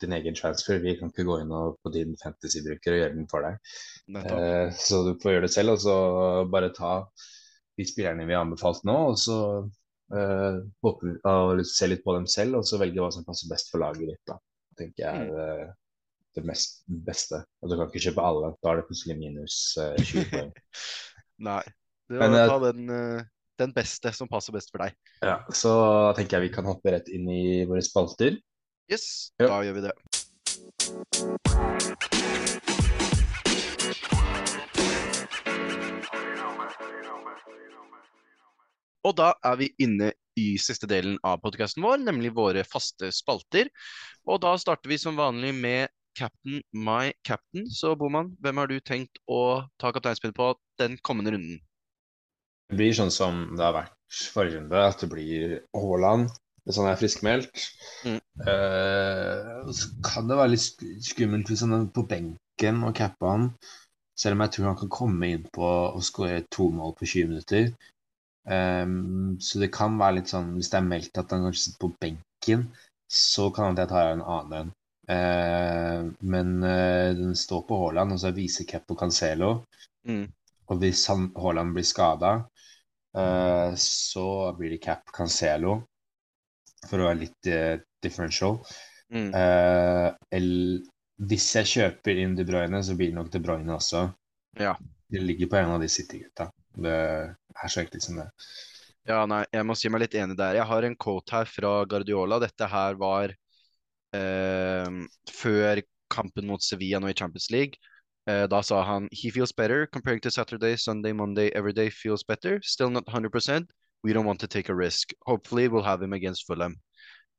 din 0.01 0.15
egen 0.15 0.37
transfer. 0.39 0.79
Vi 0.81 0.95
kan 0.97 1.11
ikke 1.11 1.27
gå 1.27 1.37
inn 1.43 1.51
og, 1.53 1.77
på 1.83 1.91
din 1.93 2.15
fantasy-bruker 2.21 2.95
og 2.95 3.01
gjøre 3.03 3.17
den 3.17 3.27
for 3.29 3.45
deg. 3.45 3.59
Eh, 4.23 4.71
så 4.79 5.03
du 5.05 5.11
får 5.21 5.35
gjøre 5.35 5.45
det 5.49 5.53
selv, 5.53 5.75
og 5.75 5.83
så 5.83 5.97
bare 6.49 6.71
ta 6.73 6.93
de 7.79 7.87
spillerne 7.87 8.27
vi 8.27 8.35
har 8.35 8.43
anbefalt 8.45 8.83
nå, 8.87 8.97
og 9.13 9.17
så 9.21 9.37
håper 10.09 11.05
vi 11.05 11.11
å 11.29 11.63
se 11.69 11.85
litt 11.87 12.01
på 12.01 12.15
dem 12.17 12.25
selv, 12.25 12.57
og 12.59 12.65
så 12.65 12.79
velge 12.81 12.97
hva 12.97 13.11
som 13.13 13.21
passer 13.27 13.45
best 13.51 13.69
for 13.69 13.79
laget 13.83 14.09
ditt. 14.09 14.23
da. 14.25 14.39
tenker 14.79 15.03
jeg 15.05 15.27
er 15.29 15.59
eh, 15.67 15.69
det 16.37 16.43
mest 16.47 16.81
beste. 16.87 17.43
Og 17.61 17.69
du 17.69 17.75
kan 17.77 17.87
ikke 17.89 18.01
kjøpe 18.07 18.25
alle, 18.25 18.49
da 18.63 18.71
er 18.71 18.79
det 18.81 18.87
plutselig 18.89 19.17
minus 19.19 19.59
uh, 19.81 19.93
20 19.99 20.29
poeng. 20.33 20.51
Nei. 21.49 21.63
Du 22.09 22.17
Men, 22.17 22.33
må 22.33 22.39
eh, 22.41 22.49
ta 22.49 22.57
den, 22.63 22.89
eh, 22.89 23.21
den 23.61 23.75
beste 23.75 24.13
som 24.17 24.31
passer 24.31 24.55
best 24.55 24.73
for 24.73 24.81
deg. 24.85 24.97
Ja, 25.21 25.37
så 25.53 25.71
tenker 26.17 26.39
jeg 26.39 26.49
vi 26.49 26.55
kan 26.57 26.69
hoppe 26.69 26.95
rett 26.95 27.09
inn 27.13 27.29
i 27.29 27.65
våre 27.69 27.85
spalter. 27.85 28.39
Yes, 28.89 29.29
Ja. 29.37 29.47
da 29.51 29.61
gjør 29.67 29.77
vi 29.77 29.85
det. 29.85 29.93
Og 39.07 39.15
da 39.15 39.31
er 39.45 39.55
vi 39.59 39.69
inne 39.79 40.11
i 40.39 40.53
siste 40.59 40.87
delen 40.89 41.17
av 41.23 41.39
podkasten 41.43 41.83
vår, 41.83 42.01
nemlig 42.03 42.33
våre 42.35 42.65
faste 42.67 43.11
spalter. 43.15 43.69
Og 44.27 44.41
da 44.43 44.55
starter 44.59 44.91
vi 44.91 44.99
som 44.99 45.19
vanlig 45.19 45.53
med 45.55 45.93
Captain 46.19 46.61
my 46.73 47.13
captain. 47.23 47.69
Så 47.71 47.95
Boman, 47.95 48.33
hvem 48.43 48.59
har 48.59 48.67
du 48.67 48.79
tenkt 48.83 49.21
å 49.29 49.63
ta 49.79 49.93
kapteinspillet 49.95 50.35
på 50.35 50.51
den 50.81 50.97
kommende 51.05 51.35
runden? 51.35 51.61
Det 52.69 52.77
blir 52.77 52.93
sånn 52.93 53.13
som 53.13 53.47
det 53.55 53.65
har 53.65 53.75
vært 53.77 54.21
forrige 54.33 54.59
runde, 54.59 54.83
at 54.83 55.01
det 55.01 55.09
blir 55.11 55.57
Haaland 55.75 56.29
hvis 56.67 56.77
han 56.77 56.89
er 56.91 56.99
friskmeldt. 56.99 57.63
Mm. 58.05 58.19
Uh, 58.45 59.69
så 59.73 59.89
kan 60.05 60.27
det 60.29 60.37
være 60.37 60.53
litt 60.53 60.83
skummelt 61.07 61.49
hvis 61.49 61.63
han 61.65 61.73
er 61.77 61.87
på 61.95 62.05
benken 62.09 62.83
og 62.85 62.93
capper 62.99 63.31
han, 63.31 63.47
selv 64.19 64.37
om 64.37 64.43
jeg 64.45 64.53
tror 64.53 64.67
han 64.69 64.81
kan 64.83 64.91
komme 64.93 65.31
inn 65.33 65.47
på 65.55 65.65
å 65.65 66.03
skåre 66.03 66.43
to 66.53 66.67
mål 66.75 66.93
på 66.99 67.07
20 67.07 67.31
minutter. 67.31 67.71
Ehm, 68.49 69.37
så 69.39 69.61
det 69.61 69.71
kan 69.75 69.97
være 69.99 70.19
litt 70.19 70.31
sånn 70.31 70.55
Hvis 70.55 70.71
det 70.73 70.79
er 70.79 70.87
meldt 70.87 71.19
at 71.21 71.33
han 71.35 71.43
kanskje 71.45 71.63
sitter 71.67 71.83
på 71.83 71.91
benken, 72.01 72.67
så 73.09 73.49
kan 73.53 73.63
det 73.63 73.69
hende 73.69 73.85
jeg 73.85 73.91
tar 73.93 74.11
en 74.13 74.25
annen 74.35 74.59
en. 74.59 74.75
Uh, 75.09 76.09
men 76.21 76.51
uh, 76.61 77.09
den 77.17 77.31
står 77.33 77.63
på 77.65 77.77
Haaland, 77.81 78.13
og 78.13 78.19
så 78.21 78.27
er 78.29 78.35
visecap 78.37 78.83
på 78.85 78.97
Cancelo. 78.99 79.63
Mm. 80.05 80.27
Og 80.69 80.83
hvis 80.83 81.01
Haaland 81.09 81.73
blir 81.73 81.87
skada, 81.89 82.33
uh, 83.17 83.71
så 83.73 84.27
blir 84.59 84.75
det 84.75 84.83
cap 84.85 85.09
Cancelo 85.15 85.79
for 86.87 87.01
å 87.01 87.09
være 87.09 87.21
litt 87.23 87.49
eh, 87.49 87.81
differential. 88.03 88.59
Mm. 89.11 89.33
Eh, 89.35 90.07
el- 90.37 90.85
hvis 91.19 91.49
jeg 91.57 91.67
kjøper 91.73 92.21
inn 92.21 92.37
De 92.37 92.45
Bruyne, 92.47 92.79
så 92.83 92.95
blir 92.95 93.11
det 93.11 93.17
nok 93.17 93.31
De 93.33 93.41
Bruyne 93.43 93.75
også. 93.75 94.05
Ja. 94.59 94.77
Det 95.09 95.23
ligger 95.23 95.49
på 95.51 95.57
en 95.59 95.73
av 95.75 95.81
de 95.83 95.89
City-gutta. 95.91 96.47
Det 96.83 96.95
er 96.95 97.71
så 97.71 97.83
enkelt 97.83 98.05
som 98.05 98.19
det. 98.21 98.27
Ja, 99.09 99.23
nei, 99.29 99.43
jeg 99.53 99.65
må 99.65 99.75
si 99.77 99.89
meg 99.89 100.03
litt 100.03 100.17
enig 100.19 100.37
der. 100.37 100.59
Jeg 100.59 100.69
har 100.69 100.85
en 100.85 100.97
quote 100.99 101.33
her 101.33 101.49
fra 101.49 101.71
Guardiola. 101.89 102.37
Dette 102.43 102.67
her 102.69 102.97
var 102.99 103.33
eh, 104.15 104.99
før 105.33 105.81
kampen 106.13 106.49
mot 106.49 106.63
Sevilla 106.63 107.01
nå 107.01 107.09
i 107.09 107.17
Champions 107.17 107.49
League. 107.53 107.79
Eh, 108.29 108.45
da 108.51 108.61
sa 108.65 108.83
han 108.85 109.07
He 109.15 109.31
feels 109.33 109.55
better 109.55 109.87
comparing 109.87 110.21
to 110.21 110.31
Saturday, 110.31 110.77
Sunday, 110.77 111.13
Monday, 111.13 111.49
every 111.55 111.73
day 111.73 111.89
feels 111.89 112.23
better. 112.23 112.59
Still 112.61 112.89
not 112.89 113.07
100% 113.07 113.67
We 114.03 114.13
don't 114.13 114.25
want 114.25 114.39
to 114.39 114.47
take 114.47 114.69
a 114.69 114.75
risk. 114.75 115.11
Hopefully 115.25 115.67
we'll 115.67 115.83
have 115.83 116.01
him 116.01 116.13
against 116.13 116.47
Fulham. 116.47 116.79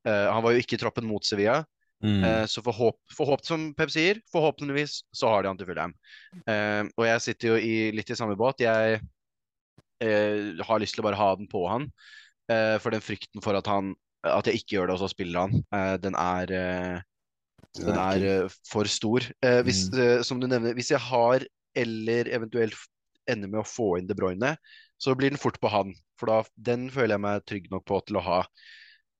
Eh, 0.04 0.32
han 0.32 0.42
var 0.42 0.52
jo 0.52 0.60
ikke 0.60 0.76
i 0.76 0.82
troppen 0.82 1.06
mot 1.06 1.24
Sevilla, 1.24 1.64
Mm. 2.02 2.24
Eh, 2.24 2.46
så 2.46 2.62
forhåp, 2.62 2.96
forhåp, 3.16 3.44
som 3.44 3.74
Pep 3.74 3.90
sier, 3.92 4.20
forhåpentligvis 4.32 5.00
så 5.12 5.28
har 5.28 5.42
de 5.42 5.50
han 5.50 5.58
til 5.60 5.68
Fulham. 5.68 5.92
Eh, 6.48 6.84
og 6.96 7.06
jeg 7.06 7.24
sitter 7.26 7.50
jo 7.50 7.56
i, 7.60 7.74
litt 7.92 8.10
i 8.10 8.16
samme 8.16 8.36
båt. 8.40 8.62
Jeg 8.64 9.02
eh, 10.04 10.64
har 10.66 10.82
lyst 10.82 10.96
til 10.96 11.04
å 11.04 11.08
bare 11.08 11.20
ha 11.20 11.34
den 11.38 11.50
på 11.50 11.66
han. 11.70 11.90
Eh, 12.50 12.76
for 12.82 12.94
den 12.94 13.04
frykten 13.04 13.44
for 13.44 13.58
at 13.58 13.68
han 13.70 13.94
at 14.26 14.50
jeg 14.50 14.60
ikke 14.60 14.74
gjør 14.74 14.90
det, 14.90 14.94
og 14.98 15.00
så 15.00 15.08
spiller 15.08 15.46
han, 15.46 15.62
eh, 15.72 15.94
den 16.02 16.16
er 16.18 16.50
eh, 16.52 16.98
den 17.78 17.98
er 17.98 18.24
eh, 18.26 18.58
for 18.66 18.88
stor. 18.90 19.24
Eh, 19.44 19.60
hvis, 19.66 19.86
eh, 19.94 20.20
som 20.26 20.40
du 20.40 20.48
nevner, 20.50 20.74
hvis 20.74 20.90
jeg 20.90 21.02
har 21.02 21.44
eller 21.78 22.30
eventuelt 22.34 22.76
ender 23.30 23.50
med 23.50 23.62
å 23.62 23.68
få 23.68 23.92
inn 23.98 24.08
De 24.08 24.16
Bruyne, 24.18 24.56
så 25.00 25.14
blir 25.14 25.30
den 25.30 25.40
fort 25.40 25.60
på 25.62 25.70
han. 25.70 25.94
For 26.18 26.30
da, 26.30 26.40
den 26.58 26.88
føler 26.92 27.14
jeg 27.14 27.24
meg 27.24 27.44
trygg 27.46 27.70
nok 27.72 27.86
på 27.88 28.00
til 28.08 28.18
å 28.18 28.24
ha. 28.26 28.40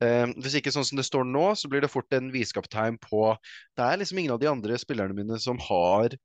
Uh, 0.01 0.33
hvis 0.41 0.57
ikke 0.57 0.73
sånn 0.73 0.87
som 0.89 0.97
det 0.97 1.05
står 1.05 1.27
nå, 1.29 1.45
så 1.61 1.69
blir 1.69 1.85
det 1.85 1.93
fort 1.93 2.09
en 2.17 2.31
viskaptegn 2.33 2.97
på 3.03 3.35
Det 3.77 3.85
er 3.85 3.99
liksom 4.01 4.17
ingen 4.23 4.33
av 4.33 4.39
de 4.41 4.49
andre 4.49 4.79
spillerne 4.81 5.13
mine 5.13 5.37
som 5.45 5.61
har 5.61 6.17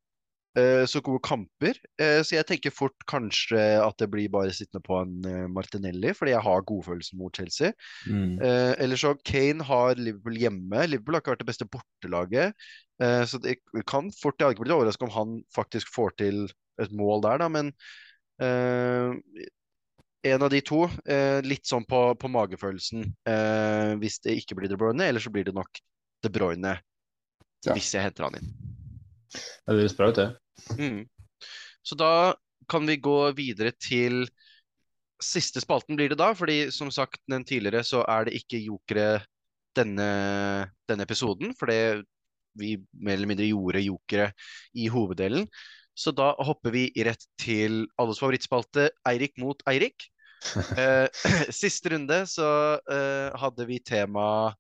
så 0.88 1.02
gode 1.04 1.20
kamper. 1.26 1.76
Eh, 2.00 2.22
så 2.24 2.38
jeg 2.38 2.48
tenker 2.48 2.72
fort 2.72 2.96
kanskje 3.12 3.60
at 3.82 3.98
det 4.00 4.08
blir 4.14 4.32
bare 4.32 4.54
sittende 4.56 4.84
på 4.86 5.02
en 5.02 5.16
eh, 5.28 5.48
Martinelli, 5.52 6.14
fordi 6.16 6.32
jeg 6.32 6.46
har 6.46 6.64
godfølelsen 6.70 7.20
mot 7.20 7.36
Chelsea. 7.36 7.74
Mm. 8.08 8.38
Eh, 8.40 8.72
eller 8.86 9.00
så 9.00 9.16
Kane 9.28 9.66
har 9.68 10.00
Liverpool 10.00 10.40
hjemme. 10.40 10.86
Liverpool 10.88 11.18
har 11.18 11.26
ikke 11.26 11.36
vært 11.36 11.44
det 11.44 11.50
beste 11.50 11.68
bortelaget. 11.72 12.68
Eh, 13.04 13.24
så 13.28 13.42
det 13.44 13.58
kan 13.90 14.08
fort 14.16 14.40
Jeg 14.40 14.48
hadde 14.48 14.56
ikke 14.56 14.68
blitt 14.68 14.78
overrasket 14.78 15.10
om 15.10 15.16
han 15.16 15.36
faktisk 15.56 15.92
får 15.92 16.16
til 16.22 16.46
et 16.82 16.96
mål 16.96 17.24
der, 17.24 17.40
da, 17.40 17.48
men 17.52 17.70
uh, 18.44 19.16
en 20.28 20.44
av 20.44 20.50
de 20.52 20.60
to, 20.66 20.86
Uh, 21.08 21.40
litt 21.46 21.64
sånn 21.70 21.86
på, 21.88 22.02
på 22.20 22.32
magefølelsen. 22.32 23.06
Uh, 23.24 23.96
hvis 24.02 24.20
det 24.26 24.36
ikke 24.42 24.58
blir 24.60 24.72
De 24.72 24.80
Bruyne, 24.80 25.08
eller 25.08 25.24
så 25.24 25.32
blir 25.32 25.48
det 25.48 25.56
nok 25.56 25.80
De 26.26 26.32
Bruyne. 26.34 26.76
Ja. 27.66 27.74
Hvis 27.74 27.94
jeg 27.96 28.04
henter 28.04 28.28
han 28.28 28.40
inn. 28.42 28.52
Det 29.32 29.78
høres 29.78 29.96
bra 29.98 30.12
ut, 30.12 30.20
det. 30.20 30.28
Mm. 30.80 31.06
Så 31.86 31.98
da 32.00 32.36
kan 32.72 32.88
vi 32.88 32.98
gå 32.98 33.20
videre 33.38 33.72
til 33.78 34.26
siste 35.24 35.62
spalten 35.64 35.96
blir 35.98 36.12
det 36.12 36.20
da, 36.20 36.32
fordi 36.36 36.72
som 36.76 36.92
sagt 36.94 37.22
den 37.32 37.46
tidligere 37.48 37.86
så 37.88 38.04
er 38.10 38.28
det 38.28 38.36
ikke 38.40 38.64
jokere 38.66 39.22
denne, 39.76 40.10
denne 40.90 41.06
episoden, 41.06 41.54
fordi 41.58 42.04
vi 42.60 42.76
mer 42.94 43.18
eller 43.18 43.32
mindre 43.32 43.48
gjorde 43.50 43.84
jokere 43.84 44.30
i 44.76 44.88
hoveddelen. 44.92 45.48
Så 45.96 46.12
da 46.16 46.34
hopper 46.44 46.74
vi 46.76 46.90
rett 47.08 47.24
til 47.40 47.86
alles 48.02 48.20
favorittspalte, 48.20 48.90
Eirik 49.08 49.38
mot 49.42 49.64
Eirik. 49.70 50.10
Eh, 50.78 51.08
siste 51.64 51.90
runde 51.90 52.20
så 52.30 52.48
eh, 52.92 53.34
hadde 53.40 53.66
vi 53.66 53.80
tema 53.82 54.52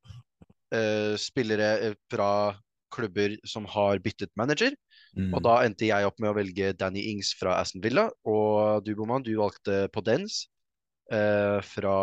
eh, 0.73 1.13
spillere 1.19 1.67
eh, 1.84 1.97
fra 2.10 2.55
klubber 2.95 3.36
som 3.45 3.67
har 3.69 4.01
byttet 4.01 4.31
manager. 4.39 4.73
Mm. 5.15 5.32
Og 5.32 5.43
da 5.45 5.60
endte 5.63 5.88
jeg 5.88 6.08
opp 6.08 6.19
med 6.19 6.32
å 6.32 6.36
velge 6.36 6.73
Danny 6.75 7.06
Ings 7.13 7.32
fra 7.39 7.60
Aston 7.62 7.84
Villa, 7.84 8.10
og 8.28 8.84
du, 8.86 8.91
Boman, 8.99 9.23
du 9.23 9.32
valgte 9.39 9.86
Podence 9.95 10.49
eh, 11.12 11.60
fra 11.63 11.95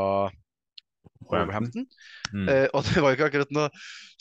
Wolverhampton. 1.28 1.86
Mm. 2.32 2.48
Eh, 2.48 2.66
og 2.72 2.84
det 2.88 3.02
var 3.04 3.12
jo 3.12 3.18
ikke 3.18 3.28
akkurat 3.30 3.54
noe 3.54 3.68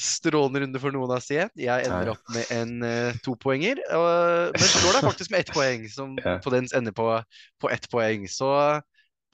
strålende 0.02 0.66
runde 0.66 0.82
for 0.84 0.96
noen 0.96 1.16
av 1.16 1.24
C. 1.24 1.40
Jeg 1.40 1.88
ender 1.88 2.14
opp 2.16 2.36
med 2.36 2.54
en 2.56 2.88
eh, 2.88 3.20
topoenger, 3.26 3.82
men 3.88 4.72
slår 4.76 5.00
deg 5.00 5.08
faktisk 5.08 5.34
med 5.34 5.46
ett 5.46 5.54
poeng, 5.58 5.86
som 5.92 6.16
yeah. 6.20 6.42
Podence 6.44 6.76
ender 6.78 6.96
på, 6.96 7.08
på 7.62 7.72
ett 7.72 7.88
poeng. 7.92 8.28
Så 8.32 8.52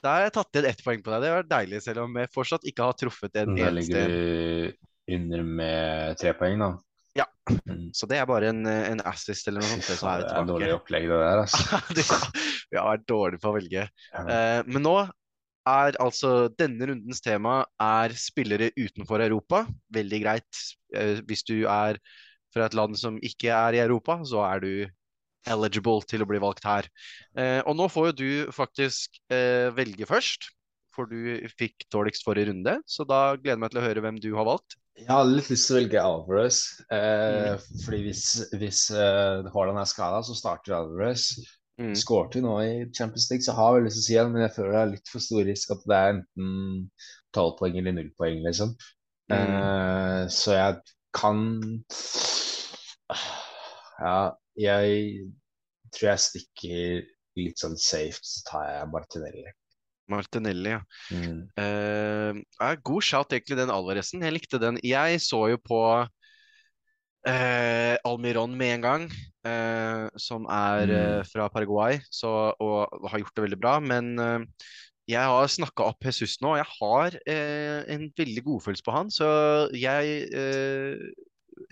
da 0.04 0.14
har 0.14 0.28
jeg 0.28 0.36
tatt 0.36 0.54
igjen 0.54 0.70
ett 0.70 0.84
poeng 0.86 1.02
på 1.02 1.14
deg. 1.14 1.24
Det 1.24 1.34
var 1.34 1.48
deilig, 1.56 1.82
selv 1.82 2.04
om 2.06 2.20
jeg 2.20 2.30
fortsatt 2.34 2.68
ikke 2.70 2.86
har 2.86 2.98
truffet 2.98 3.42
en 3.42 3.56
Da 3.58 3.72
eneste 3.72 3.80
ligger 3.80 4.14
du 4.14 4.84
under 5.08 5.42
med 5.42 6.20
tre 6.20 6.34
poeng, 6.36 6.60
da. 6.62 6.74
Ja. 7.16 7.24
Mm. 7.64 7.88
Så 7.96 8.06
det 8.10 8.18
er 8.20 8.26
bare 8.28 8.50
en, 8.52 8.66
en 8.68 9.00
assist 9.08 9.48
eller 9.48 9.64
noe 9.64 9.70
sånt, 9.70 9.86
så 9.88 10.10
det 10.20 10.26
er 10.28 10.40
er 10.42 10.48
dårlig 10.48 10.72
opplegg, 10.76 11.06
det 11.08 11.20
der, 11.22 11.40
altså. 11.44 11.78
Det 11.96 12.04
har- 12.08 12.42
Vi 12.68 12.76
har 12.76 12.90
vært 12.90 13.06
dårlige 13.08 13.40
på 13.40 13.48
å 13.48 13.54
velge. 13.56 13.86
Ja. 14.12 14.24
Uh, 14.28 14.60
men 14.68 14.84
nå 14.84 14.96
er 15.68 15.96
altså 16.00 16.32
denne 16.56 16.88
rundens 16.90 17.20
tema 17.24 17.62
er 17.80 18.12
spillere 18.16 18.70
utenfor 18.76 19.24
Europa. 19.24 19.62
Veldig 19.96 20.20
greit. 20.24 20.60
Uh, 20.92 21.22
hvis 21.28 21.44
du 21.48 21.62
er 21.64 21.96
fra 22.54 22.68
et 22.68 22.76
land 22.76 22.96
som 23.00 23.16
ikke 23.24 23.48
er 23.52 23.76
i 23.78 23.82
Europa, 23.86 24.18
så 24.28 24.44
er 24.50 24.60
du 24.64 24.70
eligible 25.48 26.04
til 26.08 26.20
å 26.24 26.28
bli 26.28 26.40
valgt 26.44 26.68
her. 26.68 26.88
Uh, 27.32 27.60
og 27.64 27.76
nå 27.80 27.88
får 27.92 28.10
jo 28.10 28.16
du 28.20 28.30
faktisk 28.52 29.16
velge 29.32 30.04
først, 30.08 30.50
for 30.98 31.10
du 31.10 31.46
fikk 31.54 31.86
dårligst 31.94 32.26
forrige 32.26 32.50
runde. 32.50 32.74
Så 32.90 33.06
da 33.08 33.22
gleder 33.36 33.54
jeg 33.54 33.62
meg 33.62 33.72
til 33.72 33.80
å 33.80 33.86
høre 33.86 34.04
hvem 34.04 34.18
du 34.22 34.32
har 34.36 34.48
valgt. 34.48 34.76
Jeg 34.98 35.06
hadde 35.12 35.36
litt 35.36 35.50
lyst 35.52 35.68
til 35.68 35.76
å 35.76 35.78
velge 35.78 36.02
Alvarez. 36.02 36.58
Eh, 36.90 37.54
Mm. 37.54 37.62
Fordi 37.84 38.00
hvis, 38.02 38.24
hvis 38.58 38.80
uh, 38.90 39.46
Haaland 39.54 39.78
er 39.78 39.88
skada, 39.88 40.20
så 40.26 40.34
starter 40.34 40.74
Alvarez. 40.74 41.30
Mm. 41.78 41.94
Skårte 41.94 42.40
jo 42.40 42.44
nå 42.48 42.54
i 42.64 42.72
Champions 42.90 43.28
League, 43.30 43.46
så 43.46 43.54
har 43.54 43.76
jeg 43.76 43.84
lyst 43.86 44.00
til 44.00 44.02
å 44.02 44.06
si 44.08 44.16
han, 44.18 44.32
men 44.34 44.42
jeg 44.42 44.54
føler 44.56 44.74
det 44.74 44.80
er 44.80 44.92
litt 44.96 45.12
for 45.12 45.22
stor 45.22 45.44
risk 45.46 45.74
at 45.74 45.84
det 45.86 45.98
er 45.98 46.14
enten 46.16 46.48
tolv 47.36 47.54
poeng 47.60 47.78
eller 47.78 47.94
null 47.94 48.10
poeng, 48.18 48.40
liksom. 48.46 48.74
Mm. 49.30 49.36
Eh, 49.38 50.22
så 50.34 50.56
jeg 50.56 50.80
kan 51.14 51.44
Ja, 53.98 54.18
jeg 54.58 54.98
tror 55.94 56.10
jeg 56.10 56.24
stikker 56.24 57.06
litt 57.38 57.62
sånn 57.62 57.78
safe, 57.78 58.18
så 58.26 58.42
tar 58.50 58.68
jeg 58.72 58.90
Martinelli. 58.92 59.54
Martinelli, 60.08 60.70
ja. 60.76 60.80
Mm. 61.12 61.40
Uh, 61.58 62.40
ja, 62.58 62.74
god 62.84 63.04
shout, 63.04 63.32
egentlig, 63.32 63.58
den 63.60 63.72
Alvarezsen. 63.72 64.22
Jeg 64.24 64.34
likte 64.36 64.60
den. 64.62 64.80
Jeg 64.84 65.20
så 65.24 65.44
jo 65.52 65.58
på 65.60 65.80
uh, 67.28 67.94
Almiron 68.08 68.56
med 68.56 68.74
en 68.78 68.84
gang, 68.86 69.06
uh, 69.46 70.08
som 70.16 70.48
er 70.50 70.86
Mm. 70.88 71.24
fra 71.28 71.48
Paraguay, 71.52 72.00
så, 72.10 72.52
og 72.60 73.08
har 73.10 73.18
gjort 73.22 73.36
det 73.36 73.46
veldig 73.48 73.60
bra. 73.60 73.78
Men 73.80 74.16
jeg 75.08 75.24
har 75.24 75.46
snakka 75.48 75.82
opp 75.88 76.04
Jesus 76.04 76.40
nå, 76.42 76.52
og 76.52 76.58
jeg 76.60 76.68
har 76.80 77.16
en 77.94 78.12
veldig 78.16 78.44
godfølelse 78.44 78.84
på 78.84 78.92
han, 78.92 79.10
så 79.10 79.28
jeg 79.72 80.28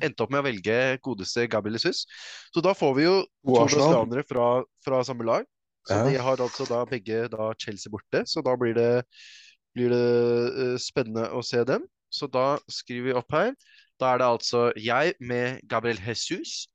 endte 0.02 0.24
opp 0.24 0.32
med 0.32 0.40
å 0.40 0.46
velge 0.48 0.78
godeste 1.04 1.44
Gabriel 1.50 1.76
Jesus. 1.76 2.06
Så 2.52 2.62
da 2.64 2.72
får 2.76 2.96
vi 2.96 3.04
jo 3.04 3.18
to 3.22 3.58
brasilianere 3.58 4.24
fra, 4.28 4.64
fra 4.84 5.02
samme 5.06 5.26
lag. 5.28 5.44
Så 5.86 5.98
de 6.08 6.16
har 6.18 6.40
altså 6.42 6.66
da 6.68 6.80
begge 6.90 7.26
da 7.32 7.50
Chelsea 7.62 7.92
borte, 7.92 8.24
så 8.26 8.42
da 8.42 8.56
blir 8.58 8.74
det, 8.74 9.04
blir 9.76 9.92
det 9.94 10.02
eh, 10.66 10.76
spennende 10.82 11.28
å 11.30 11.42
se 11.46 11.62
dem. 11.68 11.84
Så 12.10 12.28
da 12.30 12.56
skriver 12.70 13.10
vi 13.10 13.16
opp 13.18 13.32
her. 13.34 13.52
Da 14.00 14.12
er 14.12 14.20
det 14.20 14.26
altså 14.28 14.66
jeg 14.76 15.14
med 15.20 15.60
Gabriel 15.70 16.00
Jesus 16.02 16.66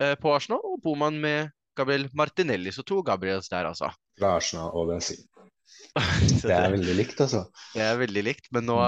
eh, 0.00 0.14
på 0.18 0.32
Arsenal, 0.34 0.62
og 0.64 0.80
Boman 0.84 1.20
med 1.20 1.52
Gabriel 1.78 2.08
Martinelli. 2.16 2.72
Så 2.74 2.82
to 2.86 3.02
Gabriels 3.06 3.50
der, 3.52 3.68
altså. 3.68 3.92
Fra 4.18 4.36
Arsenal 4.40 4.72
og 4.74 4.88
Bensin. 4.94 5.20
Det 6.42 6.54
er 6.54 6.70
veldig 6.72 6.94
likt, 6.96 7.20
altså. 7.20 7.44
det 7.74 7.82
er 7.84 7.96
veldig 8.00 8.22
likt. 8.32 8.48
Men 8.54 8.66
nå, 8.68 8.78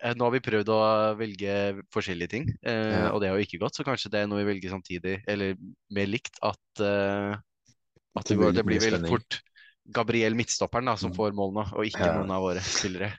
Mm. 0.00 0.16
nå 0.16 0.24
har 0.24 0.32
vi 0.32 0.40
prøvd 0.40 0.70
å 0.72 0.80
velge 1.18 1.54
forskjellige 1.92 2.30
ting, 2.32 2.46
eh, 2.64 3.08
og 3.12 3.20
det 3.20 3.28
har 3.28 3.36
jo 3.36 3.44
ikke 3.44 3.58
gått. 3.60 3.76
Så 3.76 3.84
kanskje 3.84 4.08
det 4.12 4.22
er 4.22 4.28
noe 4.30 4.40
vi 4.40 4.48
velger 4.48 4.72
samtidig, 4.72 5.18
eller 5.28 5.58
mer 5.92 6.08
likt, 6.08 6.38
at, 6.42 6.80
eh, 6.80 7.34
at 7.36 7.42
Det 8.16 8.24
det, 8.28 8.36
blir 8.36 8.52
det 8.52 8.64
blir 8.66 8.80
vel 8.80 8.96
spenning. 8.98 9.10
fort 9.16 9.40
Gabriel 9.90 10.34
Midtstopperen 10.34 10.86
da, 10.86 10.96
som 10.96 11.10
Mm. 11.10 11.16
får 11.16 11.32
målene, 11.32 11.66
og 11.74 11.84
ikke 11.86 12.06
Ja. 12.06 12.14
noen 12.18 12.30
av 12.30 12.42
våre 12.42 12.60
spillere. 12.60 13.12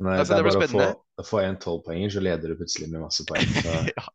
Nei, 0.00 0.16
Ja, 0.16 0.24
det 0.24 0.36
er 0.38 0.42
bare 0.42 0.66
å 0.66 0.68
få, 0.68 1.24
få 1.28 1.38
en 1.44 1.56
tolvpoenger, 1.56 2.10
så 2.10 2.20
leder 2.22 2.48
du 2.48 2.56
plutselig 2.56 2.88
med 2.90 3.02
masse 3.02 3.24
poeng. 3.28 3.40
Så, 3.64 3.92
Ja, 3.96 4.06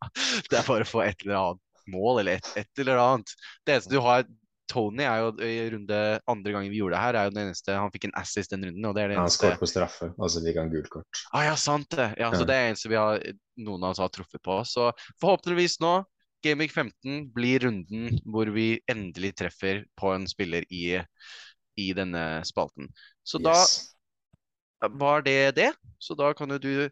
det 0.50 0.58
er 0.60 0.64
bare 0.68 0.82
å 0.82 0.90
få 0.90 1.04
et 1.06 1.22
eller 1.26 1.36
annet 1.36 1.62
mål, 1.88 2.20
eller 2.20 2.40
et, 2.40 2.50
et 2.58 2.80
eller 2.82 2.98
annet. 2.98 3.30
Det 3.66 3.76
eneste 3.76 3.92
du 3.94 4.00
har 4.02 4.26
Tony 4.68 5.04
er 5.06 5.20
jo 5.22 5.28
i 5.46 5.70
runde 5.70 6.20
andre 6.28 6.52
gangen 6.52 6.72
vi 6.74 6.80
gjorde 6.80 6.96
det 6.96 7.02
her, 7.04 7.14
er 7.14 7.28
jo 7.28 7.34
den 7.36 7.44
eneste 7.48 7.76
Han 7.78 7.92
fikk 7.94 8.06
en 8.06 8.16
assist 8.18 8.50
den 8.50 8.66
runden, 8.66 8.86
og 8.90 8.96
det 8.96 9.04
er 9.04 9.08
det 9.10 9.18
han 9.20 9.28
eneste 9.28 9.44
skåret 9.46 9.60
på 9.62 9.70
straffe, 9.70 10.08
og 10.18 10.32
så 10.34 10.42
fikk 10.42 10.58
han 10.58 10.72
gult 10.74 10.90
kort. 10.90 11.22
Ah, 11.32 11.44
ja, 11.46 11.54
sant 11.56 11.90
det. 11.94 12.16
Ja, 12.18 12.32
så 12.34 12.48
det 12.50 12.56
er 12.56 12.72
eneste 12.72 12.90
vi 12.90 12.98
har 12.98 13.22
noen 13.62 13.84
av 13.86 13.94
oss 13.94 14.00
har 14.02 14.10
truffet 14.10 14.42
på. 14.42 14.58
Så 14.66 14.90
forhåpentligvis 15.22 15.78
nå, 15.86 16.00
Gameweek 16.46 16.72
15 16.76 17.26
blir 17.36 17.66
runden 17.66 18.20
hvor 18.30 18.50
vi 18.56 18.68
endelig 18.92 19.34
treffer 19.42 19.84
på 19.98 20.14
en 20.16 20.28
spiller 20.30 20.66
i, 20.70 21.00
i 21.82 21.88
denne 21.98 22.26
spalten. 22.48 22.92
Så 23.26 23.42
Yes. 23.42 23.96
da 24.80 24.90
var 25.02 25.22
det 25.26 25.56
det. 25.58 25.72
Så 26.00 26.16
da 26.16 26.34
kan 26.38 26.52
jo 26.52 26.58
du 26.62 26.90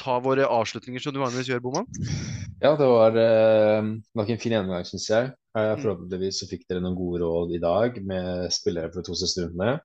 ta 0.00 0.18
våre 0.24 0.46
avslutninger 0.48 1.02
som 1.02 1.12
du 1.14 1.20
vanligvis 1.20 1.50
gjør, 1.52 1.60
Boman? 1.64 1.86
Ja, 2.60 2.74
det 2.76 2.86
var 2.88 3.16
eh, 3.16 3.90
nok 4.16 4.30
en 4.32 4.40
fin 4.40 4.52
gjennomgang, 4.54 4.84
syns 4.88 5.08
jeg. 5.10 5.30
Eh, 5.56 5.74
Mm. 5.76 5.80
forhåpentligvis 5.82 6.40
så 6.42 6.48
fikk 6.50 6.66
dere 6.68 6.82
noen 6.84 6.96
gode 6.98 7.22
råd 7.24 7.54
i 7.56 7.60
dag 7.62 7.96
med 8.06 8.52
spillere 8.54 8.90
for 8.92 9.00
de 9.00 9.08
to 9.10 9.16
siste 9.18 9.44
rundene. 9.46 9.78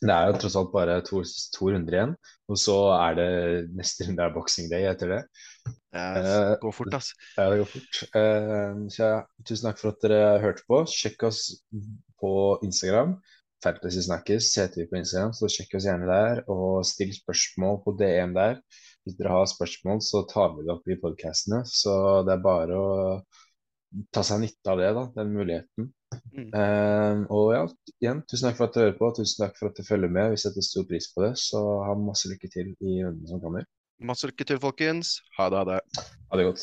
Det 0.00 0.12
er 0.14 0.30
jo 0.30 0.36
tross 0.40 0.56
alt 0.56 0.70
bare 0.72 0.94
to, 1.04 1.20
to 1.52 1.66
runder 1.68 1.96
igjen, 1.96 2.12
og 2.48 2.56
så 2.60 2.76
er 2.96 3.18
det 3.18 3.30
neste 3.76 4.06
runde 4.08 4.24
er 4.24 4.32
boxing 4.32 4.70
day 4.72 4.86
etter 4.88 5.12
det. 5.12 5.20
Det 5.66 5.74
Eh, 5.90 6.54
går 6.62 6.72
fort, 6.72 6.94
ass. 6.94 7.10
Ja, 7.36 7.48
det 7.50 7.58
går 7.60 7.68
fort. 7.72 7.98
Eh, 8.16 8.76
så 8.94 9.00
ja, 9.02 9.16
tusen 9.42 9.66
takk 9.68 9.80
for 9.80 9.90
at 9.90 10.04
dere 10.04 10.38
hørte 10.42 10.62
på. 10.70 10.84
Sjekk 10.88 11.24
oss 11.26 11.40
på 12.22 12.32
Instagram. 12.66 13.16
Fantasy 13.64 14.04
Snakkes 14.06 14.52
heter 14.56 14.84
vi 14.84 14.86
på 14.88 15.00
Instagram, 15.00 15.34
så 15.36 15.50
sjekk 15.52 15.74
oss 15.76 15.88
gjerne 15.88 16.08
der. 16.08 16.42
Og 16.48 16.86
still 16.88 17.10
spørsmål 17.16 17.82
på 17.84 17.96
DM 18.00 18.36
der. 18.38 18.60
Hvis 19.04 19.18
dere 19.18 19.34
har 19.34 19.50
spørsmål, 19.50 20.00
så 20.04 20.22
tar 20.30 20.54
vi 20.56 20.64
det 20.64 20.74
opp 20.76 20.88
i 20.88 20.98
podkastene. 21.02 21.64
Så 21.68 21.94
det 22.28 22.36
er 22.36 22.44
bare 22.46 22.78
å 22.78 22.90
ta 24.14 24.22
seg 24.26 24.44
nytte 24.44 24.72
av 24.72 24.80
det, 24.80 24.92
da, 24.96 25.04
den 25.18 25.34
muligheten. 25.34 25.90
Mm. 26.34 26.50
Uh, 26.54 27.18
og 27.30 27.46
ja, 27.54 27.62
igjen, 28.00 28.22
tusen 28.30 28.48
takk 28.48 28.58
for 28.58 28.66
at 28.70 28.74
du 28.74 28.80
hører 28.82 28.96
på. 28.98 29.10
Tusen 29.18 29.44
takk 29.44 29.58
for 29.58 29.70
at 29.70 29.76
du 29.78 29.82
følger 29.86 30.10
med. 30.12 30.34
Vi 30.34 30.42
setter 30.42 30.66
stor 30.66 30.84
pris 30.90 31.10
på 31.14 31.24
det. 31.26 31.32
Så 31.42 31.60
ha 31.86 31.92
masse 31.98 32.30
lykke 32.30 32.48
til 32.52 32.72
i 32.78 33.00
rundene 33.04 33.30
som 33.30 33.42
kommer. 33.44 33.62
Masse 34.00 34.30
lykke 34.30 34.44
til, 34.48 34.58
folkens. 34.62 35.18
Ha 35.38 35.50
det, 35.52 35.58
ha 35.60 35.64
det. 35.74 35.80
Ha 36.30 36.40
det 36.40 36.48
godt. 36.50 36.62